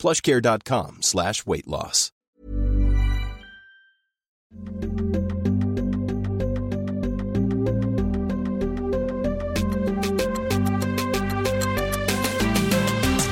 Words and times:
plushcare.com 0.00 1.02
slash 1.02 1.44
weight 1.46 1.68
loss. 1.68 2.10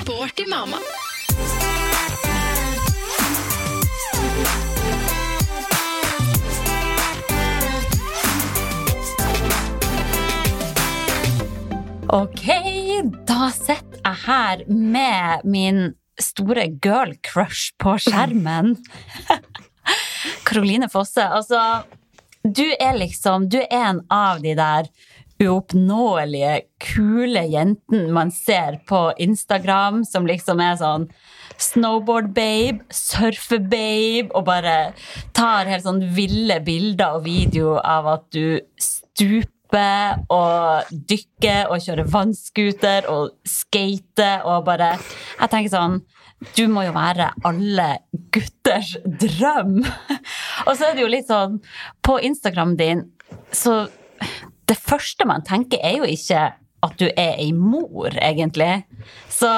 Sporty 0.03 0.47
mamma. 0.47 0.79
Ok, 12.11 12.47
da 13.27 13.51
sitter 13.53 14.01
jeg 14.05 14.15
her 14.25 14.63
med 14.73 15.45
min 15.45 15.98
store 16.23 16.67
girl 16.83 17.15
crush 17.23 17.73
på 17.81 17.97
skjermen. 18.03 18.77
Karoline 20.49 20.89
Fosse, 20.93 21.25
altså 21.25 21.61
Du 22.45 22.67
er 22.81 22.99
liksom 22.99 23.49
Du 23.49 23.59
er 23.63 23.73
en 23.73 24.03
av 24.13 24.43
de 24.45 24.55
der 24.59 24.91
uoppnåelige, 25.39 26.65
kule 26.83 27.45
jentene 27.47 28.11
man 28.13 28.33
ser 28.35 28.81
på 28.89 29.13
Instagram, 29.23 30.03
som 30.05 30.27
liksom 30.27 30.59
er 30.59 30.79
sånn 30.81 31.05
snowboard-babe, 31.63 32.87
surfe-babe, 32.95 34.33
og 34.35 34.49
bare 34.49 34.75
tar 35.39 35.71
helt 35.71 35.87
sånn 35.87 36.03
ville 36.15 36.59
bilder 36.67 37.21
og 37.21 37.27
video 37.27 37.77
av 37.79 38.11
at 38.17 38.27
du 38.35 38.59
stuper 38.83 39.58
og 40.33 40.93
dykke 41.11 41.57
og 41.69 41.83
kjøre 41.85 42.07
vannscooter 42.09 43.09
og 43.13 43.35
skate 43.45 44.31
og 44.49 44.65
bare 44.65 44.95
Jeg 44.97 45.51
tenker 45.53 45.75
sånn 45.75 45.99
du 46.55 46.69
må 46.71 46.85
jo 46.87 46.93
være 46.95 47.33
alle 47.49 47.87
gutters 48.31 48.93
drøm. 49.03 49.81
Og 50.69 50.77
så 50.79 50.87
er 50.87 50.95
det 50.95 51.03
jo 51.03 51.11
litt 51.11 51.27
sånn 51.27 51.57
På 52.07 52.19
Instagram 52.23 52.77
din 52.79 53.09
så 53.51 53.89
Det 54.69 54.77
første 54.79 55.27
man 55.27 55.43
tenker, 55.47 55.81
er 55.83 55.99
jo 55.99 56.07
ikke 56.07 56.53
at 56.87 56.95
du 57.01 57.09
er 57.09 57.41
ei 57.43 57.51
mor, 57.57 58.13
egentlig. 58.23 58.85
Så 59.33 59.49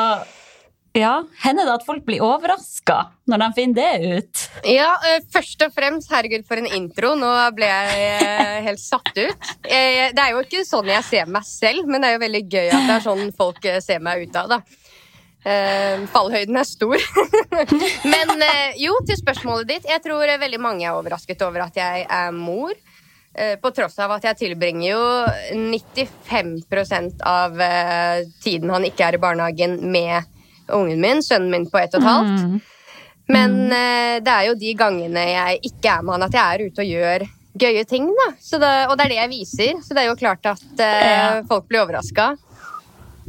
ja, 0.93 1.23
hender 1.45 1.69
det 1.69 1.75
at 1.79 1.85
folk 1.87 2.03
blir 2.07 2.23
overraska 2.27 2.97
når 3.31 3.43
de 3.45 3.49
finner 3.55 3.79
det 3.79 4.17
ut? 4.19 4.41
Ja, 4.67 4.89
eh, 5.07 5.21
først 5.31 5.63
og 5.63 5.75
fremst, 5.75 6.11
herregud 6.11 6.43
for 6.49 6.59
en 6.59 6.67
intro. 6.67 7.13
Nå 7.19 7.31
ble 7.55 7.69
jeg 7.69 8.09
eh, 8.17 8.57
helt 8.67 8.83
satt 8.83 9.13
ut. 9.15 9.51
Eh, 9.63 10.11
Det 10.11 10.25
er 10.25 10.33
jo 10.35 10.41
ikke 10.43 10.65
sånn 10.67 10.91
jeg 10.91 11.07
ser 11.07 11.31
meg 11.31 11.47
selv, 11.47 11.87
men 11.87 12.03
det 12.03 12.11
er 12.11 12.17
jo 12.17 12.25
veldig 12.25 12.43
gøy 12.43 12.73
at 12.73 12.89
det 12.89 12.97
er 12.97 13.05
sånn 13.05 13.31
folk 13.39 13.69
ser 13.85 14.03
meg 14.03 14.27
ut 14.27 14.41
av, 14.41 14.57
da. 14.57 14.61
Fallhøyden 15.41 16.59
er 16.61 16.67
stor. 16.69 17.01
men 18.13 18.43
jo, 18.77 18.99
til 19.09 19.17
spørsmålet 19.17 19.71
ditt. 19.71 19.87
Jeg 19.89 20.03
tror 20.05 20.29
veldig 20.43 20.61
mange 20.61 20.85
er 20.85 20.99
overrasket 20.99 21.41
over 21.47 21.65
at 21.65 21.79
jeg 21.81 22.03
er 22.05 22.35
mor. 22.37 22.75
På 23.63 23.71
tross 23.73 23.97
av 24.03 24.13
at 24.19 24.27
jeg 24.27 24.37
tilbringer 24.37 24.91
jo 24.91 25.01
95 25.55 27.23
av 27.25 27.57
tiden 28.43 28.75
han 28.75 28.85
ikke 28.91 29.07
er 29.07 29.17
i 29.17 29.23
barnehagen 29.23 29.79
med 29.95 30.29
ungen 30.77 31.01
min, 31.03 31.23
sønnen 31.25 31.51
min 31.53 31.67
på 31.71 31.81
ett 31.81 31.95
og 31.95 32.03
et 32.03 32.09
halvt. 32.09 32.71
Men 33.31 33.59
uh, 33.71 34.17
det 34.25 34.33
er 34.35 34.49
jo 34.49 34.57
de 34.59 34.73
gangene 34.79 35.27
jeg 35.31 35.61
ikke 35.71 35.93
er 35.97 36.07
med 36.07 36.17
han, 36.17 36.27
at 36.27 36.39
jeg 36.39 36.55
er 36.57 36.67
ute 36.67 36.85
og 36.85 36.95
gjør 36.95 37.27
gøye 37.61 37.85
ting. 37.89 38.11
da. 38.19 38.29
Så 38.43 38.59
det, 38.63 38.73
og 38.89 38.97
det 38.97 39.07
er 39.07 39.15
det 39.15 39.21
jeg 39.21 39.33
viser, 39.35 39.83
så 39.85 39.97
det 39.97 40.05
er 40.05 40.11
jo 40.11 40.19
klart 40.19 40.51
at 40.51 40.83
uh, 40.83 41.43
folk 41.51 41.69
blir 41.71 41.85
overraska. 41.85 42.33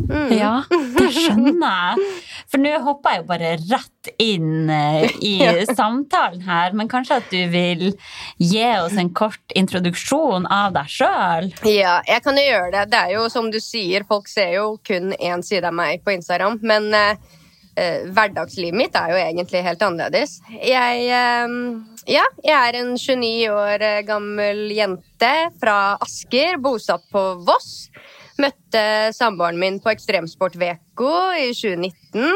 Mm. 0.09 0.31
Ja, 0.35 0.53
det 0.69 1.07
skjønner 1.15 1.57
jeg. 1.61 2.07
For 2.51 2.61
nå 2.61 2.71
hopper 2.83 3.15
jeg 3.15 3.21
jo 3.21 3.27
bare 3.29 3.51
rett 3.59 4.11
inn 4.21 4.71
eh, 4.71 5.11
i 5.23 5.35
samtalen 5.79 6.43
her, 6.47 6.75
men 6.77 6.89
kanskje 6.91 7.19
at 7.21 7.29
du 7.31 7.41
vil 7.53 7.91
gi 8.41 8.63
oss 8.81 8.97
en 8.99 9.11
kort 9.15 9.55
introduksjon 9.57 10.47
av 10.51 10.73
deg 10.75 10.89
sjøl? 10.91 11.51
Ja, 11.69 11.99
jeg 12.07 12.25
kan 12.25 12.39
jo 12.39 12.47
gjøre 12.47 12.71
det. 12.75 12.87
Det 12.91 13.03
er 13.03 13.15
jo 13.17 13.27
som 13.31 13.51
du 13.53 13.59
sier, 13.63 14.07
folk 14.07 14.31
ser 14.31 14.57
jo 14.57 14.73
kun 14.87 15.13
én 15.17 15.45
side 15.45 15.67
av 15.67 15.77
meg 15.77 16.03
på 16.05 16.15
Instagram. 16.15 16.59
Men 16.65 16.89
eh, 16.97 17.29
eh, 17.75 18.07
hverdagslivet 18.11 18.77
mitt 18.77 18.97
er 18.97 19.13
jo 19.13 19.19
egentlig 19.21 19.63
helt 19.65 19.85
annerledes. 19.85 20.39
Jeg, 20.51 21.05
eh, 21.07 21.55
ja, 22.11 22.25
jeg 22.43 22.57
er 22.57 22.79
en 22.81 22.95
29 22.97 23.51
år 23.53 23.85
eh, 23.87 24.01
gammel 24.07 24.65
jente 24.75 25.33
fra 25.61 25.77
Asker, 26.01 26.59
bosatt 26.61 27.07
på 27.13 27.25
Voss. 27.47 27.91
Møtte 28.39 28.83
samboeren 29.15 29.59
min 29.59 29.79
på 29.83 29.91
Ekstremsportveko 29.91 31.11
i 31.35 31.51
2019. 31.57 32.31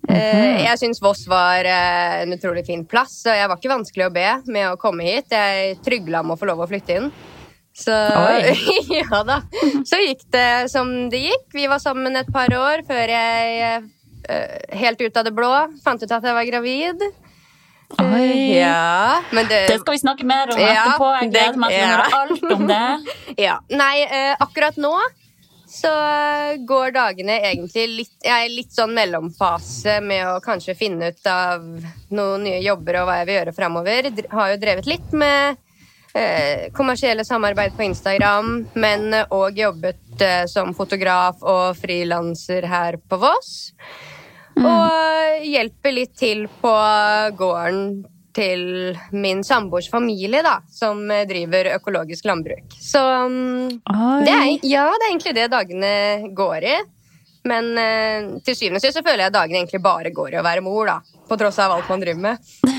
Okay. 0.00 0.62
Jeg 0.64 0.78
syns 0.80 1.00
Voss 1.04 1.26
var 1.28 1.66
eh, 1.68 2.22
en 2.24 2.32
utrolig 2.34 2.64
fin 2.66 2.82
plass, 2.88 3.20
og 3.28 3.36
jeg 3.36 3.50
var 3.50 3.60
ikke 3.60 3.72
vanskelig 3.72 4.06
å 4.08 4.14
be 4.14 4.28
med 4.50 4.70
å 4.70 4.78
komme 4.80 5.06
hit. 5.06 5.28
Jeg 5.32 5.76
trygla 5.84 6.24
om 6.24 6.34
å 6.34 6.38
få 6.40 6.48
lov 6.50 6.64
å 6.64 6.68
flytte 6.70 6.96
inn. 6.96 7.10
Så 7.76 7.94
ja 9.00 9.22
da. 9.26 9.40
Så 9.86 10.00
gikk 10.02 10.26
det 10.34 10.70
som 10.72 10.90
det 11.12 11.22
gikk. 11.28 11.46
Vi 11.54 11.68
var 11.70 11.82
sammen 11.82 12.18
et 12.18 12.30
par 12.32 12.52
år 12.56 12.84
før 12.88 13.12
jeg 13.14 13.82
eh, 14.28 14.60
helt 14.80 15.00
ut 15.00 15.20
av 15.20 15.28
det 15.28 15.34
blå 15.36 15.52
fant 15.84 16.02
ut 16.02 16.10
at 16.10 16.24
jeg 16.24 16.36
var 16.36 16.48
gravid. 16.48 17.04
Oi. 17.98 18.58
Ja, 18.58 19.22
men 19.32 19.46
det, 19.50 19.66
Det 19.68 19.78
skal 19.80 19.92
vi 19.96 19.98
snakke 19.98 20.24
mer 20.24 20.52
om 20.52 20.60
Ja, 20.60 20.68
etterpå. 20.84 21.08
Jeg 21.22 21.30
gleder 21.32 21.52
det- 21.52 21.58
meg 21.58 21.70
til 21.70 21.80
å 21.80 21.88
høre 21.90 22.20
alt 22.20 22.52
om 22.52 22.66
det. 22.66 23.14
Ja. 23.46 23.56
Nei, 23.70 24.02
eh, 24.04 24.36
akkurat 24.40 24.76
nå 24.76 24.92
så 25.70 25.90
går 26.66 26.90
dagene 26.92 27.36
egentlig 27.46 27.84
litt 27.94 28.24
Jeg 28.26 28.44
er 28.44 28.50
litt 28.50 28.72
sånn 28.74 28.90
mellomfase 28.94 30.00
med 30.02 30.26
å 30.26 30.40
kanskje 30.42 30.74
finne 30.76 31.12
ut 31.12 31.26
av 31.30 31.62
noen 32.10 32.42
nye 32.42 32.58
jobber 32.64 32.98
og 33.00 33.06
hva 33.06 33.18
jeg 33.20 33.26
vil 33.28 33.38
gjøre 33.38 33.54
framover. 33.54 34.10
Har 34.34 34.50
jo 34.50 34.56
drevet 34.64 34.86
litt 34.90 35.12
med 35.12 35.56
eh, 36.14 36.70
kommersielle 36.74 37.24
samarbeid 37.24 37.76
på 37.78 37.86
Instagram, 37.86 38.66
men 38.74 39.14
òg 39.30 39.62
jobbet 39.62 40.20
eh, 40.26 40.44
som 40.50 40.74
fotograf 40.74 41.38
og 41.42 41.76
frilanser 41.78 42.66
her 42.66 42.98
på 43.08 43.20
Voss. 43.22 43.70
Og 44.66 45.44
hjelper 45.46 45.94
litt 45.96 46.16
til 46.20 46.46
på 46.60 46.72
gården 47.38 47.84
til 48.36 48.94
min 49.10 49.40
samboers 49.44 49.88
familie, 49.90 50.42
da, 50.46 50.60
som 50.70 51.00
eh, 51.10 51.24
driver 51.26 51.72
økologisk 51.74 52.28
landbruk. 52.30 52.76
Så 52.78 53.00
mm, 53.02 53.80
det 54.24 54.30
er, 54.36 54.46
ja, 54.70 54.84
det 54.94 55.06
er 55.06 55.10
egentlig 55.10 55.34
det 55.40 55.48
dagene 55.50 55.94
går 56.38 56.68
i. 56.70 56.76
Men 57.50 57.72
eh, 57.80 58.28
til 58.46 58.54
syvende 58.54 58.78
og 58.78 58.84
sist 58.84 58.98
så 59.00 59.02
føler 59.02 59.24
jeg 59.26 59.34
dagene 59.34 59.62
egentlig 59.64 59.80
bare 59.82 60.12
går 60.14 60.36
i 60.36 60.40
å 60.40 60.46
være 60.46 60.62
mor, 60.62 60.86
da. 60.92 60.98
På 61.26 61.38
tross 61.40 61.58
av 61.64 61.72
alt 61.78 61.88
man 61.90 62.04
driver 62.06 62.26
med. 62.30 62.52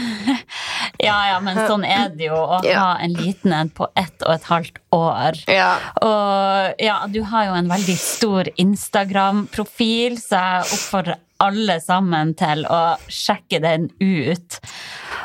Ja, 1.02 1.16
ja, 1.32 1.38
men 1.42 1.58
sånn 1.66 1.82
er 1.88 2.12
det 2.14 2.28
jo 2.28 2.36
å 2.38 2.60
Ja. 2.62 2.78
ha 2.78 2.90
en 3.02 3.16
liten 3.18 3.54
en 3.58 3.72
på 3.74 3.88
ett 3.98 4.22
og 4.22 4.36
et 4.36 4.44
halvt 4.46 4.76
år. 4.94 5.40
Ja. 5.50 5.72
Og 6.06 6.78
ja, 6.84 6.98
du 7.10 7.24
har 7.26 7.48
jo 7.48 7.56
en 7.58 7.70
veldig 7.72 7.96
stor 7.98 8.50
Instagram-profil, 8.62 10.20
så 10.22 10.38
jeg 10.44 10.68
oppfordrer 10.78 11.18
alle 11.42 11.80
sammen 11.84 12.36
til 12.40 12.66
å 12.70 12.82
sjekke 13.12 13.62
den 13.64 13.90
ut. 14.00 14.62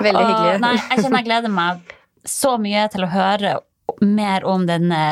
Veldig 0.00 0.21
Og, 0.21 0.28
hyggelig. 0.31 0.58
Nei, 0.64 0.75
jeg 0.81 1.05
kjenner 1.05 1.23
jeg 1.23 1.29
gleder 1.31 1.52
meg 1.52 1.96
så 2.26 2.56
mye 2.61 2.87
til 2.93 3.06
å 3.06 3.12
høre 3.12 3.56
mer 4.02 4.44
om 4.44 4.67
denne 4.69 5.02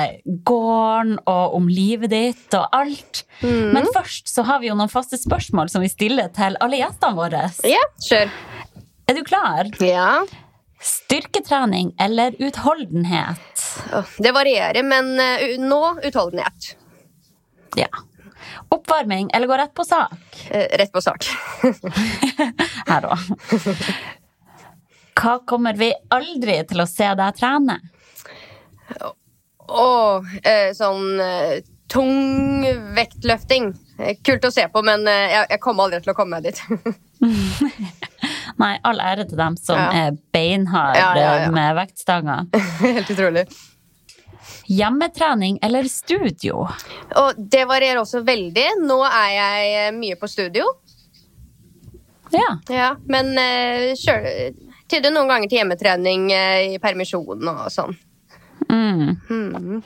gården 0.44 1.16
og 1.30 1.54
om 1.56 1.68
livet 1.70 2.12
ditt 2.12 2.56
og 2.58 2.66
alt. 2.74 3.22
Mm. 3.40 3.72
Men 3.76 3.88
først 3.94 4.28
så 4.28 4.44
har 4.48 4.60
vi 4.60 4.68
jo 4.68 4.76
noen 4.78 4.92
faste 4.92 5.18
spørsmål 5.20 5.70
som 5.72 5.84
vi 5.84 5.92
stiller 5.92 6.32
til 6.36 6.58
alle 6.64 6.80
gjestene 6.82 7.16
våre. 7.16 7.46
Ja, 7.64 7.84
sure. 8.02 8.28
Er 9.08 9.16
du 9.16 9.22
klar? 9.24 9.70
Ja. 9.84 10.24
Styrketrening 10.84 11.94
eller 12.00 12.36
utholdenhet? 12.42 13.62
Det 14.20 14.32
varierer, 14.36 14.84
men 14.84 15.14
eh, 15.20 15.54
nå 15.60 15.80
utholdenhet. 16.04 16.74
Ja. 17.78 17.88
Oppvarming 18.74 19.30
eller 19.34 19.46
gå 19.50 19.56
rett 19.60 19.74
på 19.76 19.84
sak? 19.86 20.14
Eh, 20.50 20.66
Rett 20.80 20.92
på 20.92 21.00
sak. 21.04 21.26
Her 22.90 23.06
òg. 23.12 23.18
Hva 25.14 25.36
kommer 25.46 25.76
vi 25.78 25.92
aldri 26.12 26.56
til 26.68 26.82
å 26.82 26.88
se 26.90 27.06
deg 27.16 27.36
trene? 27.38 27.78
Å 29.64 29.86
eh, 30.42 30.72
sånn 30.76 31.20
eh, 31.22 31.60
tung 31.88 32.64
vektløfting. 32.96 33.70
Kult 34.26 34.44
å 34.48 34.50
se 34.50 34.64
på, 34.72 34.82
men 34.84 35.06
jeg, 35.06 35.44
jeg 35.54 35.60
kommer 35.62 35.86
aldri 35.86 36.00
til 36.02 36.12
å 36.12 36.16
komme 36.18 36.40
meg 36.40 36.48
dit. 36.50 36.58
Nei, 38.60 38.72
all 38.86 39.00
ære 39.02 39.24
til 39.30 39.38
dem 39.38 39.54
som 39.58 39.78
Ja. 39.78 39.86
er 40.08 40.18
beinharde 40.34 40.98
ja, 41.00 41.12
ja. 41.44 41.50
med 41.54 41.76
vektstanger. 41.78 42.48
Helt 42.82 43.10
utrolig. 43.14 43.46
Hjemmetrening 44.70 45.58
eller 45.62 45.88
studio? 45.90 46.64
Og 47.20 47.38
det 47.38 47.64
varierer 47.68 48.00
også 48.00 48.22
veldig. 48.24 48.66
Nå 48.84 48.98
er 49.08 49.30
jeg 49.34 49.72
eh, 49.80 49.90
mye 49.96 50.16
på 50.20 50.30
studio, 50.30 50.66
Ja. 52.34 52.48
ja, 52.72 52.88
men 53.06 53.28
uh, 53.38 53.92
kjører 53.94 54.54
tyder 54.90 55.12
noen 55.14 55.30
ganger 55.30 55.48
til 55.50 55.60
hjemmetrening 55.60 56.26
eh, 56.34 56.74
i 56.74 56.80
permisjon 56.82 57.48
og 57.50 57.66
sånn. 57.72 57.94
Mm. 58.70 59.82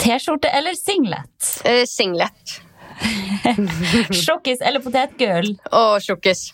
T-skjorte 0.00 0.50
eller 0.54 0.76
singlet? 0.78 1.52
Eh, 1.66 1.82
singlet 1.88 2.58
Sjokkis 4.22 4.60
eller 4.62 4.82
potetgull? 4.84 5.54
og 5.74 5.96
sjokkis. 6.04 6.52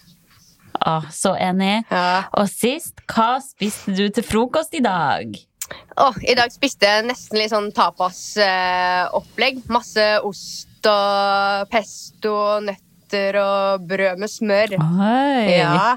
Å, 0.78 1.00
så 1.12 1.34
enig. 1.42 1.82
Ja. 1.90 2.22
Og 2.38 2.48
sist, 2.48 3.02
hva 3.10 3.36
spiste 3.42 3.92
du 3.98 4.06
til 4.14 4.24
frokost 4.24 4.76
i 4.78 4.82
dag? 4.84 5.34
Åh, 5.98 6.18
I 6.30 6.34
dag 6.38 6.52
spiste 6.54 6.86
jeg 6.86 7.06
nesten 7.08 7.40
litt 7.40 7.52
sånn 7.52 7.70
tapas-opplegg. 7.74 9.62
Masse 9.72 10.04
ost 10.26 10.86
og 10.88 11.68
pesto 11.72 12.34
og 12.34 12.68
nøtter 12.68 13.40
og 13.42 13.88
brød 13.88 14.20
med 14.22 14.30
smør. 14.30 14.76
Oi. 14.78 15.56
Ja. 15.58 15.96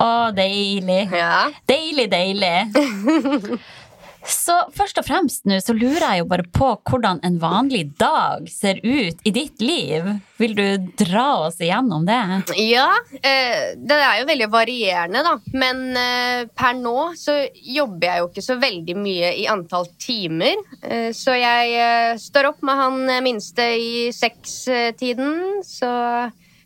Å, 0.00 0.08
deilig. 0.32 1.02
ja. 1.12 1.50
Deilig, 1.68 2.06
deilig. 2.12 2.54
Så 4.26 4.54
først 4.76 4.98
og 5.00 5.06
fremst 5.06 5.46
nå 5.48 5.56
så 5.64 5.74
lurer 5.76 6.02
jeg 6.02 6.22
jo 6.22 6.28
bare 6.30 6.44
på 6.52 6.70
hvordan 6.88 7.22
en 7.26 7.38
vanlig 7.40 7.86
dag 8.00 8.48
ser 8.52 8.80
ut 8.84 9.20
i 9.24 9.32
ditt 9.32 9.62
liv. 9.64 10.06
Vil 10.40 10.54
du 10.56 10.66
dra 11.00 11.46
oss 11.46 11.60
igjennom 11.60 12.04
det? 12.08 12.18
Ja, 12.60 12.88
eh, 13.20 13.76
det 13.76 13.96
er 13.96 14.20
jo 14.20 14.28
veldig 14.28 14.48
varierende, 14.52 15.22
da. 15.24 15.34
Men 15.56 15.82
eh, 15.96 16.44
per 16.56 16.76
nå 16.78 17.12
så 17.18 17.36
jobber 17.54 18.08
jeg 18.08 18.22
jo 18.22 18.28
ikke 18.30 18.44
så 18.44 18.58
veldig 18.60 18.96
mye 19.00 19.32
i 19.40 19.46
antall 19.50 19.88
timer. 20.00 20.60
Eh, 20.82 21.10
så 21.16 21.36
jeg 21.38 22.20
står 22.20 22.52
opp 22.52 22.64
med 22.66 22.80
han 22.80 23.00
minste 23.24 23.70
i 23.80 24.10
sekstiden. 24.16 25.62
Så 25.66 25.90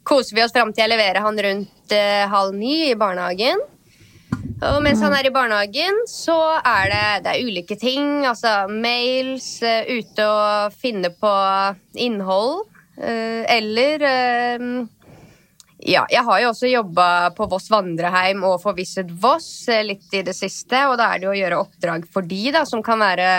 koser 0.05 0.37
vi 0.37 0.45
oss 0.45 0.55
fram 0.55 0.75
til 0.75 0.85
jeg 0.85 0.93
leverer 0.93 1.23
han 1.25 1.39
rundt 1.47 1.95
halv 2.31 2.57
ni 2.59 2.91
i 2.91 2.99
barnehagen. 2.99 3.63
Og 4.65 4.81
mens 4.85 5.03
han 5.05 5.13
er 5.13 5.27
i 5.29 5.33
barnehagen, 5.33 6.05
så 6.09 6.37
er 6.65 6.89
det, 6.89 7.07
det 7.25 7.33
er 7.35 7.49
ulike 7.49 7.77
ting. 7.81 8.25
Altså 8.25 8.65
mails, 8.71 9.49
eh, 9.63 9.91
ute 9.99 10.25
og 10.29 10.77
finne 10.81 11.11
på 11.13 11.33
innhold. 12.01 12.65
eh, 12.97 13.43
eller 13.57 14.05
eh, 14.09 14.67
ja, 15.85 16.07
jeg 16.09 16.23
har 16.25 16.41
jo 16.41 16.53
også 16.53 16.71
jobba 16.71 17.09
på 17.37 17.49
Voss 17.51 17.69
vandreheim 17.69 18.45
og 18.47 18.61
for 18.63 18.73
Visit 18.79 19.11
Voss 19.21 19.67
litt 19.85 20.09
i 20.17 20.23
det 20.25 20.37
siste. 20.37 20.87
Og 20.89 20.97
da 20.97 21.11
er 21.11 21.21
det 21.21 21.29
jo 21.29 21.35
å 21.35 21.41
gjøre 21.43 21.61
oppdrag 21.61 22.09
for 22.09 22.25
de, 22.25 22.45
da, 22.55 22.65
som 22.65 22.83
kan 22.83 23.03
være 23.05 23.31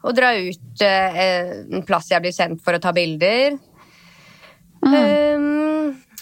å 0.00 0.14
dra 0.14 0.30
ut 0.38 0.80
en 0.80 1.82
plass 1.84 2.08
jeg 2.12 2.22
blir 2.24 2.32
sendt 2.32 2.62
for 2.64 2.78
å 2.78 2.80
ta 2.80 2.94
bilder. 2.96 3.58
Um, 4.80 5.67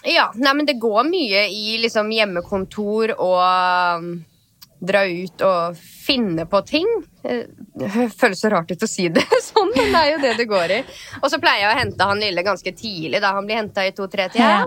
ja, 0.07 0.31
nei, 0.39 0.55
men 0.55 0.67
det 0.69 0.79
går 0.83 1.05
mye 1.09 1.45
i 1.53 1.77
liksom 1.83 2.11
hjemmekontor 2.15 3.13
og 3.17 4.01
um, 4.01 4.09
dra 4.87 5.03
ut 5.09 5.43
og 5.47 5.77
finne 5.81 6.45
på 6.47 6.61
ting. 6.69 6.89
Eh, 7.25 7.47
Det 7.75 7.91
føles 8.15 8.41
så 8.41 8.51
rart 8.53 8.71
ut 8.71 8.83
å 8.83 8.89
si 8.91 9.09
det 9.09 9.25
sånn, 9.51 9.73
men 9.77 9.93
det 9.93 10.03
er 10.03 10.11
jo 10.13 10.19
det 10.25 10.35
det 10.41 10.49
går 10.51 10.75
i. 10.79 10.81
Og 11.23 11.31
så 11.33 11.41
pleier 11.43 11.67
jeg 11.67 11.73
å 11.75 11.79
hente 11.81 12.11
han 12.11 12.21
lille 12.23 12.45
ganske 12.47 12.73
tidlig, 12.77 13.21
da 13.25 13.35
han 13.37 13.47
blir 13.49 13.61
henta 13.63 13.87
i 13.87 13.95
to-tre-tida. 13.97 14.51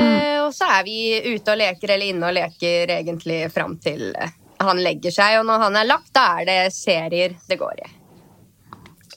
Eh, 0.00 0.36
og 0.44 0.52
så 0.54 0.68
er 0.70 0.84
vi 0.86 0.98
ute 1.34 1.50
og 1.50 1.58
leker 1.58 1.96
eller 1.96 2.12
inne 2.12 2.28
og 2.28 2.36
leker 2.36 2.92
egentlig 3.00 3.40
fram 3.50 3.74
til 3.82 4.12
eh, 4.14 4.36
han 4.60 4.82
legger 4.84 5.14
seg. 5.14 5.40
Og 5.40 5.48
når 5.48 5.64
han 5.66 5.80
er 5.80 5.88
lagt, 5.88 6.12
da 6.14 6.26
er 6.40 6.46
det 6.46 6.58
serier 6.76 7.34
det 7.48 7.58
går 7.58 7.82
i. 7.86 7.90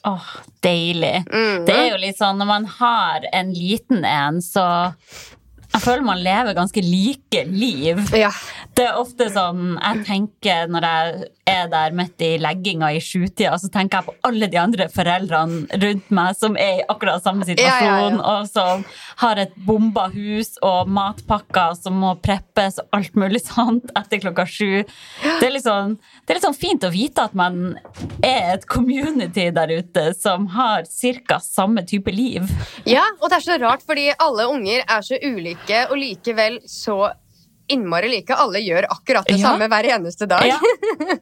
Åh, 0.04 0.26
deilig. 0.64 1.24
Mm. 1.32 1.64
Det 1.68 1.74
er 1.74 1.86
jo 1.92 2.00
litt 2.02 2.18
sånn 2.20 2.40
når 2.40 2.50
man 2.50 2.68
har 2.78 3.24
en 3.32 3.54
liten 3.56 4.04
en, 4.04 4.42
så 4.44 4.64
jeg 5.74 5.82
føler 5.82 6.04
man 6.06 6.20
lever 6.22 6.54
ganske 6.54 6.82
like 6.84 7.44
liv. 7.50 8.02
Ja. 8.14 8.30
Det 8.76 8.84
er 8.90 9.00
ofte 9.00 9.26
sånn 9.34 9.74
jeg 9.74 10.04
tenker 10.06 10.68
når 10.70 10.86
jeg 10.86 11.24
er 11.48 11.68
der 11.68 11.92
midt 11.96 12.22
i 12.24 12.30
legginga 12.40 12.88
i 12.96 13.00
sjutida, 13.04 13.54
så 13.60 13.68
tenker 13.72 14.00
jeg 14.00 14.08
på 14.08 14.14
alle 14.28 14.48
de 14.50 14.58
andre 14.60 14.86
foreldrene 14.92 15.78
rundt 15.82 16.10
meg 16.14 16.36
som 16.38 16.56
er 16.60 16.80
i 16.80 16.84
akkurat 16.88 17.24
samme 17.24 17.44
situasjon, 17.44 17.84
Ja, 17.84 17.98
ja, 18.00 18.10
ja. 18.10 18.20
og 18.34 18.48
som 18.48 18.84
har 19.20 19.40
et 19.42 19.52
bomba 19.66 20.06
hus 20.14 20.54
og 20.64 20.88
matpakker 20.88 21.74
som 21.78 21.98
må 22.00 22.14
preppes 22.24 22.78
og 22.82 22.96
alt 22.98 23.18
mulig 23.20 23.42
sånt 23.44 23.92
etter 23.96 24.22
klokka 24.24 24.46
sju. 24.48 24.84
Det 25.40 25.48
er 25.48 25.54
litt 25.54 25.66
sånn, 25.66 25.98
det 26.24 26.34
er 26.34 26.40
litt 26.40 26.46
sånn 26.48 26.56
fint 26.58 26.86
å 26.88 26.92
vite 26.94 27.26
at 27.28 27.34
man 27.36 27.76
er 28.24 28.54
et 28.54 28.64
community 28.70 29.50
der 29.54 29.74
ute 29.78 30.06
som 30.16 30.46
har 30.54 30.88
ca. 31.28 31.38
samme 31.44 31.84
type 31.86 32.10
liv. 32.14 32.48
Ja, 32.88 33.04
og 33.20 33.28
det 33.30 33.40
er 33.40 33.46
så 33.48 33.58
rart, 33.60 33.84
fordi 33.86 34.08
alle 34.18 34.48
unger 34.50 34.84
er 34.86 35.04
så 35.04 35.20
ulike, 35.20 35.84
og 35.90 35.98
likevel 36.00 36.60
så 36.68 37.12
innmari 37.68 38.08
like. 38.12 38.34
Alle 38.34 38.58
gjør 38.64 38.86
akkurat 38.90 39.26
det 39.26 39.38
Ja. 39.40 39.48
samme 39.50 39.68
hver 39.68 39.84
eneste 39.96 40.26
dag. 40.28 40.44
Ja. 40.46 40.58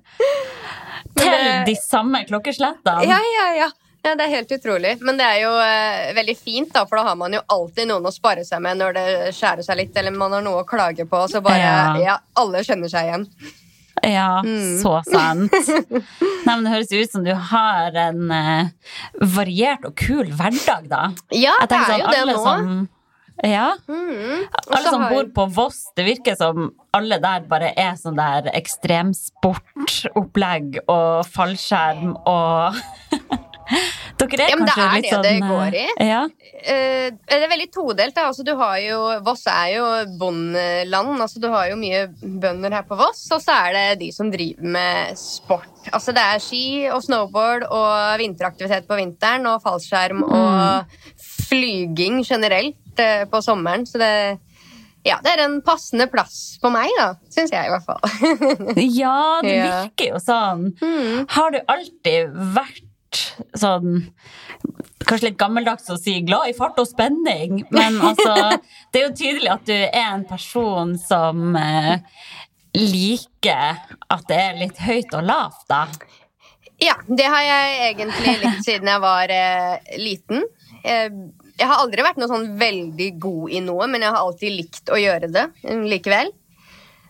Til 1.19 1.65
de 1.67 1.75
samme 1.77 2.25
klokkeslettene. 2.29 3.05
ja, 3.09 3.19
ja, 3.37 3.47
ja. 3.63 3.71
Ja, 4.05 4.17
Det 4.19 4.25
er 4.25 4.31
helt 4.33 4.51
utrolig. 4.51 4.97
Men 5.01 5.17
det 5.21 5.23
er 5.31 5.37
jo 5.45 5.51
eh, 5.63 6.09
veldig 6.17 6.35
fint, 6.37 6.73
da, 6.75 6.83
for 6.91 6.99
da 6.99 7.05
har 7.07 7.15
man 7.21 7.33
jo 7.37 7.41
alltid 7.55 7.87
noen 7.87 8.09
å 8.09 8.11
spare 8.11 8.43
seg 8.45 8.59
med 8.65 8.81
når 8.81 8.97
det 8.97 9.05
skjærer 9.37 9.63
seg 9.63 9.79
litt, 9.79 9.93
eller 10.01 10.11
man 10.11 10.33
har 10.35 10.43
noe 10.43 10.65
å 10.65 10.67
klage 10.67 11.07
på. 11.07 11.21
Så 11.31 11.39
bare, 11.45 11.61
Ja. 11.63 11.97
ja, 12.03 12.17
alle 12.35 12.65
kjenner 12.67 12.91
seg 12.91 13.07
igjen. 13.13 13.29
Ja, 14.03 14.41
Mm. 14.43 14.83
så 14.83 14.97
sant. 15.07 15.53
Nei, 16.47 16.57
men 16.57 16.65
Det 16.65 16.73
høres 16.73 16.91
ut 16.91 17.13
som 17.13 17.23
du 17.23 17.31
har 17.35 17.95
en 18.09 18.25
eh, 18.33 18.73
variert 19.21 19.85
og 19.87 19.95
kul 19.95 20.27
hverdag, 20.35 20.89
da. 20.91 21.13
Ja, 21.31 21.53
det 21.63 21.79
er 21.79 21.87
jo 21.87 22.03
sånn, 22.03 22.11
det 22.11 22.25
nå. 22.35 22.43
Som, 22.43 22.89
ja, 23.43 23.75
Mm. 23.89 24.47
Alle 24.71 24.89
som 24.89 25.09
bor 25.11 25.25
på 25.35 25.47
Voss, 25.55 25.93
det 25.97 26.05
virker 26.07 26.35
som 26.39 26.73
alle 26.95 27.19
der 27.23 27.41
bare 27.49 27.73
er 27.77 27.95
sånn 27.99 28.17
der 28.17 28.51
ekstremsportopplegg 28.55 30.79
og 30.87 31.27
fallskjerm 31.33 32.17
og 32.27 32.73
Dere 34.21 34.45
er 34.45 34.51
Ja, 34.53 34.57
det 34.59 34.59
kanskje 34.59 34.83
er 34.83 34.87
sånn 34.93 35.03
det 35.03 35.11
sånn 35.13 35.25
det 35.25 35.33
eh, 35.33 35.39
går 35.49 35.71
i. 35.79 35.87
Ja. 36.05 36.23
Eh, 36.63 37.09
det 37.31 37.37
er 37.39 37.49
veldig 37.51 37.69
todelt. 37.73 38.15
Da. 38.17 38.23
Altså, 38.29 38.43
du 38.47 38.53
har 38.59 38.77
jo, 38.83 38.99
Voss 39.25 39.45
er 39.51 39.69
jo 39.77 39.85
bondeland. 40.21 41.11
Altså, 41.17 41.39
du 41.43 41.49
har 41.53 41.65
jo 41.71 41.77
mye 41.81 42.01
bønder 42.43 42.71
her 42.77 42.85
på 42.89 42.95
Voss, 43.01 43.23
og 43.33 43.41
så 43.43 43.53
er 43.67 43.71
det 43.77 43.87
de 44.03 44.09
som 44.15 44.27
driver 44.33 44.65
med 44.77 44.95
sport. 45.19 45.69
Altså, 45.91 46.11
det 46.15 46.23
er 46.23 46.39
ski 46.45 46.65
og 46.93 47.01
snowboard 47.07 47.63
og 47.71 47.93
vinteraktivitet 48.21 48.85
på 48.91 48.99
vinteren 49.01 49.45
og 49.51 49.63
fallskjerm 49.65 50.21
og 50.29 50.85
flyging 51.53 52.23
generelt 52.25 53.01
eh, 53.01 53.27
på 53.29 53.43
sommeren. 53.45 53.85
Så 53.87 54.01
det, 54.01 54.13
ja, 55.05 55.19
det 55.25 55.35
er 55.35 55.45
en 55.45 55.59
passende 55.67 56.09
plass 56.11 56.57
på 56.63 56.71
meg, 56.73 56.91
da. 56.99 57.13
Syns 57.33 57.53
jeg, 57.53 57.69
i 57.69 57.73
hvert 57.73 57.87
fall. 57.87 58.01
ja, 59.03 59.19
det 59.45 59.59
virker 59.59 60.15
jo 60.15 60.23
sånn. 60.23 60.71
Mm. 60.81 61.29
Har 61.37 61.55
du 61.55 61.61
alltid 61.67 62.41
vært 62.57 62.89
sånn 63.59 64.07
Kanskje 65.03 65.27
litt 65.27 65.39
gammeldags 65.41 65.91
å 65.91 65.99
si 65.99 66.21
glad 66.25 66.53
i 66.53 66.55
fart 66.57 66.79
og 66.79 66.87
spenning, 66.87 67.65
men 67.75 67.99
altså 67.99 68.55
Det 68.95 69.01
er 69.01 69.09
jo 69.09 69.17
tydelig 69.19 69.51
at 69.51 69.65
du 69.67 69.75
er 69.75 70.05
en 70.05 70.23
person 70.29 70.95
som 71.01 71.57
eh, 71.59 71.99
liker 72.79 73.83
at 74.07 74.25
det 74.31 74.39
er 74.39 74.61
litt 74.61 74.79
høyt 74.81 75.17
og 75.19 75.27
lavt, 75.27 75.65
da. 75.69 75.83
Ja, 76.83 76.95
det 77.07 77.27
har 77.27 77.43
jeg 77.47 77.75
egentlig 77.91 78.37
likt 78.43 78.65
siden 78.67 78.91
jeg 78.91 79.03
var 79.03 79.35
eh, 79.35 79.99
liten. 80.01 80.47
Eh, 80.87 81.11
jeg 81.63 81.71
har 81.71 81.83
aldri 81.83 82.03
vært 82.03 82.19
noe 82.19 82.31
sånn 82.31 82.53
veldig 82.59 83.09
god 83.23 83.53
i 83.55 83.61
noe, 83.63 83.87
men 83.91 84.03
jeg 84.03 84.11
har 84.11 84.23
alltid 84.23 84.57
likt 84.57 84.91
å 84.91 84.99
gjøre 84.99 85.31
det 85.31 85.45
mm, 85.63 85.85
likevel. 85.93 86.33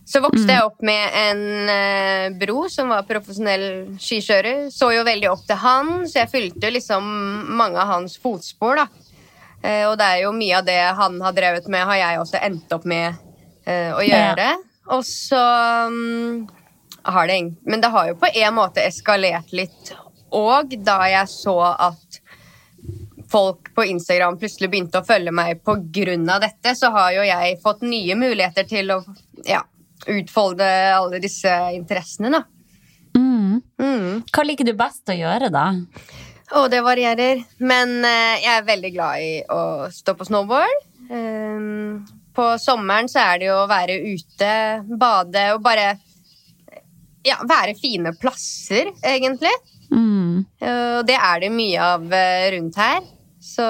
Så 0.04 0.20
vokste 0.20 0.50
jeg 0.50 0.66
opp 0.66 0.82
med 0.84 1.14
en 1.14 1.70
eh, 1.70 2.34
bro 2.36 2.66
som 2.70 2.90
var 2.90 3.06
profesjonell 3.08 3.94
skikjører. 4.02 4.66
Så 4.74 4.90
jo 4.92 5.04
veldig 5.06 5.30
opp 5.30 5.44
til 5.46 5.60
han, 5.62 5.92
så 6.10 6.24
jeg 6.24 6.32
fulgte 6.32 6.72
liksom 6.74 7.06
mange 7.56 7.78
av 7.80 7.94
hans 7.94 8.18
fotspor. 8.20 8.82
da. 8.82 8.88
Eh, 9.62 9.84
og 9.86 9.94
det 10.00 10.08
er 10.08 10.24
jo 10.24 10.34
mye 10.34 10.58
av 10.58 10.66
det 10.66 10.80
han 10.98 11.20
har 11.22 11.36
drevet 11.36 11.70
med, 11.70 11.86
har 11.86 12.00
jeg 12.00 12.20
også 12.24 12.42
endt 12.42 12.74
opp 12.74 12.88
med 12.88 13.14
eh, 13.64 13.94
å 13.94 14.02
gjøre. 14.02 14.48
Og 14.92 15.06
så 15.06 15.42
mm, 15.94 16.42
har 17.14 17.30
det 17.30 17.38
Men 17.62 17.80
det 17.80 17.92
har 17.94 18.10
jo 18.10 18.18
på 18.18 18.30
en 18.34 18.58
måte 18.58 18.82
eskalert 18.82 19.54
litt. 19.54 19.94
Og 20.34 20.74
da 20.82 20.98
jeg 21.12 21.30
så 21.30 21.56
at 21.70 22.21
folk 23.32 23.72
på 23.74 23.84
Instagram 23.88 24.38
plutselig 24.40 24.70
begynte 24.72 25.00
å 25.00 25.06
følge 25.06 25.32
meg 25.34 25.62
av 25.66 26.42
dette, 26.44 26.74
så 26.76 26.92
har 26.94 27.12
jo 27.16 27.26
jeg 27.26 27.60
fått 27.62 27.84
nye 27.86 28.16
muligheter 28.18 28.68
til 28.68 28.92
å 28.94 28.98
ja, 29.48 29.62
utfolde 30.06 30.68
alle 30.96 31.20
disse 31.22 31.52
interessene, 31.76 32.32
da. 32.32 32.44
Mm. 33.16 33.60
Mm. 33.80 34.22
Hva 34.32 34.44
liker 34.46 34.68
du 34.68 34.74
best 34.76 35.08
å 35.08 35.16
gjøre, 35.16 35.50
da? 35.52 35.66
Å, 36.52 36.66
det 36.68 36.82
varierer. 36.84 37.42
Men 37.64 38.00
eh, 38.04 38.42
jeg 38.44 38.54
er 38.54 38.68
veldig 38.68 38.92
glad 38.94 39.24
i 39.24 39.32
å 39.52 39.62
stå 39.92 40.14
på 40.18 40.28
snowboard. 40.28 40.88
Um, 41.12 42.02
på 42.32 42.46
sommeren 42.60 43.10
så 43.10 43.20
er 43.24 43.40
det 43.40 43.48
jo 43.50 43.58
å 43.62 43.68
være 43.68 43.98
ute, 44.14 44.52
bade 44.96 45.48
og 45.52 45.60
bare 45.64 45.90
ja, 47.26 47.36
være 47.48 47.76
fine 47.78 48.14
plasser, 48.18 48.92
egentlig. 49.04 49.52
Mm. 49.92 50.44
Og 50.64 51.02
det 51.06 51.18
er 51.18 51.42
det 51.44 51.50
mye 51.52 51.90
av 51.96 52.06
eh, 52.16 52.46
rundt 52.56 52.78
her. 52.80 53.02
Så 53.42 53.64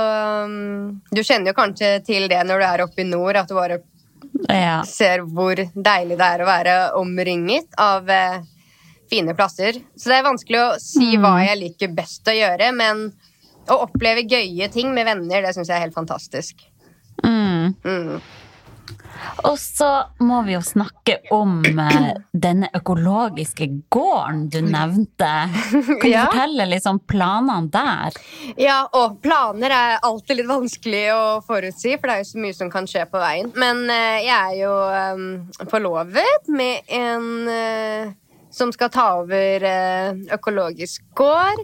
um, 0.45 1.01
du 1.11 1.23
kjenner 1.25 1.53
jo 1.53 1.57
kanskje 1.57 1.95
til 2.05 2.29
det 2.29 2.43
når 2.45 2.61
du 2.61 2.67
er 2.69 2.83
oppe 2.85 3.03
i 3.05 3.09
nord, 3.09 3.39
at 3.41 3.49
du 3.49 3.57
bare 3.57 3.81
Ja. 4.49 4.83
ser 4.85 5.23
hvor 5.25 5.57
deilig 5.57 6.17
det 6.19 6.27
er 6.29 6.43
å 6.43 6.49
være 6.49 6.75
omringet 6.99 7.73
av 7.81 8.09
eh, 8.11 8.41
fine 9.11 9.35
plasser. 9.39 9.79
Så 9.97 10.11
det 10.11 10.19
er 10.19 10.27
vanskelig 10.29 10.61
å 10.61 10.71
si 10.83 11.17
hva 11.21 11.35
jeg 11.45 11.59
liker 11.61 11.93
best 11.97 12.29
å 12.29 12.35
gjøre, 12.37 12.73
men 12.77 13.07
å 13.71 13.77
oppleve 13.87 14.25
gøye 14.27 14.69
ting 14.73 14.93
med 14.95 15.07
venner, 15.07 15.43
det 15.45 15.55
syns 15.55 15.69
jeg 15.71 15.77
er 15.79 15.85
helt 15.87 15.95
fantastisk. 15.97 16.65
Mm. 17.25 17.75
Mm. 17.85 18.21
Og 19.49 19.57
så 19.59 19.89
må 20.23 20.41
vi 20.47 20.55
jo 20.55 20.61
snakke 20.65 21.19
om 21.35 21.65
eh, 21.67 22.09
denne 22.33 22.69
økologiske 22.75 23.67
gården 23.93 24.47
du 24.53 24.59
nevnte. 24.67 25.31
Kan 25.73 25.99
du 26.03 26.09
Ja. 26.11 26.27
fortelle 26.31 26.67
litt 26.71 26.87
om 26.91 26.99
planene 26.99 27.71
der? 27.73 28.17
Ja, 28.61 28.81
og 28.93 29.21
planer 29.25 29.71
er 29.77 29.99
alltid 30.03 30.41
litt 30.43 30.51
vanskelig 30.51 31.05
å 31.15 31.23
forutsi, 31.47 31.97
for 31.99 32.09
det 32.09 32.15
er 32.17 32.25
jo 32.25 32.31
så 32.33 32.43
mye 32.47 32.59
som 32.59 32.71
kan 32.73 32.89
skje 32.91 33.05
på 33.11 33.23
veien. 33.23 33.53
Men 33.57 33.85
eh, 33.91 34.23
jeg 34.27 34.39
er 34.39 34.59
jo 34.63 34.75
eh, 34.93 35.67
forlovet 35.71 36.51
med 36.53 36.93
en 36.93 38.17
som 38.53 38.69
skal 38.75 38.91
ta 38.93 39.07
over 39.23 39.65
økologisk 40.37 41.07
gård. 41.17 41.63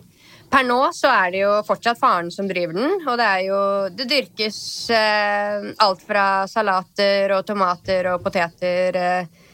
Per 0.49 0.65
nå 0.65 0.79
så 0.97 1.11
er 1.13 1.33
det 1.35 1.43
jo 1.43 1.51
fortsatt 1.67 2.01
faren 2.01 2.31
som 2.33 2.49
driver 2.49 2.79
den, 2.79 2.95
og 3.05 3.19
det 3.21 3.27
er 3.27 3.43
jo 3.45 3.61
Det 3.93 4.07
dyrkes 4.09 4.59
eh, 4.97 5.69
alt 5.85 6.05
fra 6.05 6.25
salater 6.49 7.35
og 7.37 7.45
tomater 7.49 8.09
og 8.15 8.25
poteter 8.25 8.97
eh, 8.97 9.47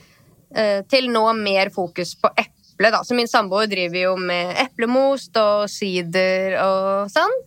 eh, 0.55 0.81
til 0.87 1.11
nå 1.11 1.25
mer 1.39 1.73
fokus 1.75 2.15
på 2.21 2.31
eple, 2.31 2.93
da. 2.95 3.03
Så 3.03 3.19
min 3.19 3.31
samboer 3.31 3.67
driver 3.71 4.01
jo 4.05 4.17
med 4.21 4.55
eplemost 4.69 5.35
og 5.43 5.67
sider 5.73 6.61
og 6.63 7.11
sånn. 7.11 7.41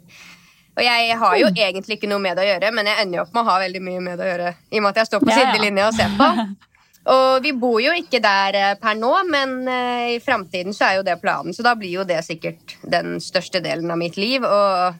Og 0.77 0.83
jeg 0.85 1.15
har 1.17 1.37
jo 1.39 1.47
egentlig 1.49 1.97
ikke 1.97 2.09
noe 2.11 2.21
med 2.21 2.37
det 2.37 2.43
å 2.43 2.49
gjøre, 2.51 2.69
men 2.75 2.85
jeg 2.85 3.01
ender 3.01 3.17
jo 3.17 3.23
opp 3.23 3.31
med 3.33 3.41
å 3.41 3.49
ha 3.49 3.59
veldig 3.63 3.79
mye 3.81 4.01
med 4.03 4.19
det 4.19 4.27
å 4.27 4.31
gjøre. 4.33 4.51
I 4.69 4.77
og 4.77 4.83
med 4.83 4.91
at 4.91 4.99
jeg 5.01 5.09
står 5.09 5.23
på 5.23 5.31
ja. 5.31 5.37
sidelinja 5.39 5.87
og 5.87 5.95
ser 5.97 6.17
på. 6.19 6.27
Og 7.07 7.43
vi 7.43 7.53
bor 7.55 7.79
jo 7.79 7.93
ikke 7.95 8.19
der 8.23 8.57
eh, 8.59 8.75
per 8.81 8.97
nå, 8.99 9.13
men 9.31 9.59
eh, 9.71 10.15
i 10.17 10.21
framtiden 10.23 10.75
så 10.75 10.89
er 10.89 10.99
jo 10.99 11.07
det 11.07 11.19
planen. 11.21 11.55
Så 11.55 11.63
da 11.63 11.75
blir 11.79 12.01
jo 12.01 12.07
det 12.07 12.19
sikkert 12.27 12.75
den 12.83 13.21
største 13.23 13.61
delen 13.63 13.91
av 13.93 14.01
mitt 14.01 14.19
liv. 14.19 14.43
Og 14.43 14.97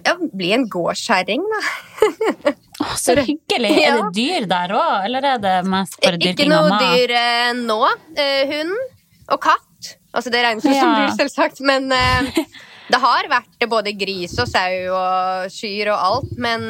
ja, 0.00 0.16
bli 0.32 0.52
en 0.56 0.64
gårdskjerring, 0.72 1.42
da. 1.52 1.60
oh, 2.84 2.94
så 2.96 3.16
hyggelig! 3.20 3.72
Er 3.84 3.98
det 3.98 4.08
dyr 4.16 4.48
der 4.48 4.72
òg, 4.76 5.06
eller 5.06 5.28
er 5.34 5.42
det 5.42 5.56
mest 5.68 5.98
Ikke 6.00 6.16
dyrking 6.22 6.54
av 6.56 6.68
noe 6.70 6.80
dyr 6.80 7.14
eh, 7.18 7.50
nå. 7.58 7.80
Eh, 8.16 8.54
hund 8.54 8.76
og 9.32 9.42
katt. 9.44 9.92
Altså 10.12 10.32
Det 10.32 10.42
regnes 10.44 10.64
jo 10.68 10.76
som 10.76 10.94
dyr, 10.96 11.12
selvsagt. 11.16 11.60
Men 11.68 11.92
eh, 11.92 12.32
det 12.92 13.02
har 13.04 13.28
vært 13.32 13.68
både 13.68 13.94
gris 13.96 14.36
og 14.40 14.48
sau 14.48 14.96
og 14.96 15.52
kyr 15.52 15.92
og 15.92 16.06
alt. 16.08 16.32
Men 16.40 16.66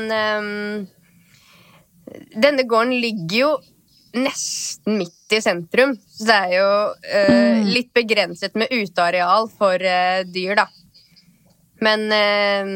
denne 2.35 2.67
gården 2.69 2.99
ligger 3.03 3.39
jo 3.39 3.53
nesten 4.15 4.99
midt 5.01 5.33
i 5.37 5.41
sentrum. 5.43 5.95
Så 6.09 6.27
det 6.29 6.37
er 6.37 6.55
jo 6.59 6.69
eh, 7.09 7.65
litt 7.67 7.93
begrenset 7.97 8.55
med 8.59 8.73
uteareal 8.73 9.49
for 9.59 9.81
eh, 9.83 10.23
dyr, 10.29 10.57
da. 10.63 10.67
Men 11.83 12.05
eh, 12.15 12.73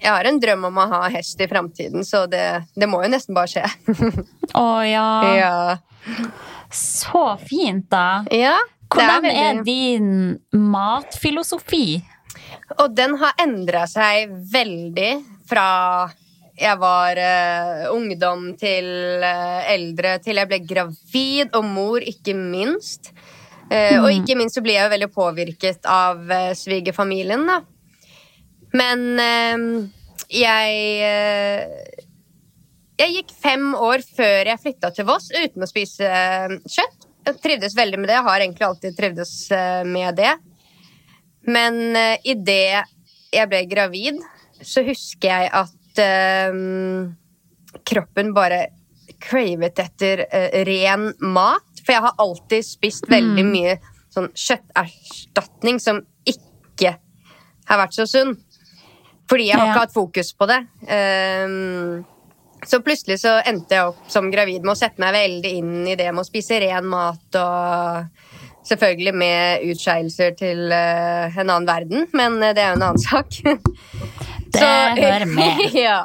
jeg 0.00 0.08
har 0.08 0.24
en 0.30 0.38
drøm 0.40 0.68
om 0.70 0.78
å 0.80 0.86
ha 0.94 1.02
hest 1.12 1.40
i 1.44 1.48
framtiden, 1.50 2.04
så 2.06 2.24
det, 2.30 2.46
det 2.78 2.88
må 2.88 3.02
jo 3.04 3.10
nesten 3.12 3.36
bare 3.36 3.50
skje. 3.52 3.66
Å 4.56 4.68
ja. 4.88 5.08
ja. 5.36 5.58
Så 6.72 7.24
fint, 7.44 7.84
da. 7.92 8.22
ja 8.32 8.56
Hvordan 8.88 9.26
er, 9.28 9.58
veldig- 9.60 9.66
din 9.66 10.62
matfilosofi? 10.72 11.98
Og 12.78 12.94
den 12.96 13.18
har 13.20 13.36
endra 13.42 13.84
seg 13.88 14.32
veldig 14.52 15.10
fra 15.48 15.66
jeg 16.58 16.78
var 16.80 17.18
uh, 17.22 17.84
ungdom 17.94 18.50
til 18.58 18.88
uh, 19.22 19.60
eldre, 19.70 20.16
til 20.22 20.40
jeg 20.40 20.50
ble 20.50 20.58
gravid 20.66 21.54
og 21.54 21.66
mor, 21.66 22.02
ikke 22.02 22.34
minst. 22.34 23.12
Eh, 23.68 23.98
Og 24.00 24.08
ikke 24.08 24.32
minst 24.38 24.56
så 24.56 24.62
ble 24.64 24.72
jeg 24.78 24.86
jo 24.86 24.92
veldig 24.94 25.10
påvirket 25.12 25.84
av 25.92 26.22
uh, 26.24 26.54
svigerfamilien, 26.56 27.44
da. 27.44 27.60
Men 28.72 29.00
jeg 30.28 30.72
Jeg 32.98 33.14
gikk 33.14 33.30
fem 33.32 33.70
år 33.72 34.02
før 34.04 34.50
jeg 34.50 34.60
flytta 34.60 34.90
til 34.92 35.06
Voss 35.08 35.30
uten 35.32 35.64
å 35.64 35.68
spise 35.70 36.04
kjøtt. 36.68 37.06
Jeg 37.28 37.40
trivdes 37.44 37.76
veldig 37.76 38.00
med 38.00 38.10
det. 38.10 38.18
Jeg 38.18 38.26
har 38.26 38.44
egentlig 38.44 38.66
alltid 38.66 38.98
trivdes 38.98 39.32
med 39.88 40.18
det. 40.20 40.34
Men 41.48 41.80
uh, 41.96 42.16
idet 42.28 42.84
jeg 43.32 43.48
ble 43.48 43.62
gravid, 43.70 44.20
så 44.60 44.84
husker 44.84 45.28
jeg 45.28 45.50
at 45.54 45.77
eh, 46.02 47.78
kroppen 47.88 48.34
bare 48.36 48.66
cravet 49.22 49.78
etter 49.82 50.26
eh, 50.30 50.60
ren 50.68 51.12
mat. 51.20 51.64
For 51.84 51.94
jeg 51.96 52.04
har 52.04 52.18
alltid 52.20 52.66
spist 52.66 53.08
veldig 53.10 53.44
mye 53.48 53.78
sånn 54.12 54.28
kjøtterstatning 54.36 55.80
som 55.82 56.02
ikke 56.28 56.94
har 57.68 57.80
vært 57.82 57.96
så 57.96 58.06
sunn. 58.08 58.36
Fordi 59.28 59.48
jeg 59.50 59.58
har 59.58 59.66
Ja. 59.66 59.72
ikke 59.74 59.84
hatt 59.86 59.92
fokus 59.96 60.32
på 60.32 60.46
det. 60.48 60.60
Um, 60.88 62.04
så 62.64 62.80
plutselig 62.82 63.18
så 63.20 63.36
endte 63.46 63.76
jeg 63.76 63.90
opp 63.90 64.08
som 64.10 64.30
gravid 64.32 64.64
med 64.64 64.72
å 64.72 64.78
sette 64.78 64.98
meg 65.02 65.12
veldig 65.14 65.52
inn 65.60 65.74
i 65.86 65.94
det 66.00 66.08
med 66.12 66.24
å 66.24 66.26
spise 66.26 66.58
ren 66.60 66.88
mat 66.88 67.36
og 67.38 68.08
selvfølgelig 68.68 69.14
med 69.14 69.66
utskeielser 69.68 70.34
til 70.36 70.64
uh, 70.72 71.28
en 71.38 71.44
annen 71.44 71.68
verden, 71.68 72.08
men 72.16 72.40
det 72.40 72.58
er 72.58 72.72
jo 72.72 72.78
en 72.80 72.86
annen 72.88 73.04
sak. 73.04 73.38
Det 74.54 75.02
hører 75.02 75.26
med. 75.26 75.60
ja. 75.86 75.98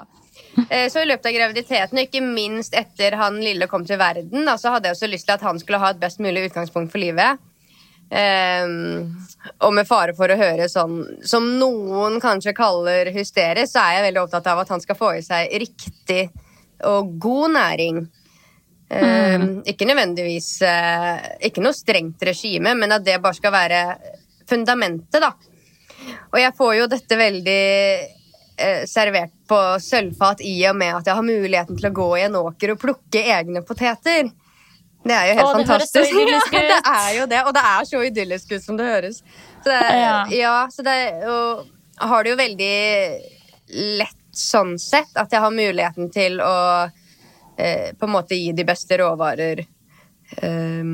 Eh, 0.69 0.89
Så 0.91 1.01
i 1.01 1.07
løpet 1.09 1.29
av 1.31 1.35
graviditeten, 1.38 1.97
og 1.97 2.05
ikke 2.07 2.21
minst 2.25 2.75
etter 2.77 3.17
han 3.19 3.39
lille 3.41 3.67
kom 3.71 3.85
til 3.88 4.00
verden, 4.01 4.45
da, 4.45 4.57
så 4.59 4.75
hadde 4.75 4.89
jeg 4.89 4.97
også 4.97 5.09
lyst 5.12 5.29
til 5.29 5.38
at 5.38 5.45
han 5.47 5.59
skulle 5.62 5.81
ha 5.81 5.93
et 5.93 6.01
best 6.01 6.21
mulig 6.23 6.47
utgangspunkt 6.50 6.93
for 6.93 7.01
livet. 7.01 7.41
Um, 8.13 9.15
og 9.63 9.71
med 9.73 9.88
fare 9.89 10.13
for 10.13 10.29
å 10.29 10.38
høre 10.38 10.67
sånn 10.69 11.00
som 11.25 11.47
noen 11.57 12.19
kanskje 12.21 12.53
kaller 12.53 13.09
hysterisk, 13.15 13.71
så 13.71 13.81
er 13.81 13.95
jeg 13.95 14.05
veldig 14.09 14.21
opptatt 14.21 14.50
av 14.51 14.62
at 14.62 14.73
han 14.73 14.83
skal 14.83 15.00
få 15.00 15.13
i 15.17 15.23
seg 15.25 15.55
riktig 15.63 16.27
og 16.85 17.15
god 17.23 17.55
næring. 17.55 18.03
Ehm, 18.93 19.47
Ikke 19.65 19.88
nødvendigvis 19.88 20.50
uh, 20.67 21.23
Ikke 21.47 21.63
noe 21.63 21.73
strengt 21.73 22.21
regime, 22.27 22.75
men 22.77 22.91
at 22.93 23.05
det 23.05 23.21
bare 23.23 23.39
skal 23.39 23.55
være 23.55 23.79
fundamentet, 24.50 25.23
da. 25.23 25.31
Og 26.33 26.38
jeg 26.38 26.53
får 26.57 26.73
jo 26.77 26.89
dette 26.91 27.17
veldig 27.17 27.63
eh, 28.57 28.86
servert 28.89 29.33
på 29.50 29.60
sølvfat 29.81 30.41
i 30.45 30.55
og 30.69 30.77
med 30.79 30.95
at 31.00 31.10
jeg 31.10 31.17
har 31.19 31.25
muligheten 31.27 31.77
til 31.79 31.89
å 31.89 31.93
gå 31.98 32.07
i 32.19 32.25
en 32.27 32.39
åker 32.39 32.74
og 32.75 32.81
plukke 32.81 33.24
egne 33.36 33.62
poteter. 33.65 34.31
Det 35.03 35.15
er 35.17 35.29
jo 35.31 35.38
helt 35.39 35.48
Å, 35.50 35.53
det 35.60 35.67
høres 35.67 35.91
så 35.91 36.00
fantastisk. 36.00 36.13
idyllisk 36.15 36.53
Ja, 36.55 36.62
det 36.88 36.95
er 36.95 37.13
jo 37.17 37.25
det, 37.33 37.39
og 37.43 37.53
det 37.57 37.63
er 37.74 37.88
så 37.89 38.03
idyllisk 38.07 38.51
ut 38.55 38.63
som 38.63 38.77
det 38.79 38.88
høres. 38.88 39.22
Så 39.63 39.69
det, 39.72 39.79
Ja. 40.00 40.17
ja, 40.31 40.55
så 40.72 40.86
det, 40.86 40.98
og 41.27 41.65
har 42.07 42.24
det 42.24 42.33
jo 42.33 42.39
veldig 42.39 42.75
lett 44.00 44.19
sånn 44.33 44.77
sett 44.81 45.12
at 45.19 45.31
jeg 45.33 45.43
har 45.43 45.53
muligheten 45.53 46.10
til 46.13 46.39
å 46.41 46.53
eh, 47.57 47.91
på 47.93 48.07
en 48.07 48.15
måte 48.15 48.36
gi 48.39 48.51
de 48.55 48.65
beste 48.65 48.98
råvarer 48.98 49.60
eh, 49.62 50.93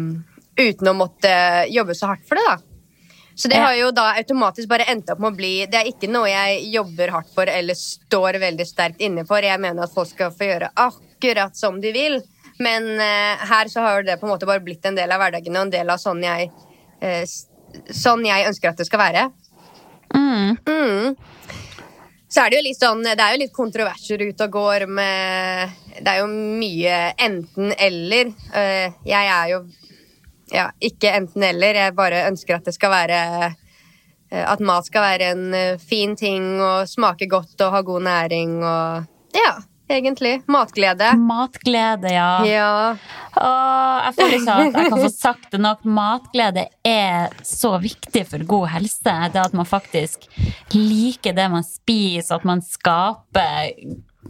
uten 0.60 0.92
å 0.92 0.96
måtte 0.98 1.32
jobbe 1.72 1.96
så 1.96 2.10
hardt 2.12 2.26
for 2.28 2.36
det, 2.36 2.44
da. 2.50 2.58
Så 3.40 3.48
det 3.48 3.56
har 3.56 3.74
jo 3.74 3.92
da 3.96 4.10
automatisk 4.20 4.68
bare 4.68 4.84
endt 4.92 5.10
opp 5.14 5.22
med 5.24 5.32
å 5.32 5.38
bli 5.38 5.54
Det 5.72 5.80
er 5.80 5.88
ikke 5.88 6.10
noe 6.12 6.28
jeg 6.28 6.66
jobber 6.74 7.14
hardt 7.16 7.30
for 7.32 7.48
eller 7.48 7.78
står 7.78 8.36
veldig 8.42 8.66
sterkt 8.68 9.00
inne 9.06 9.24
for. 9.28 9.40
Jeg 9.40 9.62
mener 9.64 9.86
at 9.86 9.94
folk 9.96 10.10
skal 10.12 10.34
få 10.36 10.50
gjøre 10.50 10.74
akkurat 10.76 11.56
som 11.56 11.78
de 11.80 11.94
vil. 11.96 12.20
Men 12.60 12.90
uh, 13.00 13.46
her 13.48 13.72
så 13.72 13.86
har 13.86 14.04
det 14.04 14.18
på 14.20 14.28
en 14.28 14.34
måte 14.34 14.50
bare 14.50 14.60
blitt 14.60 14.84
en 14.90 15.00
del 15.00 15.16
av 15.16 15.24
hverdagen 15.24 15.56
og 15.56 15.70
en 15.70 15.72
del 15.72 15.94
av 15.94 16.02
sånn 16.04 16.20
jeg, 16.26 16.52
uh, 17.00 17.24
sånn 17.96 18.28
jeg 18.28 18.50
ønsker 18.50 18.74
at 18.74 18.84
det 18.84 18.90
skal 18.90 19.04
være. 19.06 19.26
Mm. 20.12 20.60
Mm. 20.68 21.16
Så 22.28 22.44
er 22.44 22.52
det 22.52 22.60
jo 22.60 22.66
litt 22.68 22.82
sånn 22.82 23.04
Det 23.06 23.24
er 23.24 23.36
jo 23.36 23.42
litt 23.44 23.54
kontroverser 23.56 24.22
ute 24.22 24.46
og 24.48 24.54
går 24.54 24.84
med 24.90 25.74
Det 25.98 26.12
er 26.12 26.20
jo 26.20 26.28
mye 26.28 26.98
enten-eller. 27.30 28.34
Uh, 28.52 29.00
Jeg 29.08 29.32
er 29.40 29.54
jo 29.56 29.64
ja, 30.52 30.70
ikke 30.82 31.12
enten-eller. 31.18 31.78
Jeg 31.84 31.96
bare 31.98 32.26
ønsker 32.30 32.58
at 32.60 32.68
det 32.70 32.76
skal 32.76 32.92
være 32.94 33.20
eh, 33.50 34.46
At 34.46 34.62
mat 34.62 34.86
skal 34.90 35.02
være 35.06 35.32
en 35.34 35.54
eh, 35.58 35.80
fin 35.82 36.16
ting 36.20 36.60
og 36.62 36.90
smake 36.90 37.30
godt 37.30 37.62
og 37.66 37.74
ha 37.76 37.82
god 37.86 38.06
næring 38.08 38.60
og 38.64 39.08
Ja, 39.36 39.52
egentlig. 39.90 40.40
Matglede. 40.50 41.12
Matglede, 41.18 42.10
ja. 42.14 42.32
Ja. 42.46 42.72
Åh, 43.38 44.06
jeg 44.06 44.14
føler 44.18 44.36
ikke 44.40 44.54
at 44.54 44.78
jeg 44.80 44.90
kan 44.90 45.02
få 45.04 45.10
sagt 45.28 45.52
det 45.54 45.62
nok. 45.62 45.86
Matglede 45.86 46.68
er 46.86 47.34
så 47.46 47.76
viktig 47.82 48.26
for 48.30 48.46
god 48.50 48.68
helse. 48.74 49.16
Det 49.34 49.44
at 49.46 49.54
man 49.54 49.70
faktisk 49.70 50.26
liker 50.74 51.38
det 51.38 51.50
man 51.54 51.66
spiser, 51.66 52.40
at 52.40 52.46
man 52.50 52.62
skaper 52.66 53.70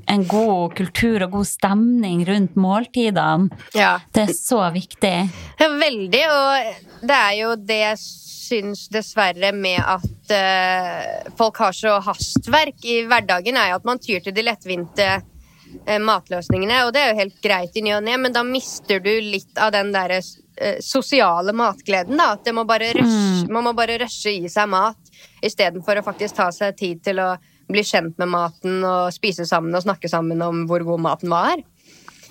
en 0.07 0.23
god 0.29 0.75
kultur 0.77 1.25
og 1.25 1.37
god 1.39 1.47
stemning 1.49 2.23
rundt 2.27 2.55
måltidene. 2.59 3.49
Ja. 3.75 3.97
Det 4.13 4.27
er 4.27 4.33
så 4.35 4.61
viktig. 4.73 5.15
Ja, 5.59 5.69
veldig, 5.79 6.23
og 6.33 7.05
det 7.09 7.19
er 7.19 7.35
jo 7.39 7.53
det 7.59 7.79
jeg 7.81 8.01
syns 8.49 8.87
dessverre 8.89 9.51
med 9.53 9.77
at 9.77 10.33
uh, 10.33 11.33
folk 11.37 11.59
har 11.61 11.75
så 11.75 11.97
hastverk 12.03 12.85
i 12.85 13.01
hverdagen, 13.09 13.57
er 13.59 13.73
jo 13.73 13.81
at 13.81 13.89
man 13.89 14.01
tyr 14.01 14.23
til 14.25 14.35
de 14.35 14.45
lettvinte 14.47 15.09
uh, 15.19 15.99
matløsningene, 16.01 16.83
og 16.87 16.93
det 16.95 17.03
er 17.03 17.11
jo 17.11 17.21
helt 17.21 17.39
greit 17.43 17.77
i 17.77 17.85
ny 17.85 17.93
og 17.97 18.05
ne, 18.07 18.17
men 18.17 18.35
da 18.35 18.43
mister 18.47 19.03
du 19.03 19.11
litt 19.21 19.61
av 19.61 19.73
den 19.75 19.93
derre 19.93 20.21
uh, 20.23 20.79
sosiale 20.81 21.53
matgleden, 21.53 22.17
da. 22.17 22.33
At 22.37 22.47
det 22.47 22.55
må 22.57 22.65
bare 22.69 22.93
rushe, 22.97 23.45
man 23.53 23.69
må 23.69 23.75
bare 23.77 23.99
rushe 24.01 24.33
i 24.41 24.49
seg 24.49 24.71
mat 24.71 25.13
istedenfor 25.45 25.99
å 25.99 26.05
faktisk 26.05 26.39
ta 26.39 26.49
seg 26.55 26.75
tid 26.79 27.05
til 27.05 27.21
å 27.23 27.33
bli 27.69 27.83
kjent 27.85 28.17
med 28.21 28.29
maten 28.31 28.83
og 28.87 29.11
spise 29.15 29.45
sammen 29.49 29.75
og 29.77 29.83
snakke 29.85 30.09
sammen 30.11 30.41
om 30.45 30.63
hvor 30.69 30.83
god 30.87 31.01
maten 31.05 31.29
var. 31.33 31.61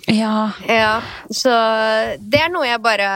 Ja. 0.09 0.49
Ja, 0.67 1.01
så 1.29 1.53
det 2.19 2.39
er 2.41 2.49
noe 2.53 2.65
jeg 2.65 2.81
bare 2.81 3.09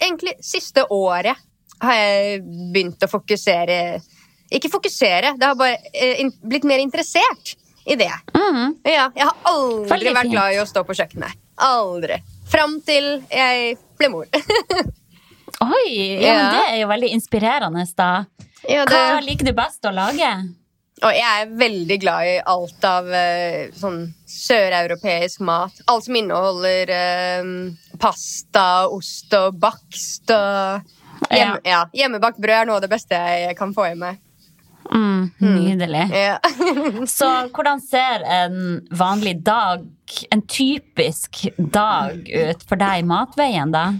Egentlig 0.00 0.32
siste 0.40 0.86
året 0.94 1.36
har 1.82 1.96
jeg 1.98 2.38
begynt 2.72 3.04
å 3.04 3.08
fokusere 3.10 3.76
Ikke 4.56 4.70
fokusere, 4.72 5.34
det 5.36 5.44
har 5.50 5.58
bare 5.60 5.76
eh, 5.92 6.22
blitt 6.40 6.64
mer 6.64 6.80
interessert 6.80 7.52
i 7.90 7.96
det. 8.00 8.12
Mm. 8.36 8.78
Ja, 8.84 9.10
jeg 9.16 9.26
har 9.28 9.36
aldri 9.50 10.12
vært 10.14 10.30
glad 10.32 10.54
i 10.54 10.58
å 10.62 10.66
stå 10.68 10.82
på 10.88 10.94
kjøkkenet. 10.96 11.36
Aldri. 11.64 12.18
Fram 12.50 12.78
til 12.86 13.06
jeg 13.32 13.76
ble 14.00 14.08
mor. 14.12 14.26
Oi, 15.60 16.20
ja, 16.22 16.32
Ja. 16.32 16.50
det 16.54 16.64
er 16.70 16.76
jo 16.82 16.88
veldig 16.90 17.10
inspirerende, 17.16 17.84
da. 17.96 18.10
ja, 18.68 18.84
Hva 18.88 19.20
liker 19.24 19.48
du 19.50 19.52
best 19.56 19.84
å 19.84 19.92
lage? 19.94 20.28
Og 21.00 21.16
jeg 21.16 21.42
er 21.42 21.52
veldig 21.60 21.96
glad 22.02 22.28
i 22.28 22.38
alt 22.52 22.84
av 22.84 23.06
uh, 23.08 23.68
sånn 23.76 24.02
søreuropeisk 24.28 25.44
mat. 25.48 25.82
Alt 25.88 26.06
som 26.06 26.18
inneholder 26.20 26.92
uh, 26.92 27.52
pasta, 28.00 28.66
ost 28.92 29.32
og 29.38 29.56
bakst 29.60 30.32
og 30.34 31.30
hjem, 31.30 31.56
ja. 31.64 31.84
Hjemmebakt 31.96 32.40
brød 32.40 32.56
er 32.58 32.68
noe 32.68 32.80
av 32.80 32.84
det 32.84 32.92
beste 32.92 33.16
jeg 33.16 33.56
kan 33.58 33.72
få 33.76 33.90
i 33.92 33.96
meg. 34.00 34.20
Mm, 34.90 35.30
nydelig. 35.38 36.04
Ja. 36.12 36.38
Så 37.18 37.30
hvordan 37.54 37.80
ser 37.80 38.24
en 38.26 38.60
vanlig 38.90 39.38
dag, 39.46 39.86
en 40.30 40.42
typisk 40.46 41.46
dag, 41.56 42.20
ut 42.28 42.68
for 42.68 42.80
deg 42.80 43.02
i 43.02 43.08
matveien, 43.08 43.72
da? 43.72 43.90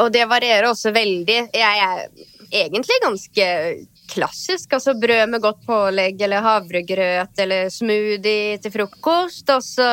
Og 0.00 0.12
det 0.14 0.24
varierer 0.30 0.70
også 0.70 0.94
veldig. 0.96 1.40
Jeg 1.52 1.84
er 1.84 2.06
egentlig 2.48 3.00
ganske 3.04 3.48
klassisk. 4.08 4.72
Altså 4.76 4.96
brød 4.98 5.34
med 5.34 5.42
godt 5.44 5.60
pålegg 5.66 6.22
eller 6.24 6.44
havregrøt 6.44 7.44
eller 7.44 7.68
smoothie 7.72 8.58
til 8.62 8.74
frokost. 8.74 9.50
Og 9.54 9.62
så 9.64 9.90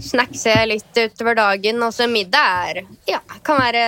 snackser 0.00 0.58
jeg 0.58 0.70
litt 0.74 1.00
utover 1.00 1.38
dagen. 1.38 1.82
Og 1.86 1.94
så 1.94 2.08
middag 2.10 2.70
er 2.70 2.84
Ja, 3.08 3.22
kan 3.46 3.60
være 3.62 3.86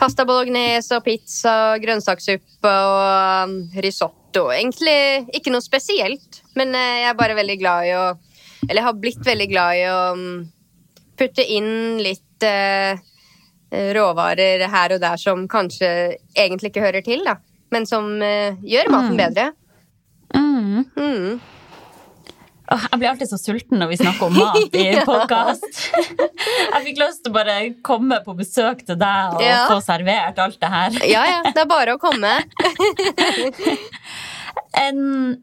pasta 0.00 0.24
bolognese 0.24 0.96
og 0.96 1.04
pizza, 1.04 1.76
grønnsakssuppe 1.80 2.70
og 2.70 3.50
um, 3.50 3.58
risotto. 3.84 4.46
Egentlig 4.54 5.26
ikke 5.36 5.52
noe 5.52 5.64
spesielt, 5.64 6.40
men 6.56 6.72
eh, 6.72 7.02
jeg 7.02 7.10
er 7.10 7.18
bare 7.18 7.36
veldig 7.36 7.58
glad 7.60 7.90
i 7.90 7.94
å 7.98 8.06
Eller 8.68 8.84
har 8.84 8.96
blitt 9.00 9.22
veldig 9.24 9.46
glad 9.48 9.76
i 9.78 9.84
å 9.88 10.00
um, 10.14 10.24
putte 11.16 11.44
inn 11.44 12.00
litt 12.04 12.44
eh, 12.44 12.98
råvarer 13.96 14.66
her 14.68 14.94
og 14.94 15.00
der 15.00 15.20
som 15.20 15.46
kanskje 15.48 15.88
egentlig 16.36 16.70
ikke 16.70 16.84
hører 16.84 17.04
til, 17.06 17.24
da. 17.24 17.38
Men 17.70 17.86
som 17.86 18.10
eh, 18.22 18.56
gjør 18.66 18.90
maten 18.90 19.16
bedre. 19.20 19.50
Mm. 20.34 20.84
Mm. 20.96 21.40
Jeg 22.70 22.98
blir 23.00 23.08
alltid 23.10 23.26
så 23.32 23.36
sulten 23.40 23.80
når 23.82 23.88
vi 23.90 23.96
snakker 23.98 24.28
om 24.28 24.36
mat 24.38 24.74
i 24.78 24.84
Ja. 24.94 25.02
podkast. 25.06 25.64
Jeg 26.70 26.82
fikk 26.84 27.00
lyst 27.02 27.24
til 27.24 27.32
å 27.32 27.34
bare 27.34 27.56
komme 27.86 28.20
på 28.22 28.34
besøk 28.38 28.84
til 28.86 28.98
deg 29.00 29.34
og 29.34 29.42
Ja. 29.42 29.64
få 29.70 29.80
servert 29.82 30.38
alt 30.38 30.58
det 30.62 30.70
her. 30.70 30.98
Ja, 31.10 31.24
ja. 31.26 31.40
Det 31.50 31.64
er 31.64 31.70
bare 31.70 31.96
å 31.98 32.02
komme. 32.02 32.30
En 34.80 35.00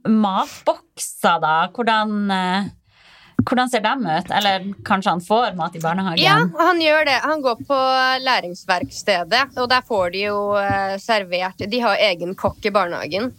matbokser, 0.08 1.40
da. 1.44 1.56
Hvordan, 1.76 2.14
eh, 2.32 2.68
hvordan 3.48 3.70
ser 3.72 3.82
dem 3.86 4.06
ut? 4.06 4.32
Eller 4.32 4.68
kanskje 4.86 5.16
han 5.16 5.24
får 5.24 5.56
mat 5.56 5.76
i 5.76 5.82
barnehagen? 5.84 6.24
Ja, 6.24 6.38
han 6.60 6.82
gjør 6.82 7.06
det. 7.08 7.18
Han 7.24 7.42
går 7.42 7.64
på 7.68 7.80
læringsverkstedet, 8.26 9.44
og 9.58 9.70
der 9.72 9.84
får 9.88 10.14
de 10.16 10.24
jo 10.28 10.40
eh, 10.60 10.96
servert 11.02 11.68
De 11.72 11.84
har 11.84 12.08
egen 12.12 12.36
kokk 12.36 12.66
i 12.66 12.74
barnehagen. 12.76 13.32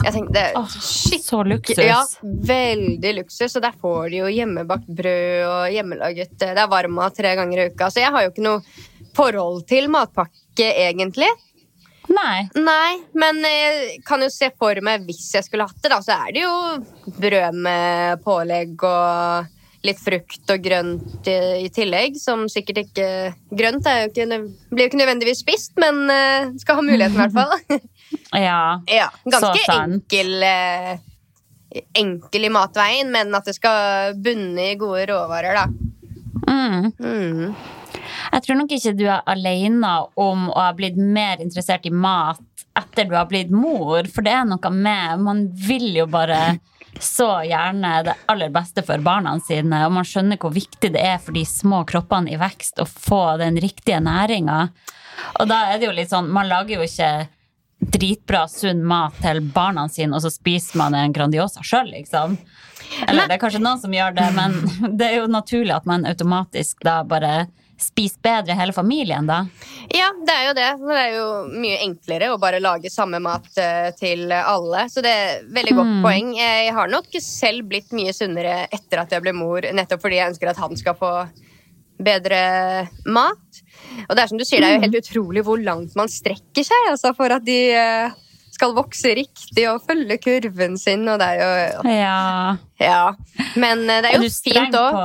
Jeg 0.00 0.14
tenkte 0.14 0.32
det 0.32 0.44
er 0.56 0.76
shit. 0.80 1.24
så 1.24 1.42
luksus. 1.44 1.80
Ja, 1.84 2.00
veldig 2.22 3.12
luksus. 3.18 3.56
Og 3.58 3.64
der 3.64 3.76
får 3.82 4.08
de 4.12 4.22
jo 4.22 4.30
hjemmebakt 4.32 4.88
brød 4.88 5.44
og 5.44 5.74
hjemmelaget 5.74 6.32
eh, 6.40 6.54
Det 6.56 6.64
er 6.64 6.72
varmmat 6.72 7.16
tre 7.16 7.34
ganger 7.36 7.60
i 7.60 7.68
uka. 7.72 7.90
Så 7.92 8.04
jeg 8.04 8.14
har 8.14 8.24
jo 8.24 8.32
ikke 8.32 8.46
noe 8.46 8.62
forhold 9.16 9.66
til 9.68 9.90
matpakke, 9.92 10.70
egentlig. 10.70 11.28
Nei. 12.08 12.48
Nei, 12.56 13.00
men 13.14 13.38
jeg 13.44 14.00
kan 14.08 14.22
jo 14.24 14.30
se 14.32 14.50
for 14.58 14.80
meg 14.84 15.04
hvis 15.06 15.28
jeg 15.36 15.46
skulle 15.46 15.68
hatt 15.68 15.78
det, 15.82 15.92
da, 15.92 16.00
så 16.02 16.16
er 16.26 16.34
det 16.34 16.44
jo 16.46 17.14
brød 17.20 17.58
med 17.66 18.22
pålegg 18.24 18.86
og 18.88 19.56
litt 19.86 20.00
frukt 20.00 20.50
og 20.52 20.64
grønt 20.64 21.28
i, 21.30 21.36
i 21.64 21.68
tillegg, 21.72 22.18
som 22.20 22.44
sikkert 22.52 22.82
ikke 22.82 23.06
Grønt 23.56 23.86
jo 23.88 24.10
ikke, 24.10 24.26
blir 24.68 24.84
jo 24.84 24.90
ikke 24.90 25.00
nødvendigvis 25.00 25.40
spist, 25.40 25.72
men 25.80 26.02
uh, 26.10 26.50
skal 26.60 26.80
ha 26.80 26.84
muligheten 26.84 27.16
i 27.16 27.22
hvert 27.22 27.38
fall. 27.38 27.54
Ja. 28.34 28.82
ja, 28.86 29.08
ganske 29.24 29.58
Så 29.62 29.64
sant. 29.66 29.94
enkel 29.94 30.42
uh, 30.42 30.98
Enkel 31.94 32.44
i 32.48 32.50
matveien, 32.50 33.12
men 33.14 33.30
at 33.38 33.46
det 33.46 33.54
skal 33.54 34.16
bunne 34.18 34.72
i 34.72 34.78
gode 34.78 35.04
råvarer, 35.06 35.54
da. 35.54 35.68
Mm. 36.50 36.88
Mm. 36.98 37.52
Jeg 38.30 38.44
tror 38.44 38.60
nok 38.60 38.72
ikke 38.76 38.94
du 38.94 39.06
er 39.08 39.26
alene 39.30 39.92
om 40.20 40.48
å 40.52 40.58
ha 40.58 40.72
blitt 40.76 40.98
mer 40.98 41.42
interessert 41.42 41.86
i 41.88 41.92
mat 41.94 42.40
etter 42.78 43.08
du 43.08 43.16
har 43.16 43.26
blitt 43.30 43.50
mor, 43.50 44.06
for 44.06 44.22
det 44.22 44.34
er 44.34 44.46
noe 44.46 44.70
med 44.70 45.24
Man 45.24 45.48
vil 45.66 45.90
jo 45.96 46.06
bare 46.10 46.60
så 47.00 47.42
gjerne 47.46 47.90
det 48.06 48.14
aller 48.30 48.50
beste 48.54 48.82
for 48.86 49.02
barna 49.02 49.36
sine, 49.42 49.84
og 49.86 49.94
man 49.94 50.06
skjønner 50.06 50.40
hvor 50.40 50.52
viktig 50.54 50.92
det 50.94 51.02
er 51.06 51.20
for 51.22 51.36
de 51.36 51.44
små 51.46 51.84
kroppene 51.88 52.32
i 52.34 52.38
vekst 52.40 52.82
å 52.82 52.86
få 52.88 53.36
den 53.40 53.58
riktige 53.62 54.00
næringa. 54.02 54.62
Og 55.38 55.50
da 55.50 55.60
er 55.70 55.78
det 55.78 55.86
jo 55.86 55.92
litt 55.94 56.10
sånn 56.10 56.30
Man 56.32 56.48
lager 56.48 56.78
jo 56.78 56.86
ikke 56.86 57.28
dritbra, 57.80 58.46
sunn 58.48 58.82
mat 58.84 59.16
til 59.22 59.40
barna 59.54 59.86
sine, 59.88 60.12
og 60.16 60.24
så 60.24 60.32
spiser 60.32 60.80
man 60.80 60.96
en 60.96 61.14
Grandiosa 61.16 61.64
sjøl, 61.64 61.92
liksom. 61.94 62.36
Eller 63.06 63.28
det 63.28 63.36
er 63.36 63.42
kanskje 63.42 63.62
noen 63.62 63.80
som 63.80 63.94
gjør 63.94 64.16
det, 64.18 64.26
men 64.36 64.58
det 64.98 65.08
er 65.08 65.18
jo 65.22 65.30
naturlig 65.30 65.74
at 65.78 65.88
man 65.88 66.04
automatisk 66.08 66.82
da 66.84 67.00
bare 67.08 67.46
spiser 67.82 68.20
bedre 68.22 68.54
hele 68.58 68.72
familien, 68.76 69.26
da. 69.28 69.40
Ja, 69.90 70.10
det 70.26 70.34
er 70.36 70.46
jo 70.48 70.54
det. 70.58 70.68
Det 70.86 70.96
er 71.02 71.12
jo 71.16 71.26
mye 71.52 71.78
enklere 71.86 72.30
å 72.34 72.38
bare 72.40 72.60
lage 72.62 72.90
samme 72.92 73.18
mat 73.24 73.46
eh, 73.58 73.90
til 73.98 74.30
alle. 74.32 74.86
Så 74.92 75.02
det 75.04 75.10
er 75.12 75.44
veldig 75.50 75.74
godt 75.78 75.90
Mm. 75.90 76.02
poeng. 76.04 76.32
Jeg 76.38 76.72
har 76.76 76.88
nok 76.92 77.06
selv 77.24 77.68
blitt 77.68 77.90
mye 77.96 78.12
sunnere 78.14 78.66
etter 78.72 79.00
at 79.02 79.10
jeg 79.16 79.22
ble 79.24 79.32
mor, 79.32 79.60
nettopp 79.62 80.02
fordi 80.04 80.20
jeg 80.20 80.32
ønsker 80.34 80.50
at 80.52 80.60
han 80.62 80.76
skal 80.76 80.94
få 81.00 81.12
bedre 82.00 82.88
mat. 83.12 83.60
Og 84.08 84.16
det 84.16 84.22
er 84.22 84.30
som 84.30 84.38
du 84.40 84.44
sier, 84.46 84.62
det 84.62 84.68
er 84.70 84.76
jo 84.78 84.84
helt 84.86 85.00
utrolig 85.02 85.42
hvor 85.44 85.60
langt 85.60 85.94
man 85.98 86.08
strekker 86.08 86.64
seg 86.64 86.90
altså, 86.92 87.12
for 87.16 87.32
at 87.34 87.44
de 87.44 87.58
eh, 87.76 88.10
skal 88.54 88.74
vokse 88.76 89.12
riktig 89.16 89.66
og 89.70 89.82
følge 89.88 90.16
kurven 90.20 90.76
sin, 90.80 91.06
og 91.08 91.18
det 91.20 91.28
er 91.28 91.40
jo 91.40 91.90
Ja. 91.92 92.56
Ja. 92.80 93.02
Men 93.56 93.84
eh, 93.88 94.00
det 94.04 94.14
er 94.14 94.20
jo 94.22 94.30
fint 94.32 94.76
òg. 94.80 95.00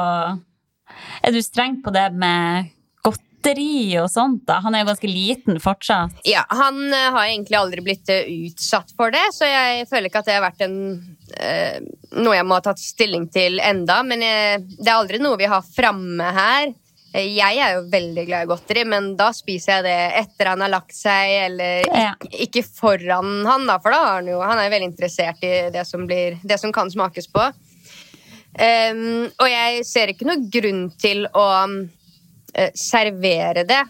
Er 1.25 1.33
du 1.33 1.41
streng 1.43 1.81
på 1.83 1.93
det 1.95 2.07
med 2.13 2.71
godteri 3.05 3.97
og 4.01 4.09
sånt, 4.09 4.45
da? 4.47 4.59
Han 4.63 4.75
er 4.75 4.83
jo 4.83 4.91
ganske 4.91 5.09
liten 5.09 5.59
fortsatt. 5.61 6.21
Ja, 6.27 6.45
han 6.49 6.79
eh, 6.89 7.11
har 7.13 7.25
egentlig 7.27 7.59
aldri 7.59 7.83
blitt 7.85 8.09
eh, 8.09 8.29
utsatt 8.49 8.93
for 8.97 9.13
det, 9.13 9.25
så 9.33 9.49
jeg 9.49 9.85
føler 9.89 10.09
ikke 10.09 10.23
at 10.23 10.29
det 10.29 10.37
har 10.37 10.45
vært 10.45 10.65
en, 10.65 10.79
eh, 11.37 11.77
noe 12.17 12.37
jeg 12.37 12.47
må 12.47 12.57
ha 12.57 12.65
tatt 12.65 12.81
stilling 12.81 13.27
til 13.33 13.61
enda, 13.61 14.01
men 14.07 14.25
jeg, 14.25 14.65
det 14.79 14.89
er 14.89 14.97
aldri 14.97 15.21
noe 15.21 15.39
vi 15.41 15.51
har 15.51 15.65
framme 15.75 16.31
her. 16.39 16.73
Jeg 17.15 17.59
er 17.63 17.77
jo 17.77 17.85
veldig 17.93 18.25
glad 18.27 18.43
i 18.43 18.47
godteri, 18.49 18.81
men 18.91 19.13
da 19.15 19.29
spiser 19.31 19.77
jeg 19.77 19.85
det 19.85 19.99
etter 20.19 20.49
han 20.51 20.65
har 20.65 20.73
lagt 20.73 20.97
seg, 20.97 21.29
eller 21.45 21.85
ikke, 21.87 22.31
ikke 22.43 22.63
foran 22.67 23.45
han, 23.47 23.63
da, 23.69 23.77
for 23.79 23.95
da 23.95 24.01
er 24.01 24.17
han 24.17 24.27
jo 24.33 24.41
Han 24.43 24.59
er 24.59 24.73
veldig 24.73 24.89
interessert 24.89 25.45
i 25.47 25.53
det 25.71 25.85
som, 25.87 26.03
blir, 26.09 26.35
det 26.43 26.59
som 26.59 26.75
kan 26.75 26.91
smakes 26.91 27.29
på. 27.31 27.45
Ehm, 28.55 29.27
og 29.35 29.47
jeg 29.51 29.83
ser 29.87 30.11
ikke 30.11 30.27
noen 30.29 30.47
grunn 30.51 30.85
til 31.01 31.25
å 31.27 31.45
uh, 31.67 32.69
servere 32.79 33.65
det, 33.67 33.81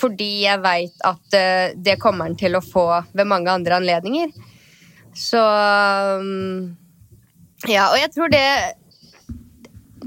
fordi 0.00 0.30
jeg 0.46 0.62
veit 0.64 1.04
at 1.04 1.36
uh, 1.36 1.74
det 1.76 1.98
kommer 2.00 2.30
han 2.30 2.38
til 2.40 2.56
å 2.56 2.64
få 2.64 2.86
ved 3.12 3.28
mange 3.28 3.52
andre 3.52 3.80
anledninger. 3.82 4.32
Så 5.14 5.40
um, 5.40 6.72
Ja, 7.70 7.90
og 7.92 8.00
jeg 8.00 8.10
tror 8.10 8.32
det 8.32 8.42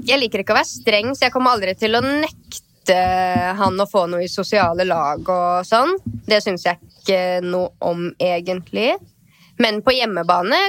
Jeg 0.04 0.20
liker 0.20 0.42
ikke 0.42 0.52
å 0.52 0.58
være 0.58 0.68
streng, 0.68 1.14
så 1.16 1.26
jeg 1.26 1.32
kommer 1.32 1.56
aldri 1.56 1.72
til 1.78 1.96
å 1.96 2.02
nekte 2.04 2.98
han 3.56 3.80
å 3.80 3.86
få 3.88 4.06
noe 4.08 4.24
i 4.24 4.30
sosiale 4.32 4.84
lag 4.88 5.24
og 5.28 5.64
sånn. 5.68 5.94
Det 6.28 6.42
syns 6.44 6.64
jeg 6.64 6.78
ikke 6.80 7.22
noe 7.44 7.72
om, 7.84 8.06
egentlig. 8.20 8.94
Men 9.60 9.82
på 9.84 9.92
hjemmebane 9.92 10.60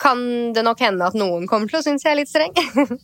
kan 0.00 0.52
det 0.54 0.62
nok 0.66 0.80
hende 0.84 1.06
at 1.08 1.16
noen 1.18 1.48
kommer 1.50 1.70
til 1.70 1.80
å 1.80 1.84
synes 1.84 2.04
jeg 2.06 2.12
er 2.14 2.20
litt 2.22 2.30
streng. 2.32 2.54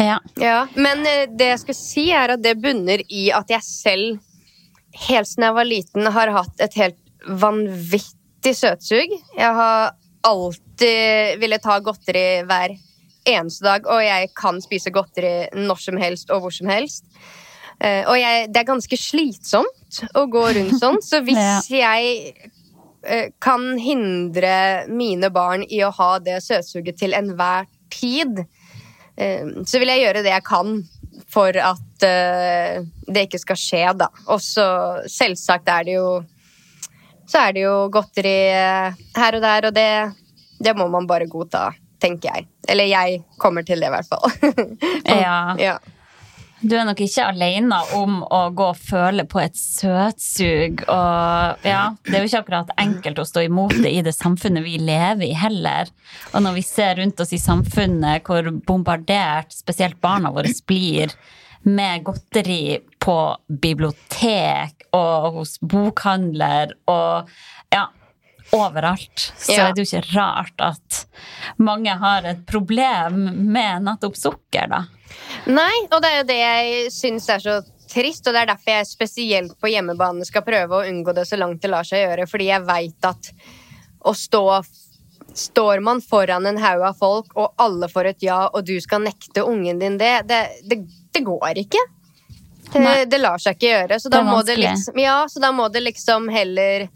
Ja. 0.00 0.14
Ja, 0.40 0.62
Men 0.80 1.02
eh, 1.04 1.26
det 1.36 1.50
jeg 1.50 1.60
skal 1.60 1.76
si, 1.76 2.06
er 2.16 2.32
at 2.32 2.40
det 2.40 2.54
bunner 2.62 3.02
i 3.12 3.26
at 3.36 3.50
jeg 3.52 3.60
selv, 3.66 4.20
helt 5.08 5.28
siden 5.28 5.44
jeg 5.44 5.56
var 5.58 5.68
liten, 5.68 6.06
har 6.14 6.30
hatt 6.32 6.62
et 6.64 6.76
helt 6.80 6.96
vanvittig 7.28 8.54
søtsug. 8.56 9.12
Jeg 9.36 9.58
har 9.58 9.90
alltid 10.24 11.40
villet 11.42 11.62
ta 11.64 11.76
godteri 11.84 12.24
hver 12.48 12.72
eneste 13.28 13.66
dag, 13.66 13.84
og 13.92 14.00
jeg 14.00 14.30
kan 14.40 14.62
spise 14.64 14.92
godteri 14.94 15.34
når 15.58 15.82
som 15.84 16.00
helst 16.00 16.32
og 16.32 16.46
hvor 16.46 16.54
som 16.54 16.72
helst. 16.72 17.04
Eh, 17.80 18.00
Og 18.08 18.16
jeg, 18.16 18.48
det 18.54 18.62
er 18.62 18.70
ganske 18.72 18.96
slitsomt 18.96 20.00
å 20.16 20.24
gå 20.32 20.46
rundt 20.56 20.78
sånn, 20.80 21.00
så 21.04 21.20
hvis 21.26 21.68
jeg 21.74 22.50
kan 23.40 23.78
hindre 23.80 24.86
mine 24.92 25.30
barn 25.32 25.62
i 25.68 25.78
å 25.86 25.92
ha 25.96 26.10
det 26.20 26.40
søtsuget 26.44 26.98
til 27.00 27.14
enhver 27.16 27.68
tid, 27.90 28.42
eh, 29.16 29.46
så 29.66 29.80
vil 29.80 29.92
jeg 29.92 30.04
gjøre 30.04 30.24
det 30.24 30.34
jeg 30.34 30.46
kan 30.46 30.80
for 31.30 31.56
at 31.56 32.06
eh, 32.06 32.82
det 33.06 33.26
ikke 33.26 33.42
skal 33.42 33.58
skje, 33.58 33.84
da. 34.02 34.10
Og 34.30 34.40
så 34.42 34.66
selvsagt 35.10 35.68
er 35.70 35.88
det 35.88 35.98
jo 35.98 36.10
Så 37.30 37.38
er 37.38 37.52
det 37.54 37.62
jo 37.62 37.74
godteri 37.94 38.38
eh, 38.50 38.96
her 39.14 39.36
og 39.38 39.42
der, 39.44 39.68
og 39.68 39.74
det, 39.74 39.90
det 40.58 40.72
må 40.74 40.88
man 40.90 41.06
bare 41.06 41.28
godta, 41.30 41.68
tenker 42.02 42.34
jeg. 42.34 42.48
Eller 42.68 42.90
jeg 42.90 43.20
kommer 43.38 43.62
til 43.62 43.78
det, 43.78 43.86
i 43.86 43.94
hvert 43.94 44.08
fall. 44.10 44.26
ja. 45.22 45.54
ja. 45.60 45.76
Du 46.60 46.74
er 46.76 46.84
nok 46.84 46.98
ikke 47.00 47.24
alene 47.24 47.76
om 47.96 48.18
å 48.20 48.40
gå 48.52 48.66
og 48.74 48.80
føle 48.84 49.24
på 49.28 49.40
et 49.40 49.56
søtsug. 49.56 50.82
Og 50.92 51.64
ja, 51.64 51.82
det 52.04 52.12
er 52.12 52.24
jo 52.24 52.28
ikke 52.28 52.42
akkurat 52.42 52.72
enkelt 52.80 53.22
å 53.22 53.28
stå 53.28 53.46
imot 53.46 53.76
det 53.80 53.92
i 53.96 54.02
det 54.04 54.12
samfunnet 54.12 54.66
vi 54.66 54.76
lever 54.82 55.24
i 55.30 55.36
heller. 55.40 55.88
Og 56.34 56.44
når 56.44 56.58
vi 56.58 56.64
ser 56.66 56.98
rundt 57.00 57.22
oss 57.24 57.32
i 57.32 57.40
samfunnet 57.40 58.28
hvor 58.28 58.50
bombardert 58.68 59.56
spesielt 59.56 60.00
barna 60.04 60.32
våre 60.34 60.52
blir 60.68 61.14
med 61.64 62.04
godteri 62.04 62.78
på 63.00 63.16
bibliotek 63.48 64.88
og 64.96 65.40
hos 65.40 65.56
bokhandler 65.60 66.76
og 66.90 67.28
ja, 67.72 67.86
overalt, 68.56 69.32
så 69.38 69.52
Ja. 69.52 69.68
er 69.68 69.72
det 69.74 69.84
jo 69.84 69.96
ikke 69.98 70.16
rart 70.16 70.60
at 70.60 71.06
mange 71.58 71.90
har 71.98 72.24
et 72.24 72.46
problem 72.46 73.20
med 73.52 73.82
nettopp 73.86 74.16
sukker, 74.16 74.68
da. 74.68 74.84
Nei, 75.46 75.86
og 75.92 76.02
det 76.02 76.10
er 76.10 76.16
jo 76.18 76.26
det 76.28 76.38
jeg 76.38 76.92
syns 76.92 77.28
er 77.28 77.38
så 77.38 77.62
trist, 77.90 78.26
og 78.26 78.34
det 78.34 78.42
er 78.42 78.50
derfor 78.52 78.70
jeg 78.72 78.86
spesielt 78.86 79.56
på 79.60 79.70
hjemmebane 79.70 80.24
skal 80.26 80.42
prøve 80.46 80.78
å 80.78 80.86
unngå 80.86 81.14
det 81.14 81.26
så 81.26 81.38
langt 81.38 81.62
det 81.62 81.70
lar 81.70 81.86
seg 81.86 82.04
gjøre, 82.06 82.28
fordi 82.30 82.46
jeg 82.50 82.66
veit 82.66 83.04
at 83.04 83.32
å 84.04 84.14
stå 84.14 84.64
Står 85.30 85.78
man 85.80 86.00
foran 86.02 86.44
en 86.46 86.56
haug 86.58 86.80
av 86.82 86.96
folk, 86.98 87.36
og 87.38 87.54
alle 87.56 87.86
får 87.88 88.04
et 88.10 88.22
ja, 88.26 88.48
og 88.48 88.64
du 88.66 88.80
skal 88.82 88.98
nekte 89.04 89.44
ungen 89.46 89.78
din 89.78 89.96
det, 89.96 90.26
det, 90.26 90.40
det, 90.66 90.78
det 91.14 91.20
går 91.22 91.60
ikke. 91.62 91.78
Det, 92.72 93.04
det 93.10 93.20
lar 93.20 93.38
seg 93.38 93.54
ikke 93.54 93.70
gjøre. 93.70 94.00
Så 94.02 94.10
da, 94.10 94.24
må 94.26 94.40
det 94.42 94.56
liksom, 94.58 94.98
ja, 94.98 95.28
så 95.30 95.38
da 95.38 95.52
må 95.54 95.68
det 95.70 95.84
liksom 95.84 96.26
heller 96.34 96.88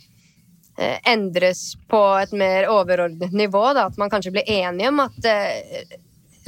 endres 0.76 1.74
på 1.88 2.00
et 2.18 2.32
mer 2.32 2.68
overordnet 2.72 3.32
nivå. 3.32 3.64
Da, 3.76 3.86
at 3.86 3.98
man 4.00 4.10
kanskje 4.10 4.34
blir 4.34 4.50
enige 4.50 4.90
om 4.90 5.02
at 5.04 5.28
eh, 5.30 5.96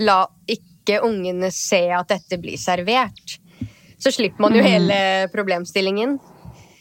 la 0.03 0.25
ikke 0.51 1.01
ungene 1.07 1.51
se 1.55 1.85
at 1.95 2.11
dette 2.11 2.39
blir 2.43 2.59
servert. 2.61 3.39
Så 3.99 4.13
slipper 4.13 4.45
man 4.45 4.57
jo 4.57 4.65
hele 4.65 4.99
problemstillingen. 5.33 6.19